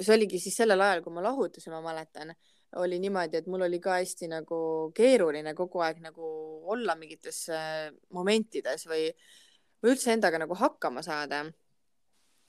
see 0.01 0.15
oligi 0.17 0.41
siis 0.43 0.57
sellel 0.63 0.81
ajal, 0.85 1.05
kui 1.05 1.15
ma 1.15 1.25
lahutasin, 1.25 1.75
ma 1.75 1.83
mäletan, 1.85 2.35
oli 2.77 2.99
niimoodi, 3.03 3.41
et 3.41 3.49
mul 3.51 3.67
oli 3.67 3.81
ka 3.83 3.97
hästi 3.99 4.29
nagu 4.31 4.61
keeruline 4.95 5.55
kogu 5.59 5.83
aeg 5.83 5.99
nagu 6.05 6.31
olla 6.71 6.95
mingites 6.99 7.49
äh, 7.55 7.89
momentides 8.15 8.87
või, 8.87 9.09
või 9.83 9.95
üldse 9.95 10.15
endaga 10.15 10.39
nagu 10.39 10.55
hakkama 10.55 11.03
saada. 11.03 11.45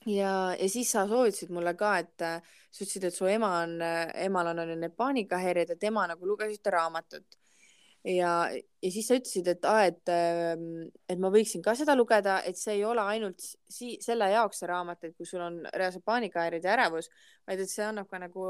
ja, 0.06 0.32
ja 0.58 0.68
siis 0.68 0.90
sa 0.92 1.06
soovitasid 1.08 1.50
mulle 1.50 1.74
ka, 1.74 1.96
et 1.98 2.26
äh, 2.26 2.56
sa 2.70 2.84
ütlesid, 2.84 3.08
et 3.08 3.14
su 3.14 3.26
ema 3.26 3.52
on, 3.62 3.78
emal 4.14 4.52
on, 4.54 4.64
on 4.64 4.74
need 4.80 4.96
paanikahäired 4.96 5.74
ja 5.74 5.76
tema 5.76 6.06
nagu 6.06 6.26
luges 6.26 6.54
ühte 6.54 6.70
raamatut 6.70 7.42
ja, 8.04 8.32
ja 8.82 8.90
siis 8.90 9.06
sa 9.08 9.16
ütlesid, 9.18 9.48
et 9.52 9.66
aa, 9.68 9.86
et, 9.90 10.02
ähm, 10.12 10.88
et 11.10 11.20
ma 11.22 11.30
võiksin 11.32 11.62
ka 11.64 11.74
seda 11.78 11.94
lugeda, 11.98 12.40
et 12.46 12.58
see 12.58 12.76
ei 12.78 12.84
ole 12.86 13.02
ainult 13.14 13.42
si 13.42 13.96
selle 14.02 14.30
jaoks 14.32 14.62
see 14.62 14.70
raamat, 14.70 15.04
et 15.06 15.16
kui 15.16 15.28
sul 15.28 15.42
on 15.44 15.60
reaalselt 15.70 16.04
paanikahäired 16.08 16.64
ja 16.64 16.74
ärevus, 16.76 17.10
vaid 17.48 17.62
et 17.62 17.70
see 17.70 17.86
annab 17.86 18.10
ka 18.10 18.20
nagu, 18.22 18.46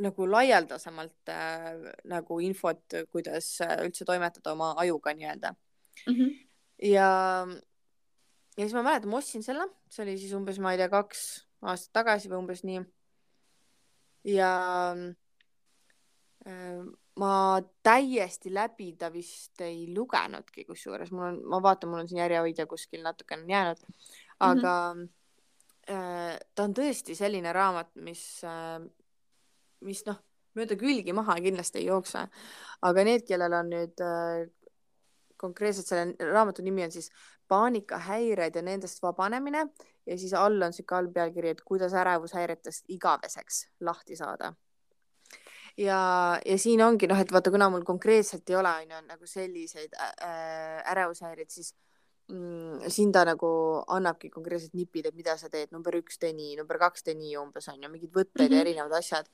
nagu 0.00 0.26
laialdasemalt 0.26 1.28
äh, 1.28 1.90
nagu 2.08 2.38
infot, 2.40 2.96
kuidas 3.12 3.60
äh, 3.64 3.76
üldse 3.84 4.06
toimetada 4.08 4.54
oma 4.54 4.72
ajuga 4.80 5.12
nii-öelda 5.16 5.52
mm. 5.52 6.14
-hmm. 6.14 6.30
ja, 6.88 7.10
ja 8.56 8.64
siis 8.64 8.74
ma 8.74 8.82
mäletan, 8.82 9.10
ma 9.10 9.20
ostsin 9.20 9.42
selle, 9.42 9.68
see 9.90 10.06
oli 10.06 10.16
siis 10.18 10.32
umbes, 10.32 10.58
ma 10.58 10.72
ei 10.72 10.80
tea, 10.80 10.88
kaks 10.92 11.26
aastat 11.62 11.92
tagasi 12.00 12.30
või 12.32 12.40
umbes 12.40 12.64
nii. 12.64 12.80
ja 14.32 14.50
äh, 16.46 16.82
ma 17.20 17.60
täiesti 17.82 18.54
läbi 18.54 18.94
ta 18.96 19.12
vist 19.12 19.60
ei 19.60 19.94
lugenudki, 19.94 20.64
kusjuures 20.64 21.12
mul 21.12 21.28
on, 21.28 21.42
ma 21.52 21.60
vaatan, 21.62 21.90
mul 21.90 22.04
on 22.04 22.08
siin 22.08 22.22
järjehoidja 22.22 22.66
kuskil 22.66 23.02
natukene 23.04 23.44
jäänud, 23.52 23.84
aga 24.40 24.94
mm 24.94 25.02
-hmm. 25.02 25.08
äh, 25.90 26.38
ta 26.54 26.64
on 26.64 26.74
tõesti 26.74 27.14
selline 27.14 27.52
raamat, 27.52 27.94
mis 27.94 28.44
äh,, 28.44 28.80
mis 29.82 30.02
noh, 30.06 30.18
mööda 30.58 30.76
külgi 30.80 31.14
maha 31.16 31.38
kindlasti 31.44 31.82
ei 31.82 31.86
jookse, 31.90 32.26
aga 32.88 33.04
need, 33.08 33.26
kellel 33.28 33.54
on 33.60 33.70
nüüd 33.72 34.02
äh, 34.04 34.48
konkreetselt 35.36 35.88
selle 35.90 36.32
raamatu 36.32 36.62
nimi 36.62 36.84
on 36.86 36.92
siis 36.94 37.10
paanikahäired 37.50 38.56
ja 38.56 38.62
nendest 38.62 39.02
vabanemine 39.02 39.66
ja 40.06 40.18
siis 40.18 40.34
all 40.38 40.62
on 40.62 40.72
sihuke 40.72 40.94
allpealkiri, 40.98 41.54
et 41.54 41.64
kuidas 41.66 41.94
ärevushäiretest 41.98 42.92
igaveseks 42.94 43.66
lahti 43.80 44.16
saada 44.16 44.52
ja, 45.76 46.00
ja 46.46 46.58
siin 46.58 46.82
ongi 46.84 47.08
noh, 47.10 47.20
et 47.20 47.32
vaata, 47.32 47.52
kuna 47.52 47.68
mul 47.72 47.84
konkreetselt 47.86 48.50
ei 48.50 48.58
ole 48.58 48.72
onju 48.82 49.00
nagu 49.08 49.28
selliseid 49.28 49.96
äh, 49.96 50.82
ärevushäireid, 50.92 51.50
siis 51.50 51.72
mm, 52.32 52.88
siin 52.92 53.12
ta 53.12 53.24
nagu 53.28 53.50
annabki 53.96 54.30
konkreetselt 54.30 54.76
nipid, 54.78 55.08
et 55.08 55.16
mida 55.18 55.36
sa 55.40 55.50
teed, 55.52 55.72
number 55.74 55.96
üks 56.00 56.20
tee 56.20 56.32
nii, 56.36 56.56
number 56.60 56.80
kaks 56.82 57.06
tee 57.06 57.16
nii 57.18 57.36
umbes 57.40 57.68
onju, 57.72 57.90
mingid 57.92 58.12
võtted 58.12 58.44
mm 58.44 58.46
-hmm. 58.46 58.52
ja 58.52 58.58
mhm. 58.58 58.66
erinevad 58.66 58.98
asjad. 58.98 59.28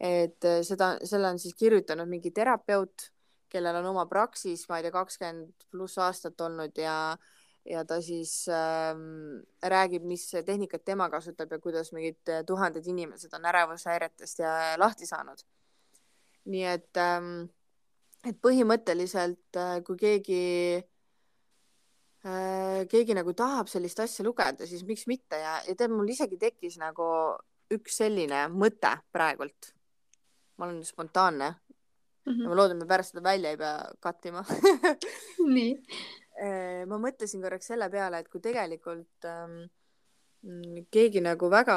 Et 0.00 0.48
äh, 0.48 0.60
seda, 0.66 0.94
selle 1.04 1.28
on 1.28 1.38
siis 1.38 1.54
kirjutanud 1.58 2.08
mingi 2.08 2.32
terapeut, 2.34 3.10
kellel 3.50 3.80
on 3.82 3.90
oma 3.92 4.06
praksis, 4.08 4.64
ma 4.70 4.78
ei 4.78 4.86
tea, 4.86 4.94
kakskümmend 4.94 5.68
pluss 5.70 5.98
aastat 5.98 6.40
olnud 6.40 6.78
ja 6.78 6.96
ja 7.68 7.82
ta 7.84 7.98
siis 8.00 8.46
ähm, 8.48 9.42
räägib, 9.60 10.06
mis 10.08 10.22
tehnikat 10.46 10.80
tema 10.84 11.10
kasutab 11.12 11.50
ja 11.52 11.58
kuidas 11.60 11.92
mingid 11.92 12.30
tuhanded 12.48 12.86
inimesed 12.88 13.34
on 13.36 13.44
ärevushäiretest 13.50 14.40
ja 14.40 14.52
lahti 14.80 15.06
saanud 15.06 15.44
nii 16.48 16.66
et, 16.68 16.90
ähm, 17.00 17.48
et 18.24 18.38
põhimõtteliselt 18.42 19.58
äh, 19.58 19.80
kui 19.84 19.98
keegi, 20.00 20.44
äh, 22.24 22.80
keegi 22.90 23.16
nagu 23.16 23.34
tahab 23.36 23.70
sellist 23.72 24.00
asja 24.00 24.24
lugeda, 24.26 24.68
siis 24.68 24.84
miks 24.88 25.06
mitte 25.10 25.40
ja, 25.40 25.58
ja 25.66 25.76
tead, 25.76 25.92
mul 25.92 26.08
isegi 26.10 26.40
tekkis 26.40 26.78
nagu 26.80 27.06
üks 27.70 28.00
selline 28.02 28.46
mõte 28.52 28.96
praegult. 29.14 29.74
Ma 30.60 30.68
olen 30.68 30.84
spontaanne 30.84 31.48
mm. 31.50 32.32
-hmm. 32.32 32.46
ma 32.48 32.60
loodan, 32.60 32.76
et 32.76 32.84
me 32.84 32.92
pärast 32.92 33.14
seda 33.14 33.24
välja 33.24 33.50
ei 33.50 33.60
pea 33.60 33.74
kattima 34.00 34.44
nii 35.56 35.72
ma 36.88 36.96
mõtlesin 36.96 37.42
korraks 37.42 37.68
selle 37.68 37.90
peale, 37.92 38.22
et 38.22 38.28
kui 38.32 38.40
tegelikult 38.40 39.26
ähm, 39.28 39.58
keegi 40.90 41.20
nagu 41.20 41.50
väga 41.52 41.76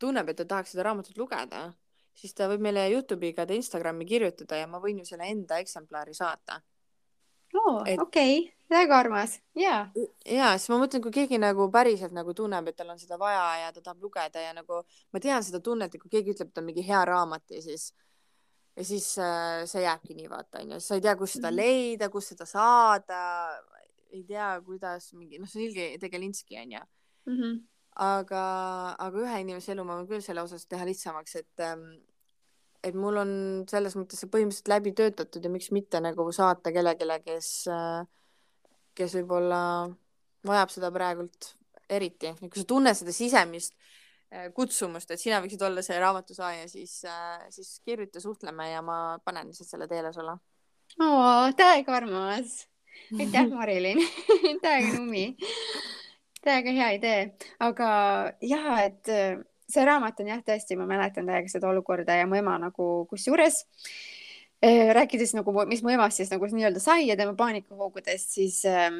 tunneb, 0.00 0.30
et 0.30 0.38
ta 0.40 0.46
tahaks 0.48 0.74
seda 0.74 0.86
raamatut 0.88 1.18
lugeda, 1.20 1.66
siis 2.16 2.34
ta 2.36 2.48
võib 2.50 2.64
meile 2.64 2.86
Youtube'i 2.92 3.34
ka 3.36 3.46
Instagrami 3.48 4.06
kirjutada 4.08 4.58
ja 4.60 4.68
ma 4.70 4.80
võin 4.82 5.02
ju 5.02 5.08
selle 5.08 5.28
enda 5.30 5.60
eksemplari 5.62 6.14
saata. 6.16 6.60
Oo, 7.60 7.82
okei, 8.02 8.36
väga 8.70 8.98
armas, 8.98 9.38
jaa. 9.58 9.82
ja 10.26 10.52
siis 10.58 10.70
ma 10.72 10.78
mõtlen, 10.82 11.02
kui 11.04 11.14
keegi 11.14 11.40
nagu 11.40 11.68
päriselt 11.72 12.14
nagu 12.16 12.34
tunneb, 12.34 12.70
et 12.70 12.78
tal 12.78 12.92
on 12.94 13.00
seda 13.00 13.18
vaja 13.20 13.44
ja 13.64 13.72
ta 13.72 13.82
tahab 13.82 14.06
lugeda 14.06 14.40
ja 14.40 14.54
nagu 14.56 14.82
ma 15.12 15.20
tean 15.20 15.44
seda 15.44 15.60
tunnet, 15.60 15.94
et 15.94 16.02
kui 16.02 16.12
keegi 16.12 16.36
ütleb, 16.36 16.52
et 16.52 16.62
on 16.62 16.68
mingi 16.68 16.86
hea 16.86 17.02
raamat 17.08 17.56
ja 17.56 17.62
siis 17.64 17.90
ja 18.76 18.84
siis 18.88 19.10
äh, 19.20 19.66
see 19.68 19.82
jääbki 19.84 20.16
nii, 20.16 20.30
vaata 20.32 20.62
onju, 20.62 20.80
sa 20.80 20.96
ei 20.96 21.04
tea, 21.04 21.16
kus 21.16 21.36
seda 21.36 21.50
-hmm. 21.50 21.60
leida, 21.60 22.08
kus 22.08 22.32
seda 22.32 22.46
saada, 22.48 23.20
ei 24.10 24.24
tea, 24.24 24.54
kuidas 24.64 25.12
mingi, 25.12 25.38
noh, 25.38 25.48
see 25.48 25.60
on 25.60 25.68
ilge 25.68 25.90
tegelinski 26.00 26.58
onju 26.60 26.80
mm. 27.26 27.36
-hmm 27.36 27.60
aga, 28.00 28.42
aga 28.98 29.24
ühe 29.24 29.40
inimese 29.44 29.74
elu 29.74 29.84
ma 29.84 29.98
võin 29.98 30.08
küll 30.08 30.24
selle 30.24 30.44
osas 30.44 30.64
teha 30.66 30.86
lihtsamaks, 30.88 31.36
et 31.42 31.64
ähm, 31.64 31.84
et 32.82 32.96
mul 32.98 33.18
on 33.22 33.32
selles 33.70 33.94
mõttes 33.98 34.22
see 34.22 34.30
põhimõtteliselt 34.30 34.70
läbi 34.72 34.92
töötatud 34.98 35.44
ja 35.44 35.50
miks 35.52 35.70
mitte 35.74 36.00
nagu 36.02 36.26
saata 36.34 36.72
kellelegi, 36.74 37.08
kes, 37.26 37.50
kes 38.98 39.16
võib-olla 39.20 39.60
vajab 40.46 40.72
seda 40.74 40.90
praegult 40.94 41.52
eriti. 41.92 42.32
kui 42.40 42.58
sa 42.58 42.66
tunned 42.68 42.98
seda 42.98 43.14
sisemist 43.14 43.74
äh, 44.32 44.50
kutsumust, 44.56 45.10
et 45.10 45.20
sina 45.20 45.40
võiksid 45.44 45.62
olla 45.66 45.84
see 45.84 45.98
raamatu 46.00 46.34
saaja, 46.36 46.66
siis, 46.70 47.02
äh, 47.08 47.46
siis 47.54 47.78
kirjuta, 47.84 48.20
suhtleme 48.20 48.70
ja 48.72 48.82
ma 48.82 48.98
panen 49.24 49.50
lihtsalt 49.50 49.70
selle 49.74 49.88
teele 49.90 50.12
sulle. 50.12 50.36
oo, 51.00 51.52
täiega 51.56 51.96
armas. 52.00 52.62
aitäh, 53.18 53.48
Marilyn 53.52 54.02
täiega 54.64 54.98
numi 54.98 55.30
täiega 56.42 56.74
hea 56.74 56.90
idee, 56.98 57.22
aga 57.62 57.88
ja, 58.42 58.62
et 58.82 59.10
äh, 59.12 59.38
see 59.72 59.84
raamat 59.88 60.20
on 60.22 60.32
jah, 60.32 60.42
tõesti, 60.46 60.76
ma 60.78 60.86
mäletan 60.90 61.28
täiega 61.28 61.50
seda 61.50 61.70
olukorda 61.70 62.18
ja 62.20 62.28
mu 62.28 62.38
ema 62.38 62.58
nagu 62.60 62.90
kusjuures 63.10 63.62
äh, 64.64 64.92
rääkides 64.96 65.34
nagu, 65.38 65.54
mis 65.70 65.82
mu 65.84 65.94
emast 65.94 66.20
siis 66.20 66.32
nagu 66.32 66.48
nii-öelda 66.50 66.82
sai 66.82 67.08
ja 67.08 67.16
tema 67.18 67.34
paanikahoogudest, 67.38 68.36
siis 68.38 68.62
äh, 68.68 68.90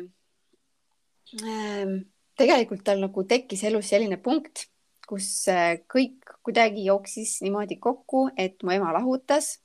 äh, 1.42 1.96
tegelikult 2.38 2.84
tal 2.86 3.02
nagu 3.02 3.26
tekkis 3.28 3.64
elus 3.68 3.90
selline 3.92 4.18
punkt, 4.22 4.66
kus 5.08 5.28
äh, 5.52 5.82
kõik 5.90 6.36
kuidagi 6.42 6.86
jooksis 6.88 7.40
niimoodi 7.44 7.78
kokku, 7.82 8.28
et 8.36 8.62
mu 8.64 8.74
ema 8.74 8.92
lahutas, 8.96 9.58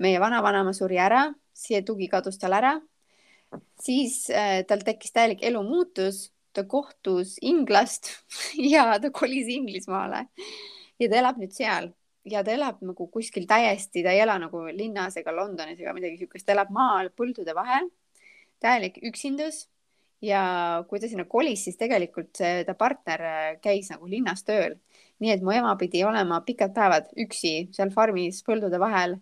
meie 0.00 0.20
vanavanemma 0.22 0.72
suri 0.76 1.00
ära, 1.00 1.26
see 1.56 1.82
tugi 1.86 2.08
kadus 2.12 2.38
tal 2.40 2.54
ära, 2.56 2.76
siis 3.80 4.26
äh, 4.30 4.60
tal 4.68 4.84
tekkis 4.86 5.14
täielik 5.16 5.42
elumuutus 5.46 6.28
ta 6.52 6.64
kohtus 6.64 7.36
inglast 7.42 8.10
ja 8.72 8.98
ta 9.00 9.10
kolis 9.10 9.48
Inglismaale. 9.48 10.26
Ja 11.00 11.08
ta 11.08 11.18
elab 11.20 11.40
nüüd 11.40 11.54
seal. 11.56 11.90
Ja 12.28 12.42
ta 12.44 12.52
elab 12.52 12.82
nagu 12.84 13.06
kuskil 13.08 13.46
täiesti, 13.48 14.02
ta 14.04 14.12
ei 14.12 14.20
ela 14.20 14.36
nagu 14.38 14.66
linnas 14.76 15.16
ega 15.16 15.32
Londonis 15.32 15.80
ega 15.80 15.94
midagi 15.96 16.20
siukest, 16.20 16.44
ta 16.46 16.52
elab 16.52 16.72
maal 16.74 17.08
põldude 17.16 17.54
vahel, 17.56 17.88
täielik 18.60 19.00
üksindus. 19.08 19.64
Ja 20.20 20.42
kui 20.88 21.00
ta 21.00 21.08
sinna 21.08 21.24
kolis, 21.24 21.62
siis 21.64 21.78
tegelikult 21.80 22.36
see, 22.36 22.60
ta 22.68 22.74
partner 22.76 23.22
käis 23.64 23.88
nagu 23.88 24.04
linnas 24.04 24.44
tööl, 24.44 24.74
nii 25.24 25.32
et 25.32 25.44
mu 25.44 25.54
ema 25.54 25.72
pidi 25.80 26.02
olema 26.04 26.42
pikad 26.44 26.74
päevad 26.76 27.08
üksi 27.24 27.70
seal 27.72 27.92
farmis 27.94 28.42
põldude 28.44 28.80
vahel. 28.82 29.16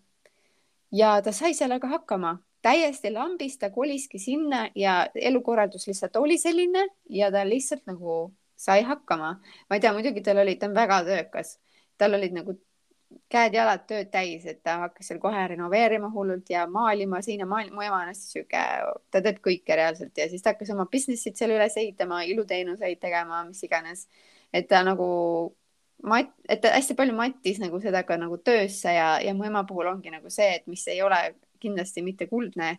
ja 0.91 1.21
ta 1.23 1.33
sai 1.37 1.53
sellega 1.55 1.87
hakkama 1.87 2.39
täiesti 2.69 3.13
lambist, 3.15 3.61
ta 3.63 3.71
koliski 3.73 4.21
sinna 4.21 4.67
ja 4.77 5.01
elukorraldus 5.15 5.89
lihtsalt 5.89 6.17
oli 6.21 6.39
selline 6.39 6.85
ja 7.09 7.33
ta 7.33 7.45
lihtsalt 7.49 7.87
nagu 7.89 8.21
sai 8.59 8.83
hakkama. 8.83 9.35
ma 9.71 9.77
ei 9.77 9.81
tea, 9.81 9.93
muidugi 9.93 10.23
tal 10.23 10.43
oli, 10.45 10.57
ta 10.57 10.67
on 10.69 10.75
väga 10.75 11.03
töökas, 11.07 11.59
tal 11.99 12.15
olid 12.19 12.35
nagu 12.37 12.59
käed-jalad 13.33 13.85
tööd 13.89 14.11
täis, 14.13 14.45
et 14.49 14.61
ta 14.65 14.79
hakkas 14.83 15.09
seal 15.09 15.21
kohe 15.23 15.45
renoveerima 15.53 16.11
hullult 16.13 16.51
ja 16.53 16.67
maalima 16.69 17.23
seina-maali, 17.25 17.71
mu 17.73 17.85
ema 17.85 18.03
on 18.03 18.11
hästi 18.11 18.33
sihuke, 18.35 18.65
ta 19.13 19.23
teeb 19.25 19.41
kõike 19.45 19.79
reaalselt 19.81 20.19
ja 20.19 20.29
siis 20.29 20.45
ta 20.45 20.53
hakkas 20.53 20.73
oma 20.75 20.89
business'it 20.93 21.39
seal 21.41 21.55
üles 21.57 21.77
ehitama, 21.81 22.23
iluteenuseid 22.29 23.01
tegema, 23.01 23.43
mis 23.49 23.63
iganes. 23.65 24.07
et 24.53 24.69
ta 24.69 24.83
nagu 24.85 25.09
et 26.49 26.61
ta 26.63 26.73
hästi 26.77 26.95
palju 26.99 27.15
mattis 27.17 27.59
nagu 27.59 27.81
seda 27.81 28.05
ka 28.07 28.17
nagu 28.17 28.39
töösse 28.39 28.93
ja, 28.95 29.19
ja 29.21 29.35
mu 29.35 29.45
ema 29.45 29.65
puhul 29.67 29.89
ongi 29.91 30.13
nagu 30.15 30.31
see, 30.31 30.55
et 30.61 30.67
mis 30.67 30.87
ei 30.89 31.03
ole 31.03 31.19
kindlasti 31.61 32.03
mitte 32.03 32.27
kuldne, 32.27 32.79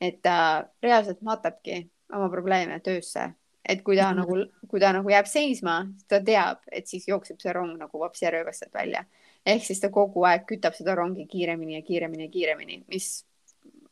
et 0.00 0.20
ta 0.22 0.64
reaalselt 0.82 1.22
matabki 1.22 1.84
oma 2.12 2.28
probleeme 2.28 2.80
töösse 2.80 3.30
et 3.68 3.82
kui 3.82 3.96
ta 3.96 4.12
mm 4.12 4.18
-hmm. 4.18 4.20
nagu, 4.20 4.68
kui 4.68 4.80
ta 4.80 4.92
nagu 4.92 5.10
jääb 5.10 5.26
seisma, 5.26 5.86
ta 6.08 6.20
teab, 6.20 6.58
et 6.72 6.86
siis 6.86 7.08
jookseb 7.08 7.40
see 7.40 7.52
rong 7.52 7.78
nagu 7.78 8.00
vapsi 8.00 8.26
sealt 8.52 8.74
välja. 8.74 9.04
ehk 9.46 9.64
siis 9.64 9.80
ta 9.80 9.88
kogu 9.88 10.24
aeg 10.24 10.46
kütab 10.46 10.72
seda 10.74 10.94
rongi 10.94 11.26
kiiremini 11.26 11.74
ja 11.74 11.82
kiiremini 11.82 12.22
ja 12.22 12.30
kiiremini, 12.30 12.84
mis 12.88 13.26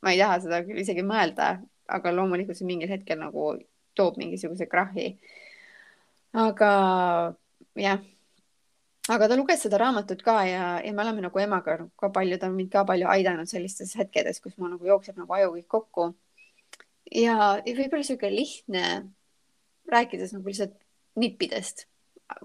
ma 0.01 0.11
ei 0.11 0.18
taha 0.18 0.40
seda 0.40 0.62
küll 0.64 0.79
isegi 0.79 1.03
mõelda, 1.03 1.59
aga 1.88 2.12
loomulikult 2.16 2.57
see 2.57 2.66
mingil 2.66 2.88
hetkel 2.88 3.18
nagu 3.18 3.59
toob 3.95 4.16
mingisuguse 4.16 4.66
krahhi. 4.66 5.18
aga 6.33 7.35
jah, 7.77 8.01
aga 9.11 9.29
ta 9.29 9.37
luges 9.37 9.65
seda 9.65 9.79
raamatut 9.83 10.21
ka 10.23 10.37
ja, 10.47 10.67
ja 10.85 10.93
me 10.95 11.03
oleme 11.03 11.25
nagu 11.25 11.38
emaga 11.43 11.79
ka 11.99 12.11
palju, 12.15 12.38
ta 12.38 12.47
on 12.51 12.59
mind 12.59 12.71
ka 12.71 12.85
palju 12.87 13.09
aidanud 13.11 13.51
sellistes 13.51 13.97
hetkedes, 13.99 14.38
kus 14.41 14.55
mul 14.59 14.77
nagu 14.77 14.87
jookseb 14.87 15.19
nagu 15.19 15.35
aju 15.35 15.57
kõik 15.57 15.69
kokku. 15.69 16.12
ja, 17.11 17.59
ja 17.67 17.75
võib-olla 17.75 18.07
sihuke 18.07 18.31
lihtne 18.31 18.85
rääkides 19.91 20.37
nagu 20.37 20.47
lihtsalt 20.47 20.77
nippidest, 21.19 21.87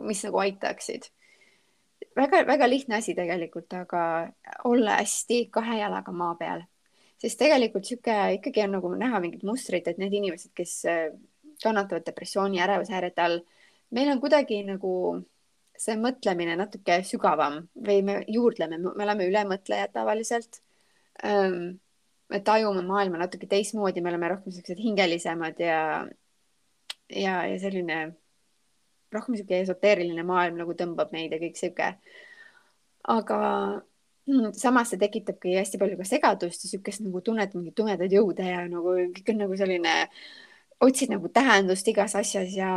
mis 0.02 0.24
nagu 0.26 0.41
aitaksid 0.41 1.12
väga,. 2.17 2.41
väga-väga 2.41 2.70
lihtne 2.70 2.98
asi 2.98 3.13
tegelikult, 3.15 3.74
aga 3.74 4.02
olla 4.65 4.98
hästi 4.98 5.46
kahe 5.54 5.78
jalaga 5.80 6.12
maa 6.12 6.34
peal, 6.41 6.65
sest 7.22 7.38
tegelikult 7.39 7.86
sihuke 7.86 8.17
ikkagi 8.39 8.65
on 8.65 8.78
nagu 8.80 8.93
näha 8.98 9.22
mingit 9.22 9.46
mustrit, 9.46 9.88
et 9.88 10.02
need 10.02 10.13
inimesed, 10.13 10.52
kes 10.58 10.74
äh, 10.89 11.08
kannatavad 11.63 12.06
depressiooni, 12.06 12.62
ärevushäirete 12.65 13.22
all, 13.22 13.39
meil 13.93 14.10
on 14.10 14.20
kuidagi 14.22 14.63
nagu 14.65 14.91
see 15.82 15.98
mõtlemine 16.00 16.56
natuke 16.60 17.02
sügavam 17.08 17.62
või 17.88 18.02
me 18.06 18.22
juurdleme, 18.28 18.80
me 18.82 19.04
oleme 19.06 19.28
ülemõtlejad 19.30 19.94
tavaliselt 19.94 20.62
ähm, 21.24 21.78
me 22.30 22.40
tajume 22.44 22.82
maailma 22.86 23.22
natuke 23.22 23.48
teistmoodi, 23.48 24.02
me 24.02 24.12
oleme 24.12 24.32
rohkem 24.34 24.54
siuksed 24.56 24.80
hingelisemad 24.84 25.60
ja 25.63 25.82
ja, 27.10 27.46
ja 27.48 27.60
selline 27.60 28.00
rohkem 29.13 29.38
sihuke 29.38 29.62
esoteeriline 29.63 30.24
maailm 30.28 30.58
nagu 30.62 30.76
tõmbab 30.78 31.13
meid 31.16 31.32
ja 31.32 31.40
kõik 31.42 31.60
sihuke. 31.60 31.94
aga 33.08 33.38
mm, 34.28 34.52
samas 34.54 34.92
see 34.92 35.00
tekitabki 35.00 35.56
hästi 35.56 35.80
palju 35.80 36.00
ka 36.00 36.08
segadust 36.08 36.66
ja 36.66 36.72
siukest 36.74 37.04
nagu 37.06 37.22
tunnet 37.24 37.54
mingeid 37.56 37.76
tumedaid 37.76 38.12
jõude 38.12 38.44
ja 38.44 38.66
nagu 38.68 38.98
kõik 39.16 39.32
on 39.32 39.40
nagu 39.46 39.60
selline, 39.60 39.94
otsid 40.84 41.13
nagu 41.13 41.32
tähendust 41.32 41.88
igas 41.88 42.16
asjas 42.20 42.52
ja 42.56 42.72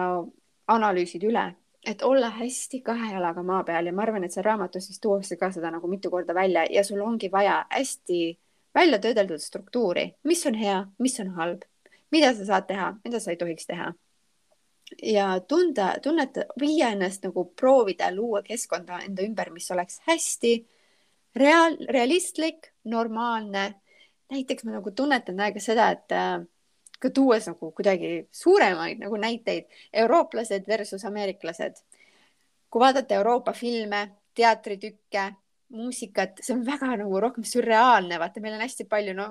analüüsid 0.71 1.25
üle, 1.27 1.49
et 1.87 2.03
olla 2.03 2.31
hästi 2.31 2.81
kahe 2.85 3.13
jalaga 3.13 3.43
maa 3.43 3.65
peal 3.65 3.87
ja 3.87 3.93
ma 3.93 4.03
arvan, 4.03 4.25
et 4.25 4.33
seal 4.33 4.45
raamatus 4.45 4.87
siis 4.87 5.01
tuuakse 5.01 5.37
ka 5.37 5.51
seda 5.51 5.71
nagu 5.71 5.89
mitu 5.89 6.11
korda 6.11 6.35
välja 6.35 6.67
ja 6.71 6.85
sul 6.85 7.01
ongi 7.01 7.31
vaja 7.33 7.65
hästi 7.71 8.39
välja 8.75 8.99
töödeldud 8.99 9.41
struktuuri, 9.41 10.13
mis 10.25 10.47
on 10.47 10.55
hea, 10.55 10.85
mis 10.99 11.21
on 11.21 11.35
halb, 11.39 11.65
mida 12.11 12.35
sa 12.35 12.45
saad 12.45 12.69
teha, 12.69 12.93
mida 13.05 13.21
sa 13.21 13.33
ei 13.33 13.41
tohiks 13.41 13.67
teha? 13.67 13.93
Ja 15.07 15.41
tunda, 15.41 15.95
tunneta, 16.03 16.45
viia 16.61 16.91
ennast 16.91 17.25
nagu 17.25 17.45
proovida 17.57 18.11
luua 18.15 18.43
keskkonda 18.43 18.99
enda 19.07 19.23
ümber, 19.23 19.53
mis 19.55 19.71
oleks 19.71 20.01
hästi 20.07 20.55
reaal, 21.37 21.77
realistlik, 21.89 22.73
normaalne. 22.85 23.75
näiteks 24.31 24.65
ma 24.65 24.77
nagu 24.79 24.91
tunnetan 24.91 25.41
aega 25.41 25.61
seda, 25.61 25.89
et 25.91 26.13
äh, 26.15 26.43
ka 27.01 27.11
tuues 27.15 27.49
nagu 27.49 27.71
kuidagi 27.77 28.27
suuremaid 28.35 29.01
nagu 29.05 29.17
näiteid, 29.21 29.69
eurooplased 30.05 30.67
versus 30.69 31.05
ameeriklased. 31.09 31.81
kui 32.71 32.79
vaadata 32.79 33.17
Euroopa 33.19 33.53
filme, 33.53 34.05
teatritükke, 34.39 35.25
muusikat, 35.75 36.39
see 36.43 36.55
on 36.55 36.61
väga 36.67 36.93
nagu 37.01 37.21
rohkem 37.23 37.43
sürreaalne, 37.47 38.19
vaata, 38.23 38.43
meil 38.43 38.55
on 38.55 38.63
hästi 38.63 38.87
palju, 38.91 39.15
no 39.19 39.27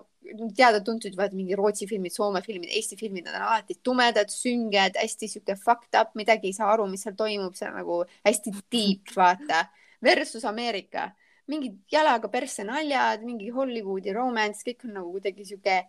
teada-tuntud, 0.56 1.16
vaata 1.16 1.38
mingi 1.38 1.56
Rootsi 1.56 1.88
filmid, 1.88 2.12
Soome 2.16 2.42
filmid, 2.44 2.72
Eesti 2.76 2.98
filmid, 3.00 3.28
nad 3.28 3.38
on 3.40 3.46
alati 3.48 3.78
tumedad, 3.84 4.32
sünged, 4.32 5.00
hästi 5.00 5.30
sihuke 5.32 5.56
fucked 5.60 5.96
up, 6.00 6.12
midagi 6.20 6.52
ei 6.52 6.56
saa 6.56 6.72
aru, 6.74 6.88
mis 6.92 7.04
seal 7.06 7.16
toimub, 7.20 7.56
see 7.56 7.68
on 7.70 7.80
nagu 7.80 8.02
hästi 8.28 8.56
deep, 8.72 9.14
vaata. 9.16 9.66
Versus 10.04 10.46
Ameerika, 10.48 11.10
mingid 11.52 11.80
jalaga 11.92 12.30
persse 12.32 12.64
naljad, 12.64 13.24
mingi 13.28 13.50
Hollywoodi 13.52 14.16
romance, 14.16 14.64
kõik 14.68 14.88
on 14.88 14.96
nagu 15.00 15.16
kuidagi 15.16 15.48
sihuke 15.48 15.82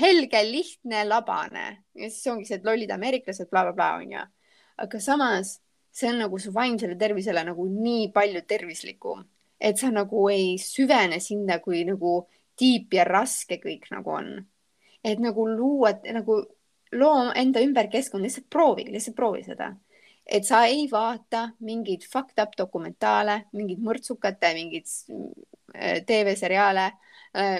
helge, 0.00 0.42
lihtne, 0.44 1.04
labane 1.08 1.66
ja 1.94 2.10
siis 2.10 2.26
ongi 2.32 2.48
see, 2.48 2.58
et 2.58 2.66
lollid 2.66 2.90
ameeriklased 2.92 3.48
bla, 3.48 3.64
bla, 3.64 3.72
blablabla 3.72 4.02
onju. 4.02 4.26
aga 4.84 5.00
samas 5.00 5.56
see 5.96 6.10
on 6.10 6.20
nagu 6.24 6.38
su 6.38 6.52
vaimsele 6.52 6.98
tervisele 7.00 7.44
nagu 7.44 7.64
nii 7.70 8.10
palju 8.12 8.42
tervislikum 8.48 9.24
et 9.60 9.78
sa 9.78 9.90
nagu 9.90 10.28
ei 10.28 10.56
süvene 10.60 11.20
sinna, 11.20 11.58
kui 11.64 11.82
nagu 11.88 12.20
tiip 12.58 12.94
ja 12.96 13.04
raske 13.08 13.58
kõik 13.62 13.88
nagu 13.92 14.12
on. 14.12 14.36
et 15.06 15.20
nagu 15.22 15.44
luua 15.46 15.92
nagu 16.12 16.40
loo 16.92 17.30
enda 17.34 17.60
ümber 17.62 17.86
keskkond, 17.90 18.24
lihtsalt 18.24 18.48
proovi, 18.50 18.88
lihtsalt 18.90 19.16
proovi 19.16 19.44
seda. 19.44 19.74
et 20.26 20.44
sa 20.44 20.64
ei 20.66 20.88
vaata 20.90 21.52
mingeid 21.60 22.02
fucked 22.04 22.42
up 22.42 22.56
dokumentaale, 22.58 23.44
mingeid 23.52 23.78
mõrtsukate, 23.78 24.52
mingeid 24.54 24.86
äh, 25.74 26.02
TV-seriaale, 26.06 26.90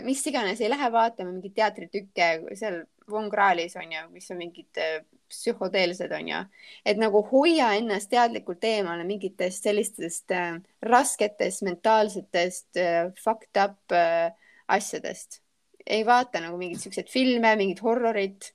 mis 0.04 0.22
iganes, 0.30 0.60
ei 0.62 0.70
lähe 0.72 0.86
vaatama 0.92 1.34
mingeid 1.34 1.52
teatritükke 1.56 2.28
seal 2.56 2.78
Von 3.10 3.30
Krahlis 3.30 3.76
on 3.76 3.92
ju, 3.92 4.02
mis 4.10 4.30
on 4.30 4.38
mingid 4.40 4.80
äh, 4.82 5.02
psühhoteelsed 5.28 6.12
on 6.12 6.28
ju, 6.28 6.40
et 6.86 6.98
nagu 6.98 7.22
hoia 7.30 7.72
ennast 7.78 8.10
teadlikult 8.10 8.64
eemale 8.66 9.06
mingitest 9.06 9.66
sellistest 9.66 10.34
äh, 10.34 10.58
rasketest 10.82 11.64
mentaalsetest 11.66 12.80
äh, 12.82 13.10
fucked 13.22 13.62
up 13.62 13.94
äh, 13.94 14.32
asjadest. 14.68 15.40
ei 15.86 16.02
vaata 16.06 16.40
nagu 16.42 16.56
mingeid 16.58 16.82
siukseid 16.82 17.10
filme, 17.10 17.52
mingit 17.56 17.78
horrorit, 17.82 18.48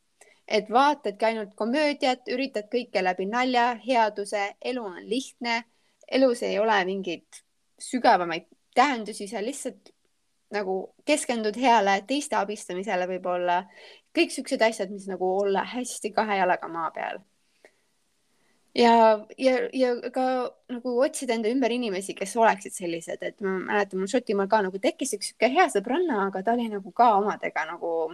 et 0.47 0.67
vaatadki 0.69 1.25
ainult 1.29 1.53
komöödiat, 1.55 2.27
üritad 2.27 2.67
kõike 2.73 3.03
läbi 3.03 3.23
nalja, 3.25 3.69
headuse, 3.85 4.49
elu 4.61 4.83
on 4.83 5.05
lihtne, 5.07 5.61
elus 6.11 6.43
ei 6.43 6.59
ole 6.59 6.75
mingeid 6.89 7.39
sügavamaid 7.79 8.49
tähendusi, 8.75 9.29
sa 9.31 9.39
lihtsalt 9.43 9.93
nagu 10.51 10.77
keskendud 11.07 11.57
heale, 11.59 12.01
teiste 12.07 12.37
abistamisele 12.39 13.07
võib-olla 13.09 13.61
kõik 14.15 14.33
siuksed 14.33 14.61
asjad, 14.61 14.91
mis 14.91 15.07
nagu 15.09 15.27
olla 15.41 15.63
hästi 15.73 16.11
kahe 16.15 16.39
jalaga 16.41 16.67
maa 16.71 16.89
peal. 16.95 17.21
ja, 18.75 18.93
ja, 19.37 19.53
ja 19.73 19.93
ka 20.15 20.25
nagu 20.71 20.97
otsida 21.03 21.35
enda 21.35 21.51
ümber 21.51 21.71
inimesi, 21.71 22.15
kes 22.15 22.35
oleksid 22.39 22.75
sellised, 22.75 23.23
et 23.23 23.39
ma 23.41 23.57
mäletan, 23.59 23.99
mul 23.99 24.11
Šotimaal 24.11 24.47
ka 24.51 24.61
nagu 24.67 24.79
tekkis 24.79 25.15
üks 25.17 25.31
sihuke 25.31 25.51
hea 25.51 25.67
sõbranna, 25.73 26.27
aga 26.27 26.43
ta 26.43 26.55
oli 26.55 26.69
nagu 26.71 26.91
ka 26.95 27.13
omadega 27.19 27.65
nagu 27.73 28.11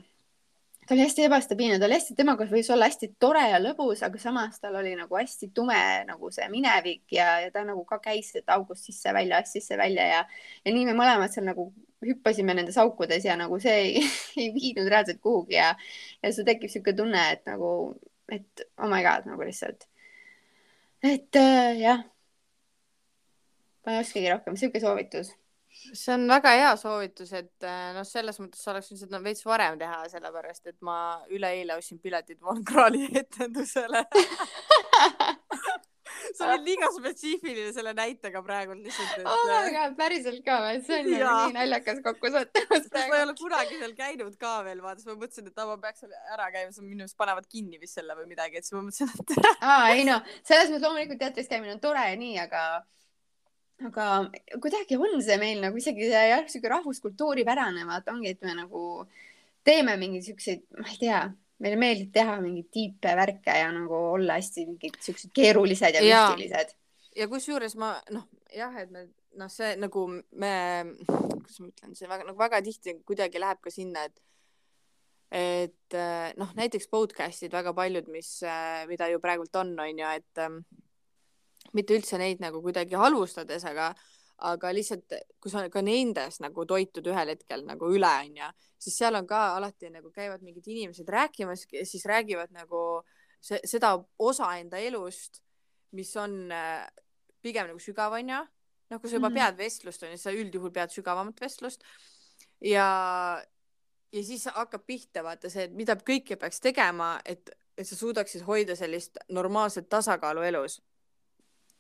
ta 0.88 0.94
oli 0.94 1.04
hästi 1.04 1.24
ebastabiilne, 1.24 1.80
ta 1.80 1.86
oli 1.86 1.98
hästi, 1.98 2.16
temaga 2.16 2.46
võis 2.48 2.70
olla 2.72 2.88
hästi 2.88 3.10
tore 3.20 3.42
ja 3.50 3.60
lõbus, 3.60 4.02
aga 4.06 4.20
samas 4.22 4.62
tal 4.64 4.78
oli 4.80 4.94
nagu 4.96 5.18
hästi 5.20 5.50
tume 5.56 5.80
nagu 6.08 6.30
see 6.32 6.48
minevik 6.52 7.04
ja, 7.12 7.28
ja 7.44 7.52
ta 7.52 7.66
nagu 7.68 7.84
ka 7.90 8.00
käis 8.04 8.32
sealt 8.32 8.48
august 8.56 8.88
sisse-välja, 8.88 9.42
sisse-välja 9.50 10.06
ja, 10.14 10.22
ja 10.64 10.74
nii 10.74 10.86
me 10.88 10.96
mõlemad 10.96 11.34
seal 11.34 11.48
nagu 11.50 11.70
hüppasime 12.08 12.56
nendes 12.56 12.78
aukudes 12.80 13.26
ja 13.28 13.36
nagu 13.40 13.60
see 13.60 13.76
ei, 13.82 14.06
ei 14.42 14.52
viinud 14.56 14.88
reaalselt 14.88 15.20
kuhugi 15.24 15.58
ja, 15.58 15.74
ja 16.24 16.32
sul 16.34 16.48
tekib 16.48 16.70
niisugune 16.70 16.96
tunne, 17.02 17.26
et 17.36 17.44
nagu, 17.50 17.72
et 18.32 18.68
oh 18.78 18.88
my 18.92 19.02
god 19.04 19.28
nagu 19.28 19.44
lihtsalt. 19.44 19.90
et 21.04 21.42
äh, 21.42 21.74
jah. 21.82 22.06
ma 23.84 23.98
ei 23.98 24.06
oskagi 24.06 24.32
rohkem, 24.32 24.56
niisugune 24.56 24.86
soovitus 24.86 25.36
see 25.94 26.14
on 26.14 26.28
väga 26.30 26.54
hea 26.56 26.72
soovitus, 26.80 27.34
et 27.38 27.66
äh, 27.68 27.92
noh, 27.96 28.06
selles 28.08 28.40
mõttes 28.42 28.64
oleks 28.72 28.92
võinud 28.92 29.04
seda 29.04 29.22
veits 29.24 29.46
varem 29.48 29.78
teha, 29.80 30.04
sellepärast 30.12 30.72
et 30.72 30.78
ma 30.86 30.98
üleeile 31.34 31.78
ostsin 31.78 32.02
piletid 32.04 32.42
Von 32.44 32.64
Krahli 32.68 33.08
etendusele. 33.24 34.06
Sa 36.38 36.48
olid 36.52 36.66
liiga 36.66 36.88
spetsiifiline 36.94 37.72
selle 37.74 37.94
näitega 37.98 38.42
praegu 38.46 38.76
lihtsalt 38.78 39.20
et.... 39.20 39.28
oh 39.30 39.44
my 39.48 39.72
god, 39.74 39.96
päriselt 39.98 40.42
ka 40.46 40.58
või? 40.64 40.82
see 40.86 41.00
on 41.00 41.10
nagu 41.12 41.36
nii 41.48 41.56
naljakas 41.56 42.02
kokkusattumus 42.06 42.90
ma 42.94 43.04
ei 43.06 43.24
ole 43.24 43.36
kunagi 43.38 43.80
seal 43.80 43.96
käinud 43.98 44.36
ka 44.42 44.54
veel, 44.66 44.82
vaata, 44.84 45.02
siis 45.02 45.10
ma 45.10 45.18
mõtlesin, 45.22 45.50
et 45.50 45.64
ma 45.72 45.78
peaks 45.86 46.06
ära 46.36 46.50
käima, 46.54 46.74
siis 46.74 46.86
minu 46.86 47.06
arust 47.06 47.18
panevad 47.22 47.48
kinni 47.52 47.82
vist 47.82 48.00
selle 48.00 48.18
või 48.18 48.28
midagi, 48.30 48.60
et 48.60 48.68
siis 48.68 48.76
ma 48.78 48.84
mõtlesin, 48.86 49.14
et 49.14 49.58
aa, 49.62 49.90
ei 49.96 50.06
no, 50.10 50.20
selles 50.42 50.72
mõttes 50.72 50.86
loomulikult 50.86 51.22
teatris 51.24 51.50
käimine 51.52 51.78
on 51.78 51.84
tore 51.84 52.06
ja 52.10 52.20
nii, 52.20 52.38
aga 52.44 52.64
aga 53.86 54.06
kuidagi 54.62 54.98
on 54.98 55.20
see 55.22 55.38
meil 55.42 55.62
nagu 55.62 55.78
isegi 55.78 56.10
jah, 56.10 56.46
sihuke 56.50 56.72
rahvuskultuuri 56.72 57.46
pärane, 57.46 57.86
vaata 57.86 58.16
ongi, 58.16 58.34
et 58.34 58.42
me 58.46 58.56
nagu 58.58 58.82
teeme 59.68 59.98
mingeid 60.02 60.26
siukseid, 60.26 60.64
ma 60.80 60.88
ei 60.90 61.02
tea 61.02 61.22
meile 61.62 61.78
meeldib 61.82 62.12
teha 62.14 62.38
mingeid 62.42 62.70
tiipe, 62.74 63.14
värke 63.18 63.54
ja 63.60 63.70
nagu 63.74 64.02
olla 64.16 64.38
hästi 64.38 64.66
mingid 64.70 65.00
siuksed 65.02 65.34
keerulised 65.36 65.98
ja 65.98 66.04
müstilised. 66.06 66.74
ja 67.18 67.28
kusjuures 67.30 67.76
ma 67.82 67.96
noh, 68.14 68.28
jah, 68.54 68.76
et 68.82 68.94
me 68.94 69.08
noh, 69.38 69.50
see 69.52 69.76
nagu 69.80 70.06
me, 70.10 70.54
kuidas 71.08 71.60
ma 71.62 71.70
ütlen, 71.72 71.98
see 71.98 72.10
väga 72.10 72.28
nagu 72.30 72.40
väga 72.40 72.62
tihti 72.66 72.98
kuidagi 73.06 73.42
läheb 73.42 73.62
ka 73.62 73.74
sinna, 73.74 74.08
et 74.08 74.24
et 75.28 75.96
äh, 75.98 76.32
noh, 76.40 76.54
näiteks 76.56 76.88
podcast'id 76.88 77.52
väga 77.52 77.74
paljud, 77.76 78.08
mis, 78.14 78.30
äh, 78.48 78.86
mida 78.88 79.10
ju 79.12 79.20
praegult 79.20 79.56
on, 79.60 79.74
on 79.76 80.00
ju, 80.00 80.12
et 80.16 80.40
ähm, 80.40 80.62
mitte 81.74 81.98
üldse 81.98 82.20
neid 82.22 82.42
nagu 82.44 82.62
kuidagi 82.64 82.98
halvustades, 83.00 83.66
aga, 83.68 83.90
aga 84.50 84.72
lihtsalt, 84.76 85.16
kui 85.42 85.52
sa 85.52 85.66
ka 85.74 85.82
nendes 85.86 86.40
nagu 86.44 86.66
toitud 86.70 87.08
ühel 87.12 87.34
hetkel 87.34 87.66
nagu 87.68 87.90
üle, 87.94 88.14
on 88.28 88.38
ju, 88.42 88.52
siis 88.86 89.00
seal 89.02 89.20
on 89.20 89.28
ka 89.30 89.42
alati 89.58 89.92
nagu 89.94 90.12
käivad 90.14 90.46
mingid 90.46 90.68
inimesed 90.68 91.10
rääkimas, 91.10 91.66
siis 91.84 92.06
räägivad 92.10 92.54
nagu 92.56 92.84
see, 93.42 93.60
seda 93.66 93.96
osa 94.20 94.54
enda 94.62 94.80
elust, 94.82 95.42
mis 95.98 96.14
on 96.20 96.52
äh, 96.52 96.86
pigem 97.42 97.72
nagu 97.72 97.82
sügav, 97.82 98.16
on 98.18 98.36
ju. 98.36 98.46
noh, 98.88 99.02
kui 99.02 99.10
sa 99.10 99.18
juba 99.18 99.30
mm 99.30 99.36
-hmm. 99.36 99.44
pead 99.44 99.58
vestlust, 99.58 100.04
on 100.04 100.12
ju, 100.12 100.18
sa 100.18 100.32
üldjuhul 100.32 100.72
pead 100.72 100.92
sügavamat 100.96 101.42
vestlust 101.42 101.84
ja 102.62 102.88
ja 104.12 104.24
siis 104.24 104.46
hakkab 104.46 104.86
pihta 104.86 105.24
vaata 105.24 105.50
see, 105.50 105.68
et 105.68 105.74
mida 105.76 105.96
kõike 105.96 106.38
peaks 106.40 106.62
tegema, 106.64 107.18
et, 107.26 107.50
et 107.78 107.88
sa 107.88 107.96
suudaksid 107.96 108.46
hoida 108.48 108.76
sellist 108.76 109.20
normaalset 109.30 109.90
tasakaalu 109.90 110.46
elus. 110.52 110.80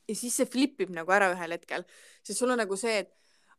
Ja 0.07 0.15
siis 0.15 0.37
see 0.39 0.47
flipib 0.49 0.93
nagu 0.95 1.11
ära 1.11 1.31
ühel 1.33 1.55
hetkel, 1.57 1.85
sest 2.23 2.39
sul 2.39 2.53
on 2.53 2.61
nagu 2.61 2.77
see, 2.79 3.03
et 3.03 3.11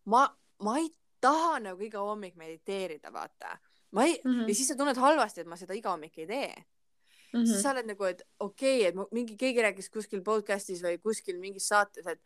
ma, 0.09 0.25
ma 0.65 0.79
ei 0.81 0.89
taha 1.21 1.59
nagu 1.63 1.85
iga 1.85 2.03
hommik 2.05 2.39
mediteerida, 2.39 3.13
vaata. 3.13 3.59
ma 3.91 4.05
ei 4.05 4.21
mm, 4.25 4.31
-hmm. 4.31 4.49
ja 4.49 4.55
siis 4.55 4.69
sa 4.69 4.77
tunned 4.77 4.97
halvasti, 4.97 5.41
et 5.41 5.47
ma 5.47 5.57
seda 5.57 5.75
iga 5.75 5.91
hommik 5.91 6.19
ei 6.19 6.27
tee 6.27 6.55
mm. 6.55 7.41
-hmm. 7.41 7.47
siis 7.47 7.63
sa 7.63 7.71
oled 7.71 7.87
nagu, 7.87 8.05
et 8.05 8.23
okei 8.41 8.89
okay,, 8.89 9.05
et 9.05 9.13
mingi, 9.13 9.37
keegi 9.37 9.63
rääkis 9.63 9.91
kuskil 9.91 10.23
podcast'is 10.23 10.83
või 10.83 10.99
kuskil 10.99 11.39
mingis 11.39 11.69
saates, 11.69 12.07
et 12.07 12.21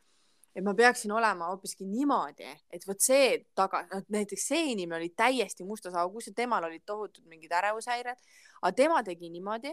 et 0.55 0.65
ma 0.65 0.75
peaksin 0.75 1.13
olema 1.13 1.47
hoopiski 1.49 1.87
niimoodi, 1.89 2.49
et 2.71 2.83
vot 2.87 3.01
see 3.01 3.47
taga, 3.55 3.87
noh 3.89 4.03
näiteks 4.09 4.49
see 4.51 4.67
inimene 4.73 4.99
oli 5.01 5.09
täiesti 5.17 5.65
mustas 5.65 5.95
augus 5.95 6.27
ja 6.29 6.33
temal 6.37 6.65
olid 6.65 6.83
tohutud 6.87 7.25
mingid 7.25 7.53
ärevushäired, 7.53 8.19
aga 8.63 8.73
tema 8.77 9.03
tegi 9.03 9.31
niimoodi 9.31 9.73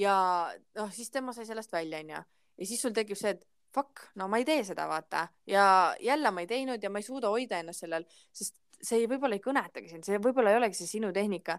ja 0.00 0.16
noh, 0.74 0.92
siis 0.92 1.10
tema 1.10 1.32
sai 1.36 1.46
sellest 1.46 1.72
välja, 1.72 2.00
onju. 2.00 2.22
ja 2.56 2.66
siis 2.66 2.82
sul 2.82 2.96
tekib 2.96 3.18
see, 3.20 3.34
et 3.36 3.44
fuck, 3.76 4.06
no 4.16 4.28
ma 4.32 4.40
ei 4.40 4.46
tee 4.48 4.62
seda, 4.64 4.88
vaata. 4.88 5.26
ja 5.46 5.66
jälle 6.00 6.32
ma 6.32 6.44
ei 6.44 6.48
teinud 6.50 6.82
ja 6.82 6.90
ma 6.90 7.02
ei 7.02 7.06
suuda 7.06 7.32
hoida 7.32 7.60
ennast 7.60 7.84
sellel, 7.84 8.06
sest 8.32 8.56
see 8.82 9.04
võib-olla 9.08 9.36
ei 9.36 9.44
kõnetagi 9.44 9.92
sind, 9.92 10.04
see 10.04 10.20
võib-olla 10.20 10.52
ei 10.52 10.60
olegi 10.60 10.80
see 10.80 10.96
sinu 10.96 11.12
tehnika 11.12 11.58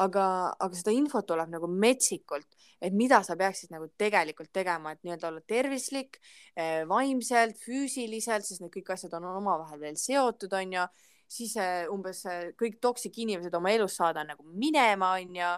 aga, 0.00 0.24
aga 0.62 0.76
seda 0.76 0.92
infot 0.94 1.26
tuleb 1.28 1.50
nagu 1.52 1.68
metsikult, 1.68 2.48
et 2.82 2.94
mida 2.96 3.20
sa 3.26 3.36
peaksid 3.38 3.72
nagu 3.74 3.88
tegelikult 4.00 4.52
tegema, 4.54 4.94
et 4.94 5.02
nii-öelda 5.04 5.28
olla 5.28 5.42
tervislik 5.48 6.18
eh, 6.56 6.82
vaimselt, 6.88 7.58
füüsiliselt, 7.60 8.46
sest 8.46 8.64
need 8.64 8.72
kõik 8.74 8.92
asjad 8.94 9.16
on 9.18 9.28
omavahel 9.36 9.80
veel 9.82 9.98
seotud, 10.00 10.52
onju. 10.52 10.86
siis 11.32 11.56
eh, 11.56 11.84
umbes 11.92 12.24
eh, 12.28 12.52
kõik 12.58 12.80
toksik 12.80 13.18
inimesed 13.24 13.54
oma 13.54 13.72
elust 13.72 14.00
saada 14.00 14.24
nagu 14.24 14.44
minema, 14.44 15.14
onju. 15.20 15.52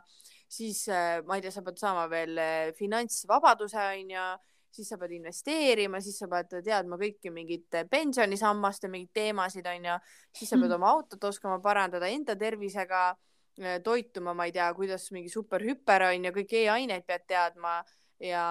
siis 0.54 0.86
ma 1.26 1.36
ei 1.36 1.42
tea, 1.42 1.50
sa 1.50 1.62
pead 1.66 1.78
saama 1.80 2.08
veel 2.10 2.38
finantsvabaduse, 2.78 3.86
onju 3.98 4.26
siis 4.74 4.88
sa 4.90 4.98
pead 4.98 5.14
investeerima, 5.16 6.00
siis 6.02 6.18
sa 6.18 6.28
pead 6.30 6.56
teadma 6.66 6.98
kõiki 7.00 7.30
mingeid 7.34 7.78
pensionisammaste 7.90 8.90
mingeid 8.90 9.14
teemasid, 9.22 9.66
onju, 9.70 10.00
siis 10.34 10.50
sa 10.50 10.58
pead 10.58 10.72
mhm. 10.72 10.80
oma 10.80 10.96
autot 10.96 11.30
oskama 11.30 11.60
parandada 11.62 12.10
enda 12.10 12.36
tervisega 12.38 13.12
Äh, 13.58 13.80
toituma, 13.82 14.34
ma 14.34 14.48
ei 14.48 14.52
tea, 14.52 14.66
kuidas 14.74 15.12
mingi 15.14 15.30
superhüper 15.30 16.08
on 16.08 16.24
ja 16.26 16.32
kõiki 16.34 16.64
e-aineid 16.64 17.04
pead 17.06 17.22
teadma 17.30 17.76
ja 18.18 18.42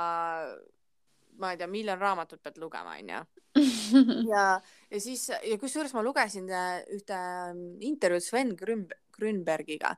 ma 1.42 1.50
ei 1.52 1.60
tea, 1.60 1.68
miljon 1.68 2.00
raamatut 2.00 2.40
pead 2.40 2.62
lugema, 2.62 2.94
onju. 3.02 3.20
ja, 4.32 4.46
ja 4.64 5.02
siis 5.04 5.26
ja 5.28 5.58
kusjuures 5.60 5.92
ma 5.94 6.06
lugesin 6.06 6.48
äh, 6.48 6.86
ühte 6.96 7.18
ähm, 7.20 7.66
intervjuud 7.84 8.24
Sven 8.24 8.56
Grünb 8.56 8.96
Grünbergiga 9.14 9.92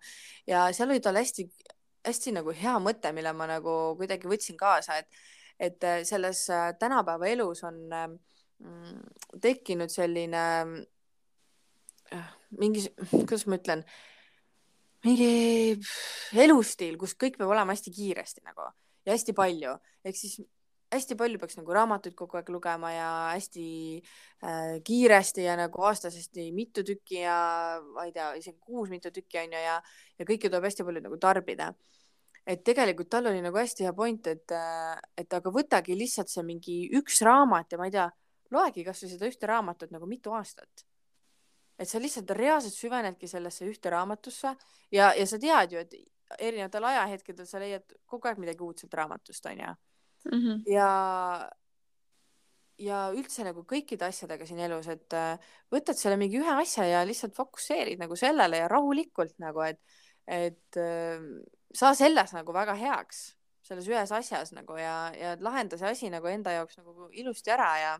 ja 0.49 0.65
seal 0.75 0.89
oli 0.89 1.03
tal 1.05 1.21
hästi-hästi 1.21 2.33
nagu 2.39 2.55
hea 2.57 2.73
mõte, 2.81 3.13
mille 3.13 3.31
ma 3.37 3.45
nagu 3.53 3.77
kuidagi 4.01 4.27
võtsin 4.31 4.57
kaasa, 4.57 4.97
et, 5.03 5.21
et 5.59 5.83
äh, 5.83 6.01
selles 6.03 6.45
tänapäeva 6.79 7.27
elus 7.31 7.63
on 7.63 7.79
mm, 7.89 8.99
tekkinud 9.41 9.91
selline 9.93 10.43
mingi, 12.59 12.83
kuidas 13.11 13.45
ma 13.49 13.59
ütlen 13.59 13.85
mingi 15.05 15.29
elustiil, 16.41 16.97
kus 17.01 17.15
kõik 17.19 17.37
peab 17.39 17.53
olema 17.53 17.75
hästi 17.75 17.93
kiiresti 17.93 18.43
nagu 18.45 18.67
ja 19.05 19.13
hästi 19.13 19.35
palju, 19.37 19.75
ehk 20.05 20.17
siis 20.17 20.39
hästi 20.93 21.17
palju 21.19 21.39
peaks 21.41 21.57
nagu 21.59 21.73
raamatuid 21.75 22.15
kogu 22.17 22.39
aeg 22.39 22.49
lugema 22.53 22.91
ja 22.93 23.09
hästi 23.33 23.65
äh, 24.45 24.77
kiiresti 24.85 25.45
ja 25.45 25.57
nagu 25.59 25.83
aastas 25.87 26.15
hästi 26.17 26.49
mitu 26.55 26.83
tükki 26.87 27.21
ja 27.23 27.37
ma 27.93 28.07
ei 28.07 28.13
tea, 28.15 28.31
isegi 28.39 28.57
kuus 28.61 28.91
mitu 28.93 29.11
tükki 29.13 29.41
on 29.43 29.55
ju 29.57 29.63
ja, 29.65 29.79
ja 30.19 30.27
kõike 30.27 30.49
tuleb 30.49 30.69
hästi 30.69 30.87
palju 30.87 31.05
nagu 31.05 31.19
tarbida. 31.21 31.73
Et 32.45 32.63
tegelikult 32.63 33.09
tal 33.09 33.31
oli 33.31 33.41
nagu 33.41 33.57
hästi 33.57 33.87
hea 33.87 33.93
point, 33.93 34.27
et, 34.27 34.51
et 35.17 35.33
aga 35.33 35.51
võtagi 35.51 35.97
lihtsalt 35.97 36.29
see 36.29 36.43
mingi 36.45 36.81
üks 36.99 37.21
raamat 37.25 37.73
ja 37.73 37.79
ma 37.81 37.89
ei 37.89 37.95
tea, 37.95 38.09
loegi 38.53 38.83
kasvõi 38.85 39.09
seda 39.09 39.29
ühte 39.29 39.49
raamatut 39.49 39.91
nagu 39.91 40.05
mitu 40.09 40.33
aastat 40.37 40.85
et 41.79 41.89
sa 41.89 41.99
lihtsalt 41.99 42.31
reaalselt 42.37 42.75
süvenedki 42.75 43.27
sellesse 43.27 43.67
ühte 43.67 43.91
raamatusse 43.91 44.53
ja, 44.93 45.11
ja 45.11 45.25
sa 45.27 45.39
tead 45.41 45.75
ju, 45.75 45.81
et 45.83 45.95
erinevatel 46.39 46.87
ajahetkedel 46.89 47.47
sa 47.49 47.61
leiad 47.61 47.97
kogu 48.09 48.29
aeg 48.29 48.39
midagi 48.41 48.63
uut 48.65 48.81
sealt 48.81 48.95
raamatust, 48.97 49.45
onju. 49.51 49.73
-hmm. 50.31 50.61
ja, 50.71 50.89
ja 52.81 53.01
üldse 53.13 53.45
nagu 53.45 53.65
kõikide 53.67 54.07
asjadega 54.07 54.47
siin 54.47 54.63
elus, 54.65 54.87
et 54.87 55.17
võtad 55.71 55.99
selle 55.99 56.17
mingi 56.17 56.39
ühe 56.39 56.55
asja 56.61 56.87
ja 56.87 57.03
lihtsalt 57.05 57.35
fokusseerid 57.35 57.99
nagu 58.01 58.15
sellele 58.15 58.63
ja 58.63 58.71
rahulikult 58.71 59.37
nagu, 59.43 59.61
et, 59.67 59.79
et 60.25 60.81
saa 61.73 61.95
selles 61.97 62.33
nagu 62.35 62.53
väga 62.53 62.75
heaks, 62.79 63.35
selles 63.65 63.87
ühes 63.89 64.11
asjas 64.11 64.53
nagu 64.53 64.77
ja, 64.77 65.11
ja 65.17 65.35
lahenda 65.41 65.77
see 65.77 65.89
asi 65.89 66.09
nagu 66.13 66.27
enda 66.29 66.53
jaoks 66.53 66.77
nagu 66.77 67.09
ilusti 67.11 67.51
ära 67.51 67.71
ja 67.81 67.95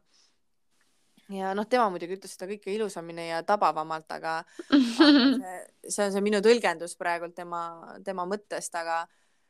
ja 1.34 1.54
noh, 1.58 1.66
tema 1.70 1.88
muidugi 1.90 2.18
ütles 2.20 2.36
seda 2.36 2.48
kõike 2.50 2.74
ilusamini 2.74 3.30
ja 3.30 3.42
tabavamalt, 3.48 4.12
aga, 4.14 4.36
see, 5.00 5.56
see 5.88 6.06
on 6.06 6.14
see 6.14 6.24
minu 6.26 6.42
tõlgendus 6.46 6.96
praegult 7.00 7.36
tema, 7.38 7.62
tema 8.06 8.28
mõttest, 8.30 8.76
aga 8.78 9.02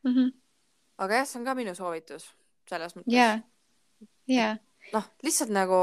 mm, 0.05 0.13
-hmm. 0.13 0.31
aga 1.03 1.19
jah, 1.19 1.27
see 1.27 1.41
on 1.41 1.49
ka 1.49 1.57
minu 1.57 1.75
soovitus 1.75 2.29
selles 2.69 2.95
mõttes. 2.95 3.13
ja, 3.13 4.07
ja. 4.31 4.49
noh, 4.93 5.11
lihtsalt 5.25 5.51
nagu 5.53 5.81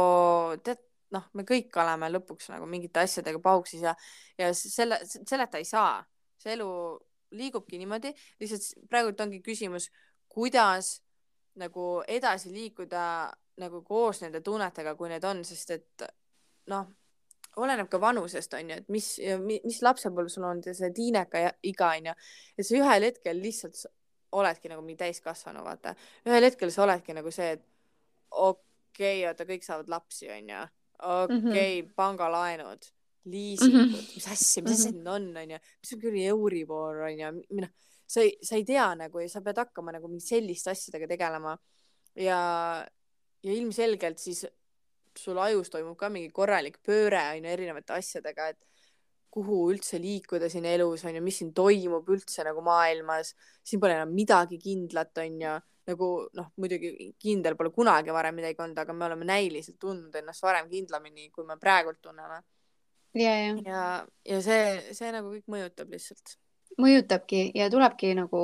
tead, 0.64 0.80
noh, 1.12 1.28
me 1.36 1.44
kõik 1.48 1.76
oleme 1.76 2.08
lõpuks 2.16 2.48
nagu 2.54 2.66
mingite 2.66 3.04
asjadega 3.04 3.42
pauksis 3.42 3.84
ja, 3.84 3.94
ja 4.40 4.52
selle, 4.56 5.02
selleta 5.04 5.60
ei 5.60 5.68
saa, 5.68 6.00
see 6.40 6.56
elu 6.56 6.70
liigubki 7.36 7.78
niimoodi, 7.80 8.12
lihtsalt 8.40 8.88
praegult 8.90 9.20
ongi 9.24 9.40
küsimus, 9.44 9.88
kuidas 10.32 10.98
nagu 11.60 12.02
edasi 12.08 12.52
liikuda 12.52 13.04
nagu 13.60 13.82
koos 13.84 14.22
nende 14.22 14.40
tunnetega, 14.40 14.94
kui 14.96 15.10
need 15.12 15.24
on, 15.28 15.42
sest 15.44 15.74
et 15.74 16.04
noh, 16.72 16.86
oleneb 17.60 17.88
ka 17.92 18.00
vanusest 18.00 18.54
onju, 18.56 18.78
et 18.80 18.92
mis, 18.92 19.08
mis 19.44 19.82
lapsepõlv 19.84 20.30
sul 20.32 20.46
on, 20.48 20.62
see 20.64 20.92
tiineka 20.96 21.44
iga 21.68 21.90
onju, 21.98 22.14
et 22.56 22.66
sa 22.68 22.78
ühel 22.78 23.08
hetkel 23.10 23.42
lihtsalt 23.42 23.84
oledki 24.32 24.70
nagu 24.72 24.84
mingi 24.84 25.02
täiskasvanu, 25.02 25.64
vaata. 25.66 25.94
ühel 26.28 26.48
hetkel 26.48 26.72
sa 26.72 26.86
oledki 26.86 27.16
nagu 27.16 27.32
see, 27.34 27.50
et 27.58 27.66
okei 28.30 29.18
okay,, 29.20 29.26
oota, 29.28 29.46
kõik 29.48 29.66
saavad 29.66 29.92
lapsi 29.92 30.30
onju, 30.32 30.64
okei 31.02 31.26
okay, 31.26 31.36
mm 31.36 31.52
-hmm., 31.52 31.94
pangalaenud, 31.96 32.88
liisingud 33.24 33.86
mm, 33.86 33.92
-hmm. 33.92 34.14
mis 34.16 34.28
asja, 34.28 34.62
mis 34.62 34.72
asjad 34.78 34.94
mm 34.94 35.00
-hmm. 35.00 35.18
need 35.20 35.36
on 35.36 35.42
onju, 35.42 35.58
mis 35.80 35.92
on 35.92 36.00
küll 36.00 36.18
Euribor 36.24 37.04
onju, 37.08 37.30
noh, 37.60 37.68
sa 38.06 38.20
ei, 38.20 38.34
sa 38.42 38.56
ei 38.56 38.64
tea 38.64 38.88
nagu 38.94 39.20
ja 39.20 39.28
sa 39.28 39.40
pead 39.40 39.60
hakkama 39.62 39.92
nagu 39.92 40.08
mingi 40.08 40.26
selliste 40.26 40.70
asjadega 40.70 41.06
tegelema 41.14 41.56
ja 42.14 42.40
ja 43.42 43.52
ilmselgelt 43.52 44.18
siis 44.18 44.46
sul 45.18 45.38
ajus 45.38 45.70
toimub 45.70 45.96
ka 45.98 46.08
mingi 46.12 46.30
korralik 46.32 46.78
pööre 46.86 47.22
on 47.32 47.44
ju 47.44 47.50
erinevate 47.52 47.96
asjadega, 47.96 48.48
et 48.52 48.60
kuhu 49.32 49.58
üldse 49.72 50.00
liikuda 50.00 50.48
siin 50.52 50.66
elus 50.68 51.04
on 51.08 51.16
ju, 51.16 51.22
mis 51.24 51.38
siin 51.40 51.52
toimub 51.56 52.08
üldse 52.12 52.44
nagu 52.44 52.62
maailmas, 52.64 53.32
siin 53.64 53.80
pole 53.80 53.96
enam 53.96 54.12
midagi 54.12 54.58
kindlat, 54.60 55.12
on 55.24 55.38
ju, 55.40 55.54
nagu 55.88 56.08
noh, 56.38 56.50
muidugi 56.60 57.12
kindel 57.20 57.56
pole 57.58 57.72
kunagi 57.74 58.12
varem 58.14 58.36
midagi 58.38 58.60
olnud, 58.60 58.82
aga 58.84 58.96
me 58.96 59.08
oleme 59.08 59.28
näiliselt 59.28 59.78
tundnud 59.80 60.16
ennast 60.20 60.44
varem 60.44 60.68
kindlamini, 60.72 61.30
kui 61.32 61.48
me 61.48 61.56
praegult 61.60 62.02
tunneme. 62.04 62.42
Ja, 63.14 63.34
ja, 63.36 63.52
ja, 63.66 63.82
ja 64.28 64.40
see, 64.44 64.94
see 64.96 65.12
nagu 65.14 65.34
kõik 65.34 65.52
mõjutab 65.52 65.92
lihtsalt. 65.92 66.36
mõjutabki 66.80 67.50
ja 67.54 67.68
tulebki 67.70 68.14
nagu 68.16 68.42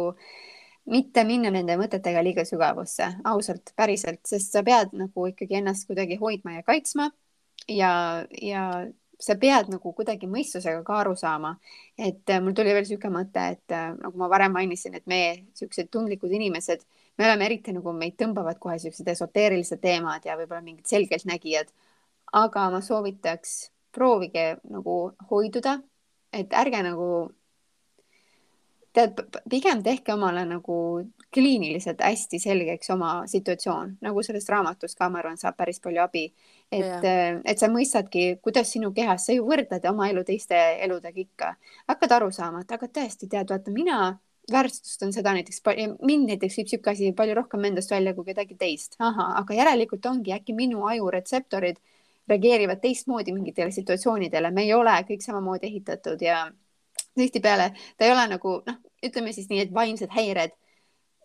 mitte 0.88 1.24
minna 1.28 1.50
nende 1.52 1.76
mõtetega 1.80 2.22
liiga 2.24 2.44
sügavusse, 2.48 3.10
ausalt, 3.28 3.72
päriselt, 3.76 4.22
sest 4.28 4.52
sa 4.52 4.62
pead 4.64 4.94
nagu 4.96 5.26
ikkagi 5.28 5.60
ennast 5.60 5.88
kuidagi 5.88 6.16
hoidma 6.20 6.58
ja 6.58 6.64
kaitsma 6.66 7.10
ja, 7.68 7.90
ja 8.42 8.64
sa 9.20 9.34
pead 9.40 9.70
nagu 9.72 9.92
kuidagi 9.96 10.28
mõistusega 10.30 10.82
ka 10.86 11.00
aru 11.02 11.14
saama, 11.18 11.56
et 11.98 12.30
äh, 12.30 12.40
mul 12.42 12.54
tuli 12.56 12.72
veel 12.74 12.84
niisugune 12.86 13.16
mõte, 13.18 13.44
et 13.56 13.74
äh, 13.74 13.90
nagu 13.98 14.20
ma 14.20 14.28
varem 14.30 14.54
mainisin, 14.54 14.94
et 14.98 15.06
meie 15.10 15.32
niisugused 15.40 15.90
tundlikud 15.94 16.32
inimesed, 16.38 16.84
me 17.18 17.26
oleme 17.26 17.48
eriti 17.48 17.74
nagu 17.74 17.92
meid 17.96 18.14
tõmbavad 18.20 18.60
kohe 18.62 18.76
niisugused 18.78 19.10
esoteerilised 19.14 19.82
teemad 19.82 20.26
ja 20.28 20.38
võib-olla 20.38 20.62
mingid 20.64 20.86
selgeltnägijad. 20.90 21.74
aga 22.38 22.66
ma 22.70 22.82
soovitaks, 22.84 23.70
proovige 23.94 24.58
nagu 24.68 24.98
hoiduda, 25.30 25.78
et 26.32 26.52
ärge 26.52 26.82
nagu 26.84 27.08
tead, 28.92 29.22
pigem 29.50 29.82
tehke 29.84 30.12
omale 30.14 30.44
nagu 30.48 30.76
kliiniliselt 31.34 32.00
hästi 32.04 32.40
selgeks 32.40 32.90
oma 32.94 33.12
situatsioon, 33.28 33.98
nagu 34.04 34.22
sellest 34.24 34.48
raamatust 34.52 34.98
ka, 34.98 35.10
ma 35.12 35.20
arvan, 35.22 35.36
saab 35.40 35.58
päris 35.58 35.80
palju 35.84 36.02
abi. 36.02 36.24
et 36.72 36.84
yeah., 36.84 37.40
et 37.44 37.60
sa 37.60 37.68
mõistadki, 37.72 38.38
kuidas 38.44 38.72
sinu 38.72 38.92
kehas, 38.96 39.26
sa 39.26 39.36
ju 39.36 39.44
võrdled 39.48 39.84
oma 39.88 40.08
elu 40.12 40.24
teiste 40.24 40.56
eludega 40.84 41.20
ikka, 41.20 41.52
hakkad 41.88 42.16
aru 42.18 42.32
saama, 42.32 42.64
et 42.64 42.72
aga 42.72 42.88
tõesti 42.88 43.28
tead, 43.28 43.48
vaata 43.48 43.72
mina 43.72 44.18
väärtustan 44.52 45.12
seda 45.12 45.32
näiteks, 45.36 45.60
mind 46.04 46.32
näiteks 46.32 46.56
viib 46.60 46.70
sihuke 46.72 46.92
asi 46.92 47.12
palju 47.16 47.36
rohkem 47.36 47.64
endast 47.68 47.92
välja 47.92 48.14
kui 48.16 48.24
kedagi 48.24 48.56
teist. 48.56 48.96
ahah, 48.98 49.36
aga 49.40 49.54
järelikult 49.54 50.06
ongi 50.06 50.32
äkki 50.36 50.56
minu 50.56 50.86
aju 50.88 51.10
retseptorid 51.12 51.80
reageerivad 52.28 52.80
teistmoodi 52.82 53.34
mingitele 53.34 53.72
situatsioonidele, 53.74 54.50
me 54.54 54.64
ei 54.66 54.72
ole 54.76 54.94
kõik 55.08 55.24
samamoodi 55.24 55.68
ehitatud 55.70 56.22
ja 56.22 56.46
tihtipeale 57.18 57.72
ta 57.96 58.06
ei 58.06 58.14
ole 58.14 58.26
nagu 58.34 58.54
noh, 58.66 58.80
ütleme 59.04 59.32
siis 59.34 59.48
nii, 59.50 59.66
et 59.66 59.74
vaimsed 59.74 60.12
häired, 60.14 60.54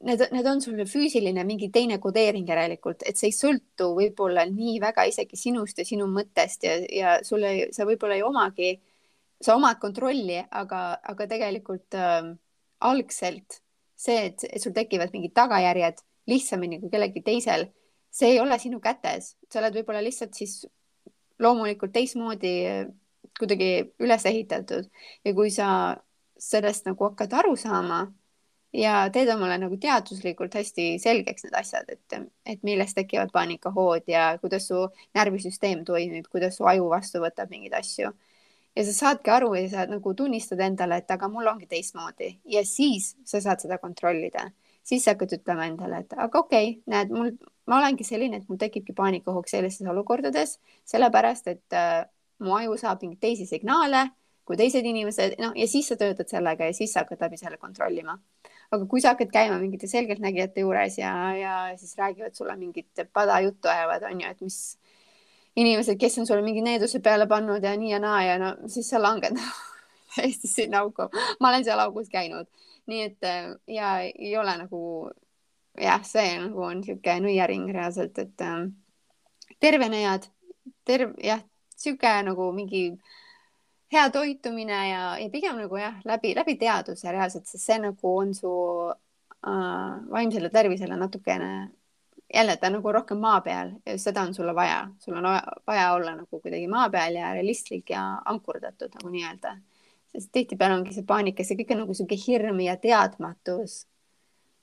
need, 0.08 0.24
need 0.36 0.48
on 0.50 0.62
sul 0.62 0.80
füüsiline 0.90 1.46
mingi 1.48 1.70
teine 1.74 2.00
kodeering 2.04 2.48
järelikult, 2.50 3.06
et 3.08 3.20
see 3.20 3.32
ei 3.32 3.38
sõltu 3.38 3.92
võib-olla 3.98 4.46
nii 4.50 4.80
väga 4.84 5.06
isegi 5.10 5.40
sinust 5.40 5.80
ja 5.80 5.88
sinu 5.88 6.08
mõttest 6.12 6.68
ja, 6.68 6.78
ja 7.02 7.18
sulle, 7.26 7.70
sa 7.76 7.88
võib-olla 7.90 8.18
ei 8.20 8.26
omagi, 8.26 8.72
sa 9.44 9.58
omad 9.60 9.80
kontrolli, 9.82 10.40
aga, 10.52 10.86
aga 11.14 11.28
tegelikult 11.30 11.98
äh, 12.00 12.34
algselt 12.84 13.62
see, 13.96 14.28
et, 14.30 14.46
et 14.50 14.62
sul 14.62 14.76
tekivad 14.76 15.14
mingid 15.16 15.34
tagajärjed 15.38 16.04
lihtsamini 16.32 16.80
kui 16.82 16.92
kellelgi 16.92 17.24
teisel, 17.24 17.68
see 18.14 18.36
ei 18.36 18.40
ole 18.40 18.58
sinu 18.62 18.80
kätes, 18.84 19.34
sa 19.52 19.62
oled 19.62 19.76
võib-olla 19.80 20.04
lihtsalt 20.04 20.36
siis 20.38 20.62
loomulikult 21.40 21.94
teistmoodi 21.94 22.54
kuidagi 23.40 23.70
üles 24.04 24.26
ehitatud 24.30 24.90
ja 25.26 25.34
kui 25.34 25.52
sa 25.52 25.68
sellest 26.40 26.86
nagu 26.86 27.10
hakkad 27.10 27.34
aru 27.40 27.56
saama 27.58 28.04
ja 28.74 28.94
teed 29.14 29.30
omale 29.34 29.58
nagu 29.62 29.78
teaduslikult 29.82 30.56
hästi 30.58 30.98
selgeks 31.02 31.46
need 31.46 31.58
asjad, 31.58 31.90
et, 31.94 32.18
et 32.50 32.64
millest 32.66 32.98
tekivad 32.98 33.32
paanikahood 33.34 34.10
ja 34.10 34.34
kuidas 34.42 34.68
su 34.70 34.88
närvisüsteem 35.16 35.84
toimib, 35.86 36.28
kuidas 36.32 36.58
su 36.58 36.68
aju 36.70 36.90
vastu 36.94 37.22
võtab 37.24 37.54
mingeid 37.54 37.78
asju. 37.78 38.12
ja 38.76 38.86
sa 38.86 38.94
saadki 38.94 39.30
aru 39.30 39.54
ja 39.56 39.68
sa 39.70 39.86
nagu 39.86 40.14
tunnistad 40.18 40.60
endale, 40.66 40.98
et 40.98 41.12
aga 41.12 41.30
mul 41.30 41.48
ongi 41.48 41.68
teistmoodi 41.70 42.40
ja 42.56 42.66
siis 42.66 43.14
sa 43.26 43.42
saad 43.42 43.62
seda 43.62 43.78
kontrollida. 43.78 44.50
Siis 44.84 45.06
sa 45.06 45.14
hakkad 45.14 45.38
ütlema 45.40 45.68
endale, 45.70 46.04
et 46.04 46.16
aga 46.18 46.40
okei 46.40 46.70
okay,, 46.70 46.82
näed, 46.92 47.14
mul, 47.14 47.32
ma 47.68 47.80
olengi 47.80 48.06
selline, 48.08 48.42
et 48.42 48.50
mul 48.50 48.60
tekibki 48.62 48.96
paanikahoog 48.98 49.48
sellistes 49.52 49.88
olukordades, 49.88 50.58
sellepärast 50.90 51.48
et 51.54 51.78
äh, 51.78 52.04
mu 52.44 52.58
aju 52.58 52.76
saab 52.80 53.02
mingeid 53.04 53.22
teisi 53.24 53.48
signaale 53.50 54.10
kui 54.48 54.60
teised 54.60 54.86
inimesed, 54.86 55.38
noh 55.40 55.56
ja 55.56 55.68
siis 55.72 55.88
sa 55.88 55.96
töötad 56.00 56.28
sellega 56.28 56.68
ja 56.68 56.76
siis 56.76 56.92
sa 56.94 57.04
hakkad 57.04 57.22
läbi 57.24 57.40
selle 57.40 57.58
kontrollima. 57.58 58.18
aga 58.74 58.86
kui 58.90 59.02
sa 59.02 59.14
hakkad 59.14 59.30
käima 59.32 59.60
mingite 59.62 59.88
selgeltnägijate 59.88 60.64
juures 60.64 60.98
ja, 60.98 61.12
ja 61.38 61.54
siis 61.78 61.94
räägivad 61.98 62.34
sulle 62.34 62.56
mingit 62.58 63.04
pada 63.14 63.40
juttu 63.40 63.70
ajavad, 63.70 64.04
on 64.10 64.22
ju, 64.22 64.30
et 64.30 64.42
mis 64.42 64.58
inimesed, 65.56 66.00
kes 66.02 66.18
on 66.18 66.28
sulle 66.28 66.42
mingi 66.42 66.64
needuse 66.66 67.00
peale 67.00 67.28
pannud 67.30 67.64
ja 67.64 67.76
nii 67.78 67.92
ja 67.92 68.00
naa 68.02 68.24
ja 68.24 68.40
no 68.42 68.56
siis 68.68 68.90
sa 68.90 69.02
langed 69.02 69.38
täiesti 70.16 70.48
sinna 70.48 70.82
auku. 70.82 71.08
ma 71.40 71.50
olen 71.54 71.64
seal 71.64 71.80
augus 71.80 72.10
käinud, 72.10 72.50
nii 72.92 73.02
et 73.08 73.28
ja 73.68 73.98
ei 74.04 74.34
ole 74.38 74.58
nagu 74.60 74.82
jah, 75.80 76.04
see 76.06 76.38
nagu 76.40 76.64
on 76.68 76.82
niisugune 76.82 77.28
nõiaring 77.28 77.72
reaalselt, 77.74 78.20
et 78.22 78.44
äh, 78.46 78.66
tervenejad, 79.64 80.28
terv-, 80.88 81.18
jah, 81.24 81.42
sihuke 81.76 82.14
nagu 82.28 82.50
mingi 82.56 82.86
hea 83.94 84.08
toitumine 84.14 84.80
ja, 84.90 85.04
ja 85.22 85.30
pigem 85.34 85.60
nagu 85.62 85.78
jah, 85.78 86.00
läbi, 86.08 86.34
läbi 86.38 86.58
teaduse 86.62 87.12
reaalselt, 87.12 87.48
sest 87.50 87.66
see 87.66 87.80
nagu 87.82 88.18
on 88.18 88.34
su 88.38 88.52
äh, 88.90 89.96
vaimsele 90.14 90.52
tervisele 90.54 90.98
natukene, 91.00 91.54
jälle 92.34 92.58
ta 92.58 92.70
nagu 92.74 92.92
rohkem 92.92 93.20
maa 93.22 93.42
peal 93.46 93.76
ja 93.86 93.98
seda 94.02 94.24
on 94.26 94.34
sulle 94.34 94.56
vaja, 94.56 94.88
sul 95.00 95.18
on 95.18 95.28
vaja 95.68 95.92
olla 95.94 96.16
nagu 96.18 96.40
kuidagi 96.40 96.68
maa 96.68 96.90
peal 96.90 97.20
ja 97.20 97.34
realistlik 97.34 97.94
ja 97.94 98.08
ankurdatud 98.26 98.94
nagu 98.98 99.14
nii-öelda. 99.14 99.58
Sest 100.14 100.32
tihtipeale 100.32 100.78
ongi 100.78 100.94
see 100.94 101.06
paanika, 101.08 101.44
see 101.44 101.58
kõik 101.58 101.74
on 101.74 101.84
nagu 101.84 101.98
sihuke 101.98 102.18
hirm 102.28 102.62
ja 102.62 102.78
teadmatus. 102.78 103.84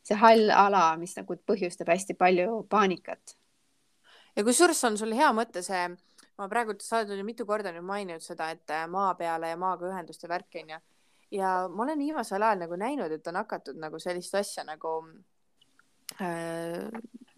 see 0.06 0.16
hall 0.16 0.50
ala, 0.50 0.96
mis 0.96 1.12
nagu 1.18 1.36
põhjustab 1.46 1.90
hästi 1.92 2.14
palju 2.14 2.62
paanikat. 2.70 3.36
ja 4.36 4.44
kusjuures 4.44 4.84
on 4.84 4.98
sul 4.98 5.12
hea 5.16 5.32
mõte 5.36 5.62
see 5.62 5.88
ma 6.40 6.48
praegu, 6.48 6.76
sa 6.80 7.02
oled 7.02 7.18
ju 7.18 7.26
mitu 7.26 7.46
korda 7.48 7.72
nüüd 7.74 7.84
maininud 7.86 8.24
seda, 8.24 8.50
et 8.54 8.72
äh, 8.72 8.86
maa 8.88 9.12
peale 9.18 9.52
ja 9.52 9.58
maaga 9.60 9.90
ühenduste 9.90 10.28
värk 10.30 10.56
onju. 10.62 10.78
ja 11.36 11.50
ma 11.68 11.84
olen 11.84 11.98
viimasel 11.98 12.42
ajal 12.42 12.64
nagu 12.64 12.78
näinud, 12.80 13.12
et 13.12 13.26
on 13.30 13.38
hakatud 13.38 13.76
nagu 13.78 14.00
sellist 14.02 14.34
asja 14.34 14.64
nagu 14.66 14.94
äh, 16.16 16.88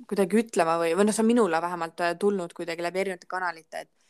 kuidagi 0.08 0.38
ütlema 0.44 0.78
või, 0.80 0.94
või 0.96 1.08
noh, 1.08 1.16
see 1.16 1.24
on 1.24 1.30
minule 1.32 1.62
vähemalt 1.62 2.04
äh, 2.06 2.14
tulnud 2.18 2.54
kuidagi 2.56 2.86
läbi 2.86 3.02
erinevate 3.02 3.28
kanalite, 3.28 3.84
et 3.86 4.01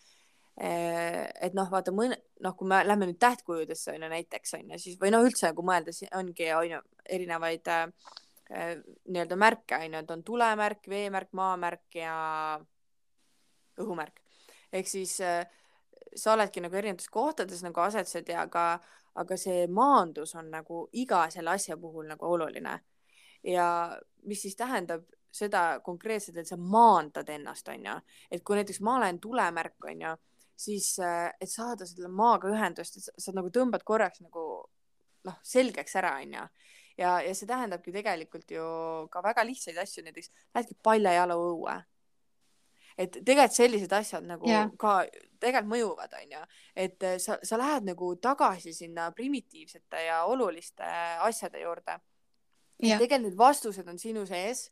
et 0.57 1.55
noh, 1.57 1.68
vaata 1.72 1.94
mõne, 1.96 2.18
noh, 2.44 2.57
kui 2.59 2.68
me 2.68 2.82
lähme 2.84 3.09
nüüd 3.09 3.20
tähtkujudesse 3.22 3.94
on 3.94 4.03
ju 4.05 4.11
näiteks 4.12 4.59
on 4.59 4.74
ju, 4.74 4.80
siis 4.82 4.98
või 5.00 5.12
noh, 5.14 5.24
üldse 5.24 5.48
nagu 5.48 5.64
mõelda, 5.64 5.94
ongi 6.18 6.50
on 6.53 6.74
ju 6.74 6.80
erinevaid 7.16 7.70
äh, 7.72 7.86
nii-öelda 9.09 9.38
märke 9.40 9.78
on 9.80 9.96
ju, 9.96 10.03
et 10.05 10.12
on 10.12 10.24
tulemärk, 10.26 10.84
veemärk, 10.92 11.32
maamärk 11.38 11.96
ja 12.03 12.16
õhumärk 13.80 14.20
ehk 14.72 14.88
siis 14.88 15.20
äh, 15.20 15.46
sa 16.16 16.32
oledki 16.32 16.61
nagu 16.61 16.76
erinevates 16.76 17.09
kohtades 17.12 17.62
nagu 17.64 17.80
asetsed 17.80 18.28
ja 18.28 18.44
aga, 18.46 18.66
aga 19.20 19.36
see 19.40 19.66
maandus 19.68 20.34
on 20.38 20.50
nagu 20.53 20.86
iga 20.92 21.24
selle 21.32 21.55
asja 21.57 21.76
puhul 21.76 22.09
nagu 22.09 22.26
oluline. 22.26 22.80
ja 23.42 23.98
mis 24.22 24.42
siis 24.42 24.57
tähendab 24.57 25.03
seda 25.32 25.80
konkreetselt, 25.80 26.36
et 26.36 26.46
sa 26.46 26.57
maandad 26.57 27.28
ennast, 27.28 27.68
onju, 27.68 27.94
et 28.30 28.42
kui 28.44 28.57
näiteks 28.57 28.80
ma 28.84 28.96
olen 28.98 29.18
tulemärk, 29.20 29.78
onju, 29.88 30.12
siis 30.63 30.95
äh, 31.03 31.31
et 31.41 31.51
saada 31.51 31.89
selle 31.89 32.11
maaga 32.13 32.51
ühendust, 32.53 32.99
et 32.99 33.09
sa, 33.09 33.15
sa 33.19 33.35
nagu 33.37 33.51
tõmbad 33.55 33.85
korraks 33.87 34.23
nagu 34.25 34.47
noh, 35.27 35.39
selgeks 35.47 35.99
ära, 36.01 36.17
onju 36.23 36.47
ja, 36.99 37.21
ja 37.21 37.33
see 37.37 37.49
tähendabki 37.49 37.95
tegelikult 37.95 38.51
ju 38.53 38.67
ka 39.13 39.23
väga 39.25 39.45
lihtsaid 39.47 39.79
asju, 39.83 40.05
näiteks 40.07 40.31
lähedki 40.55 40.77
paljajala 40.85 41.37
õue. 41.39 41.79
Et 43.01 43.15
tegelikult 43.15 43.57
sellised 43.57 43.93
asjad 43.97 44.27
nagu 44.29 44.49
yeah. 44.49 44.69
ka 44.79 44.99
tegelikult 45.41 45.71
mõjuvad, 45.71 46.13
onju, 46.19 46.43
et 46.77 47.09
äh, 47.09 47.17
sa, 47.23 47.39
sa 47.45 47.59
lähed 47.61 47.89
nagu 47.89 48.13
tagasi 48.21 48.75
sinna 48.77 49.09
primitiivsete 49.17 50.07
ja 50.09 50.23
oluliste 50.29 50.89
asjade 51.25 51.63
juurde. 51.65 51.99
Yeah.. 52.83 52.99
tegelikult 52.99 53.31
need 53.31 53.39
vastused 53.39 53.89
on 53.89 53.99
sinu 53.99 54.27
sees. 54.29 54.67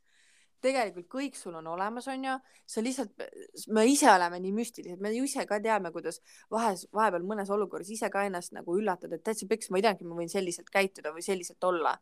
Tegelikult 0.61 1.07
kõik 1.11 1.37
sul 1.37 1.55
on 1.57 1.67
olemas, 1.73 2.07
onju, 2.11 2.37
sa 2.69 2.83
lihtsalt, 2.83 3.25
me 3.73 3.85
ise 3.89 4.07
oleme 4.11 4.39
nii 4.43 4.53
müstilised, 4.55 5.01
me 5.01 5.11
ju 5.15 5.25
ise 5.27 5.45
ka 5.49 5.59
teame, 5.63 5.91
kuidas 5.93 6.21
vahes, 6.53 6.85
vahepeal 6.93 7.25
mõnes 7.27 7.51
olukorras 7.53 7.89
ise 7.93 8.09
ka 8.13 8.25
ennast 8.27 8.53
nagu 8.55 8.77
üllatad, 8.77 9.13
et 9.15 9.23
täitsa 9.25 9.49
peks, 9.49 9.71
ma 9.71 9.81
ei 9.81 9.85
teadnudki, 9.87 10.09
ma 10.09 10.19
võin 10.21 10.31
selliselt 10.31 10.71
käituda 10.73 11.13
või 11.15 11.25
selliselt 11.25 11.69
olla. 11.69 11.95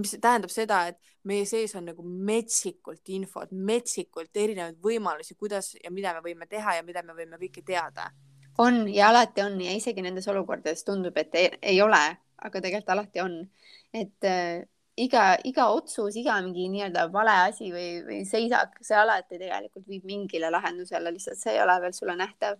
Mis 0.00 0.14
tähendab 0.16 0.48
seda, 0.48 0.86
et 0.88 1.14
meie 1.28 1.44
sees 1.44 1.74
on 1.76 1.84
nagu 1.90 2.02
metsikult 2.02 3.08
infot, 3.12 3.50
metsikult 3.52 4.36
erinevaid 4.40 4.78
võimalusi, 4.80 5.36
kuidas 5.36 5.74
ja 5.76 5.92
mida 5.92 6.14
me 6.16 6.24
võime 6.24 6.48
teha 6.48 6.78
ja 6.78 6.84
mida 6.86 7.04
me 7.04 7.16
võime 7.18 7.40
kõike 7.40 7.64
teada. 7.66 8.10
on 8.58 8.88
ja 8.88 9.08
alati 9.08 9.40
on 9.40 9.60
ja 9.60 9.72
isegi 9.72 10.02
nendes 10.02 10.28
olukordades 10.28 10.84
tundub, 10.84 11.16
et 11.16 11.34
ei, 11.34 11.50
ei 11.62 11.82
ole, 11.82 12.00
aga 12.36 12.60
tegelikult 12.60 12.90
alati 12.92 13.20
on, 13.20 13.38
et 13.92 14.28
iga, 14.96 15.36
iga 15.44 15.68
otsus, 15.72 16.16
iga 16.20 16.36
mingi 16.42 16.68
nii-öelda 16.72 17.06
vale 17.12 17.36
asi 17.48 17.70
või, 17.72 17.88
või 18.06 18.20
seisak, 18.28 18.76
see 18.84 18.98
alati 18.98 19.38
tegelikult 19.40 19.88
viib 19.88 20.04
mingile 20.08 20.50
lahendusele, 20.52 21.12
lihtsalt 21.14 21.40
see 21.40 21.56
ei 21.56 21.62
ole 21.62 21.78
veel 21.84 21.96
sulle 21.96 22.16
nähtav 22.18 22.58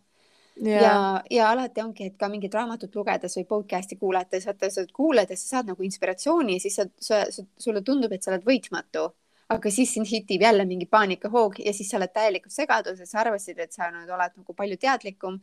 yeah. 0.56 0.82
ja, 0.82 1.22
ja 1.30 1.50
alati 1.50 1.82
ongi, 1.84 2.08
et 2.10 2.16
ka 2.20 2.28
mingit 2.32 2.54
raamatut 2.54 2.94
lugedes 2.96 3.36
või 3.38 3.48
podcast'i 3.48 3.98
kuulates, 4.00 4.46
vaata 4.48 4.70
sa 4.72 4.86
kuuled 4.92 5.30
ja 5.30 5.36
sa 5.36 5.56
saad 5.56 5.72
nagu 5.72 5.84
inspiratsiooni 5.84 6.56
ja 6.56 6.64
siis 6.64 6.78
sa, 6.80 6.88
sa, 7.00 7.24
sa, 7.30 7.44
sulle 7.58 7.84
tundub, 7.84 8.12
et 8.12 8.24
sa 8.24 8.32
oled 8.32 8.46
võitmatu, 8.48 9.08
aga 9.52 9.70
siis 9.72 9.92
sind 9.94 10.08
hitib 10.10 10.42
jälle 10.42 10.64
mingi 10.68 10.86
paanikahoog 10.90 11.58
ja 11.64 11.72
siis 11.76 11.90
sa 11.90 11.98
oled 11.98 12.12
täielikult 12.14 12.54
segaduses, 12.54 13.14
arvasid, 13.18 13.58
et 13.62 13.74
sa 13.74 13.90
nüüd 13.92 14.10
oled 14.10 14.38
nagu 14.38 14.56
palju 14.58 14.78
teadlikum, 14.80 15.38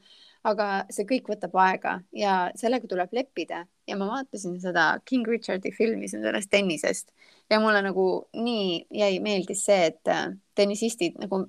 aga 0.49 0.69
see 0.93 1.05
kõik 1.09 1.29
võtab 1.33 1.55
aega 1.65 1.99
ja 2.15 2.39
sellega 2.59 2.89
tuleb 2.89 3.13
leppida. 3.15 3.65
Ja 3.89 3.97
ma 3.99 4.09
vaatasin 4.09 4.57
seda 4.61 4.89
King 5.05 5.27
Richardi 5.27 5.71
filmi, 5.75 6.09
see 6.09 6.19
on 6.19 6.27
sellest 6.29 6.51
tennisest. 6.53 7.13
Ja 7.49 7.61
mulle 7.61 7.81
nagu 7.85 8.09
nii 8.37 8.83
jäi, 9.01 9.13
meeldis 9.23 9.63
see, 9.65 9.89
et 9.91 10.13
tennisistid 10.57 11.17
nagu 11.21 11.45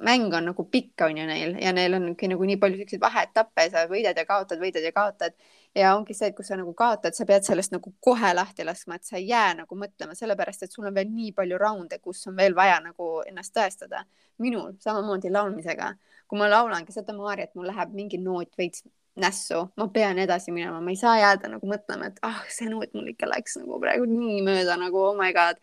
mäng 0.00 0.34
on 0.34 0.50
nagu 0.50 0.64
pikk, 0.64 1.04
on 1.06 1.18
ju 1.18 1.26
neil. 1.28 1.56
Ja 1.60 1.72
neil 1.76 1.94
ongi 1.96 2.28
nagu 2.32 2.46
nii 2.48 2.58
palju 2.60 2.80
siukseid 2.80 3.02
vaheetappe, 3.02 3.66
sa 3.72 3.86
võidad 3.90 4.16
ja 4.16 4.26
kaotad, 4.28 4.60
võidad 4.62 4.84
ja 4.84 4.92
kaotad 4.96 5.36
ja 5.74 5.94
ongi 5.96 6.14
see, 6.14 6.30
et 6.30 6.36
kui 6.36 6.44
sa 6.46 6.56
nagu 6.58 6.72
kaotad, 6.74 7.14
sa 7.14 7.26
pead 7.26 7.46
sellest 7.46 7.74
nagu 7.74 7.92
kohe 8.02 8.32
lahti 8.34 8.64
laskma, 8.66 8.98
et 8.98 9.06
sa 9.06 9.18
ei 9.18 9.28
jää 9.28 9.54
nagu 9.62 9.78
mõtlema, 9.78 10.16
sellepärast 10.18 10.66
et 10.66 10.72
sul 10.72 10.88
on 10.90 10.94
veel 10.94 11.10
nii 11.12 11.32
palju 11.36 11.58
raunde, 11.60 12.00
kus 12.02 12.26
on 12.30 12.36
veel 12.38 12.56
vaja 12.56 12.80
nagu 12.84 13.10
ennast 13.26 13.54
tõestada. 13.56 14.04
minul 14.40 14.72
samamoodi 14.80 15.30
laulmisega, 15.30 15.92
kui 16.28 16.38
ma 16.38 16.48
laulangi 16.48 16.92
seda 16.92 17.12
Maarjat, 17.12 17.54
mul 17.54 17.66
läheb 17.68 17.92
mingi 17.92 18.18
noot 18.18 18.56
veits 18.58 18.82
nässu, 19.20 19.66
ma 19.76 19.88
pean 19.88 20.18
edasi 20.18 20.52
minema, 20.52 20.80
ma 20.80 20.90
ei 20.90 20.96
saa 20.96 21.18
jääda 21.18 21.50
nagu 21.54 21.68
mõtlema, 21.68 22.08
et 22.08 22.18
ah, 22.22 22.40
see 22.48 22.70
noot 22.70 22.94
mul 22.94 23.12
ikka 23.12 23.28
läks 23.28 23.58
nagu 23.60 23.78
praegu 23.82 24.08
nii 24.08 24.40
mööda 24.46 24.78
nagu 24.80 25.02
oh 25.10 25.16
my 25.18 25.32
god. 25.36 25.60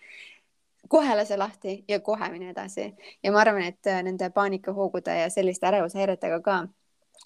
Kohe 0.87 1.15
lase 1.15 1.35
lahti 1.37 1.81
ja 1.87 1.99
kohe 1.99 2.29
mine 2.31 2.53
edasi. 2.53 2.93
Ja 3.23 3.31
ma 3.35 3.41
arvan, 3.41 3.65
et 3.65 3.87
äh, 3.91 3.99
nende 4.05 4.29
paanikahoogude 4.31 5.17
ja 5.19 5.29
selliste 5.29 5.67
ärevushäiretega 5.67 6.39
ka. 6.45 6.61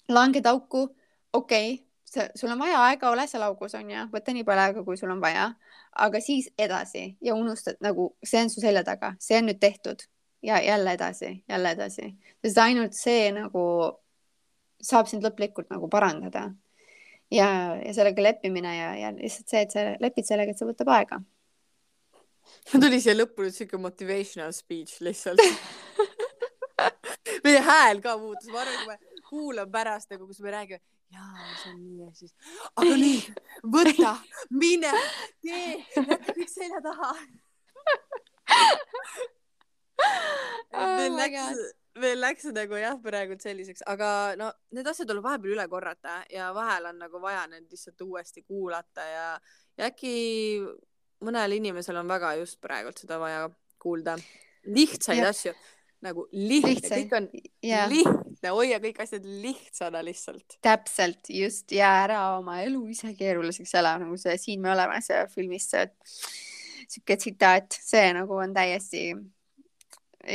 Langed 0.08 0.46
auku, 0.50 0.88
okei. 1.32 1.74
okay,, 1.74 1.91
sul 2.12 2.50
on 2.50 2.58
vaja 2.58 2.80
aega, 2.86 3.10
ole 3.10 3.26
seal 3.30 3.44
augus 3.46 3.74
onju, 3.78 4.06
võta 4.12 4.34
nii 4.34 4.44
palju 4.48 4.64
aega, 4.66 4.84
kui 4.84 4.98
sul 5.00 5.12
on 5.14 5.20
vaja, 5.22 5.48
aga 6.04 6.20
siis 6.20 6.50
edasi 6.58 7.04
ja 7.24 7.36
unustad 7.38 7.80
nagu 7.84 8.12
see 8.24 8.42
on 8.44 8.50
su 8.52 8.62
selja 8.64 8.84
taga, 8.86 9.14
see 9.20 9.38
on 9.40 9.48
nüüd 9.50 9.60
tehtud. 9.62 10.04
Ja 10.42 10.56
jälle 10.58 10.96
edasi, 10.96 11.44
jälle 11.48 11.70
edasi, 11.70 12.08
sest 12.42 12.56
ainult 12.58 12.96
see 12.98 13.28
nagu 13.30 13.60
saab 14.82 15.06
sind 15.06 15.22
lõplikult 15.22 15.68
nagu 15.70 15.86
parandada. 15.88 16.48
ja, 17.30 17.76
ja 17.78 17.92
sellega 17.94 18.22
leppimine 18.22 18.72
ja, 18.76 18.88
ja 18.98 19.12
lihtsalt 19.14 19.48
see, 19.48 19.62
et 19.62 19.70
sa 19.70 19.84
lepid 20.02 20.26
sellega, 20.26 20.50
et 20.50 20.58
see 20.58 20.66
võtab 20.66 20.90
aega. 20.96 21.20
Tuli 22.72 22.98
siia 23.00 23.14
lõppu 23.14 23.46
nüüd 23.46 23.54
siuke 23.54 23.78
motivational 23.78 24.50
speech 24.56 24.98
lihtsalt. 25.06 25.40
Meie 27.44 27.62
hääl 27.62 28.02
ka 28.02 28.16
muutus, 28.18 28.50
ma 28.50 28.64
arvan, 28.64 28.82
kui 28.82 28.90
ma 28.90 29.22
kuulan 29.28 29.70
pärast 29.70 30.10
nagu, 30.10 30.26
kus 30.26 30.42
me 30.42 30.52
räägime, 30.52 30.82
jaa, 31.12 31.50
see 31.62 31.72
on 31.72 31.78
nii 31.82 32.00
ja 32.02 32.10
siis, 32.16 32.32
aga 32.76 32.96
nüüd 33.02 33.42
võta, 33.76 34.14
mine, 34.50 34.92
tee, 35.44 35.76
jäta 35.96 36.32
kõik 36.32 36.52
selja 36.52 36.82
taha 36.84 37.12
meil 40.72 41.12
oh 41.12 41.18
läks, 41.18 41.62
meil 42.02 42.22
läks 42.22 42.48
nagu 42.54 42.78
jah, 42.80 42.96
praegu 43.02 43.36
selliseks, 43.40 43.84
aga 43.90 44.08
no 44.40 44.50
need 44.76 44.88
asjad 44.88 45.10
tuleb 45.10 45.24
vahepeal 45.26 45.56
üle 45.56 45.66
korrata 45.70 46.20
ja 46.32 46.50
vahel 46.56 46.90
on 46.92 47.02
nagu 47.04 47.20
vaja 47.22 47.44
need 47.50 47.68
lihtsalt 47.70 48.00
uuesti 48.06 48.44
kuulata 48.46 49.06
ja, 49.06 49.26
ja 49.78 49.90
äkki 49.90 50.14
mõnel 51.22 51.58
inimesel 51.58 52.00
on 52.00 52.10
väga 52.10 52.34
just 52.40 52.60
praegult 52.62 52.98
seda 52.98 53.20
vaja 53.22 53.46
kuulda. 53.82 54.16
lihtsaid 54.66 55.18
ja. 55.18 55.30
asju 55.30 55.52
nagu 56.02 56.26
lihtne, 56.32 56.88
kõik 56.90 57.14
on 57.16 57.28
ja. 57.62 57.86
lihtne, 57.90 58.21
hoia 58.50 58.80
kõik 58.82 58.98
asjad 59.04 59.24
lihtsana 59.24 60.02
lihtsalt. 60.04 60.58
täpselt, 60.64 61.30
just 61.30 61.72
ja 61.72 61.92
ära 62.02 62.22
oma 62.38 62.60
elu 62.64 62.82
ise 62.90 63.14
keeruliseks 63.18 63.74
ela, 63.78 63.94
nagu 64.02 64.18
see 64.18 64.36
Siin 64.40 64.62
me 64.64 64.72
oleme, 64.74 64.98
see 65.04 65.22
filmis 65.34 65.68
see 65.70 65.86
sihuke 66.88 67.16
tsitaat, 67.16 67.78
see 67.78 68.10
nagu 68.16 68.40
on 68.42 68.54
täiesti 68.54 69.12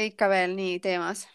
ikka 0.07 0.29
veel 0.31 0.55
nii 0.55 0.79
teemas 0.83 1.27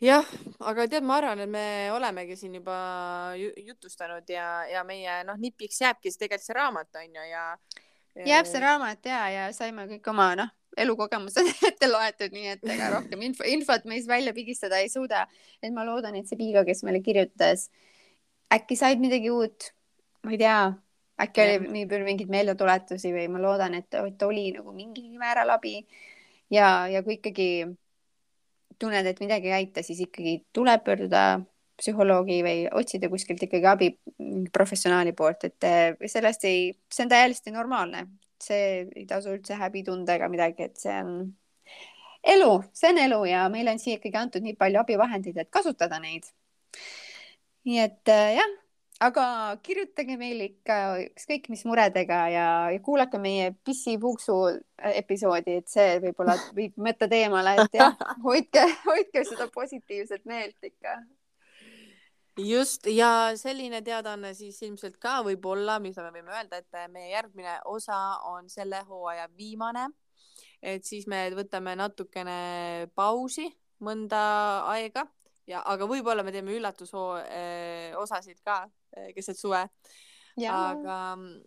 jah, 0.00 0.26
aga 0.64 0.86
tead, 0.88 1.04
ma 1.06 1.18
arvan, 1.20 1.42
et 1.44 1.50
me 1.50 1.64
olemegi 1.94 2.36
siin 2.38 2.56
juba 2.60 2.78
jutustanud 3.36 4.28
ja, 4.32 4.64
ja 4.70 4.84
meie 4.88 5.20
noh, 5.28 5.38
nipiks 5.40 5.80
jääbki 5.84 6.08
siis 6.08 6.20
tegelikult 6.20 6.48
see 6.48 6.56
raamat 6.56 7.00
on 7.02 7.20
ju 7.20 7.26
ja, 7.28 7.44
ja.... 8.16 8.24
jääb 8.32 8.48
see 8.48 8.62
raamat 8.64 9.10
ja, 9.12 9.20
ja 9.34 9.50
saime 9.56 9.86
kõik 9.90 10.10
oma 10.12 10.32
noh, 10.40 10.52
elukogemused 10.78 11.50
ette 11.70 11.88
loetud, 11.90 12.34
nii 12.34 12.52
et 12.54 12.70
ega 12.74 12.90
rohkem 12.94 13.24
info, 13.26 13.46
infot 13.48 13.86
meis 13.90 14.06
välja 14.08 14.34
pigistada 14.36 14.78
ei 14.78 14.88
suuda. 14.92 15.26
et 15.62 15.72
ma 15.74 15.84
loodan, 15.86 16.16
et 16.16 16.28
see 16.28 16.38
Piiga, 16.38 16.64
kes 16.64 16.84
meile 16.86 17.02
kirjutas, 17.04 17.68
äkki 18.52 18.78
said 18.78 19.02
midagi 19.02 19.30
uut, 19.30 19.72
ma 20.24 20.34
ei 20.34 20.40
tea, 20.40 20.60
äkki 21.20 21.44
ja. 21.44 21.58
oli 21.60 21.84
palju 21.90 22.06
mingeid 22.06 22.32
meeldetuletusi 22.32 23.12
või 23.14 23.28
ma 23.32 23.42
loodan, 23.42 23.76
et, 23.78 23.94
et 23.94 24.26
oli 24.26 24.50
nagu 24.56 24.74
mingil 24.74 25.12
määral 25.20 25.52
abi 25.56 25.80
ja, 26.50 26.88
ja 26.90 27.04
kui 27.06 27.18
ikkagi 27.18 27.50
tunned, 28.80 29.06
et 29.06 29.20
midagi 29.20 29.50
ei 29.50 29.58
aita, 29.60 29.84
siis 29.84 30.00
ikkagi 30.06 30.40
tuleb 30.56 30.84
pöörduda 30.86 31.24
psühholoogi 31.80 32.40
või 32.44 32.64
otsida 32.76 33.08
kuskilt 33.12 33.42
ikkagi 33.46 33.68
abi 33.68 33.90
professionaali 34.52 35.14
poolt, 35.16 35.46
et 35.48 36.08
sellest 36.12 36.44
ei, 36.48 36.70
see 36.92 37.06
on 37.06 37.12
täiesti 37.12 37.52
normaalne, 37.54 38.06
see 38.44 38.86
ei 38.96 39.06
tasu 39.10 39.34
üldse 39.36 39.58
häbi 39.58 39.84
tunda 39.86 40.16
ega 40.18 40.28
midagi, 40.32 40.70
et 40.70 40.80
see 40.80 40.96
on 41.02 41.12
elu, 42.34 42.50
see 42.72 42.92
on 42.92 43.02
elu 43.04 43.20
ja 43.30 43.44
meile 43.52 43.74
on 43.74 43.82
siia 43.82 43.98
ikkagi 43.98 44.20
antud 44.20 44.44
nii 44.44 44.56
palju 44.60 44.82
abivahendeid, 44.82 45.38
et 45.40 45.52
kasutada 45.52 46.00
neid. 46.02 46.28
nii 47.68 47.78
et 47.82 48.08
eh, 48.12 48.34
jah, 48.38 48.56
aga 49.04 49.24
kirjutage 49.64 50.16
meile 50.20 50.50
ikka 50.50 50.76
ükskõik 51.06 51.48
mis 51.52 51.64
muredega 51.68 52.20
ja, 52.32 52.48
ja 52.72 52.80
kuulake 52.84 53.20
meie 53.20 53.50
pissipuuksu 53.64 54.36
äh, 54.50 54.98
episoodi, 55.00 55.60
et 55.62 55.72
see 55.72 55.96
võib-olla 56.04 56.36
viib 56.56 56.76
mõtted 56.80 57.14
eemale, 57.16 57.56
et 57.64 57.80
jah, 57.80 57.96
hoidke, 58.24 58.66
hoidke 58.88 59.24
seda 59.28 59.48
positiivset 59.54 60.24
meelt 60.28 60.70
ikka. 60.70 61.00
Just 62.46 62.86
ja 62.86 63.32
selline 63.36 63.82
teadaanne 63.82 64.32
siis 64.34 64.60
ilmselt 64.62 64.98
ka 65.02 65.20
võib-olla, 65.26 65.78
mis 65.82 65.96
me 65.96 66.10
võime 66.10 66.34
öelda, 66.34 66.60
et 66.60 66.90
meie 66.92 67.12
järgmine 67.12 67.60
osa 67.70 67.98
on 68.30 68.48
selle 68.50 68.82
hooaja 68.88 69.28
viimane. 69.36 69.88
et 70.62 70.84
siis 70.84 71.06
me 71.06 71.30
võtame 71.34 71.76
natukene 71.76 72.90
pausi 72.94 73.48
mõnda 73.80 74.20
aega 74.68 75.06
ja, 75.50 75.62
aga 75.66 75.86
võib-olla 75.88 76.24
me 76.26 76.32
teeme 76.34 76.54
üllatushoo 76.56 77.14
eh, 77.22 77.96
osasid 77.98 78.40
ka 78.44 78.62
eh, 78.96 79.10
keset 79.16 79.38
suve. 79.38 79.62
aga 80.40 80.98
mm, 81.16 81.40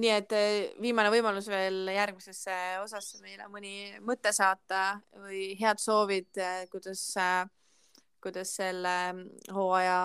nii 0.00 0.12
et 0.14 0.34
eh, 0.36 0.58
viimane 0.82 1.10
võimalus 1.12 1.48
veel 1.50 1.88
järgmisesse 1.94 2.56
osasse 2.84 3.20
meile 3.24 3.48
mõni 3.52 3.98
mõte 4.06 4.32
saata 4.32 5.00
või 5.24 5.54
head 5.60 5.82
soovid, 5.82 6.42
kuidas, 6.72 7.06
kuidas 8.22 8.54
selle 8.60 8.94
hooaja 9.54 9.98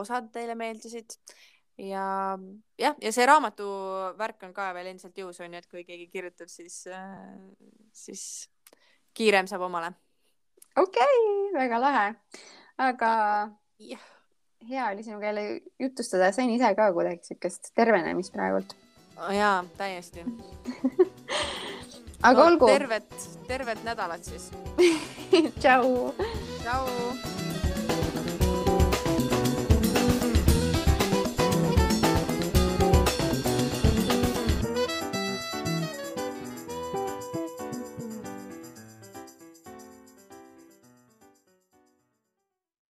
osad 0.00 0.30
teile 0.34 0.56
meeldisid 0.58 1.16
ja 1.80 2.04
jah, 2.78 2.96
ja 3.00 3.12
see 3.14 3.26
raamatu 3.28 3.66
värk 4.18 4.46
on 4.48 4.54
ka 4.56 4.70
veel 4.76 4.92
endiselt 4.92 5.16
jõus 5.16 5.40
on 5.40 5.54
ju, 5.54 5.62
et 5.62 5.70
kui 5.70 5.84
keegi 5.88 6.08
kirjutab, 6.12 6.50
siis, 6.52 6.82
siis 7.96 8.24
kiirem 9.16 9.48
saab 9.50 9.64
omale. 9.68 9.92
okei 10.76 11.20
okay,, 11.20 11.54
väga 11.56 11.80
lahe 11.80 12.08
aga 12.80 13.12
yeah. 13.80 14.00
hea 14.68 14.86
oli 14.92 15.02
sinuga 15.02 15.26
jälle 15.26 15.60
jutustada, 15.78 16.32
sain 16.32 16.50
ise 16.50 16.74
ka 16.74 16.92
kuidagi 16.92 17.32
siukest 17.32 17.72
tervenemist 17.74 18.32
praegult 18.32 18.76
oh,. 19.16 19.34
jaa, 19.34 19.64
täiesti 19.76 20.24
aga 22.22 22.40
no, 22.40 22.46
olgu. 22.46 22.66
tervet, 22.66 23.28
tervet 23.48 23.84
nädalat 23.84 24.24
siis 24.24 24.50
tšau. 25.60 26.14
tšau. 26.62 27.39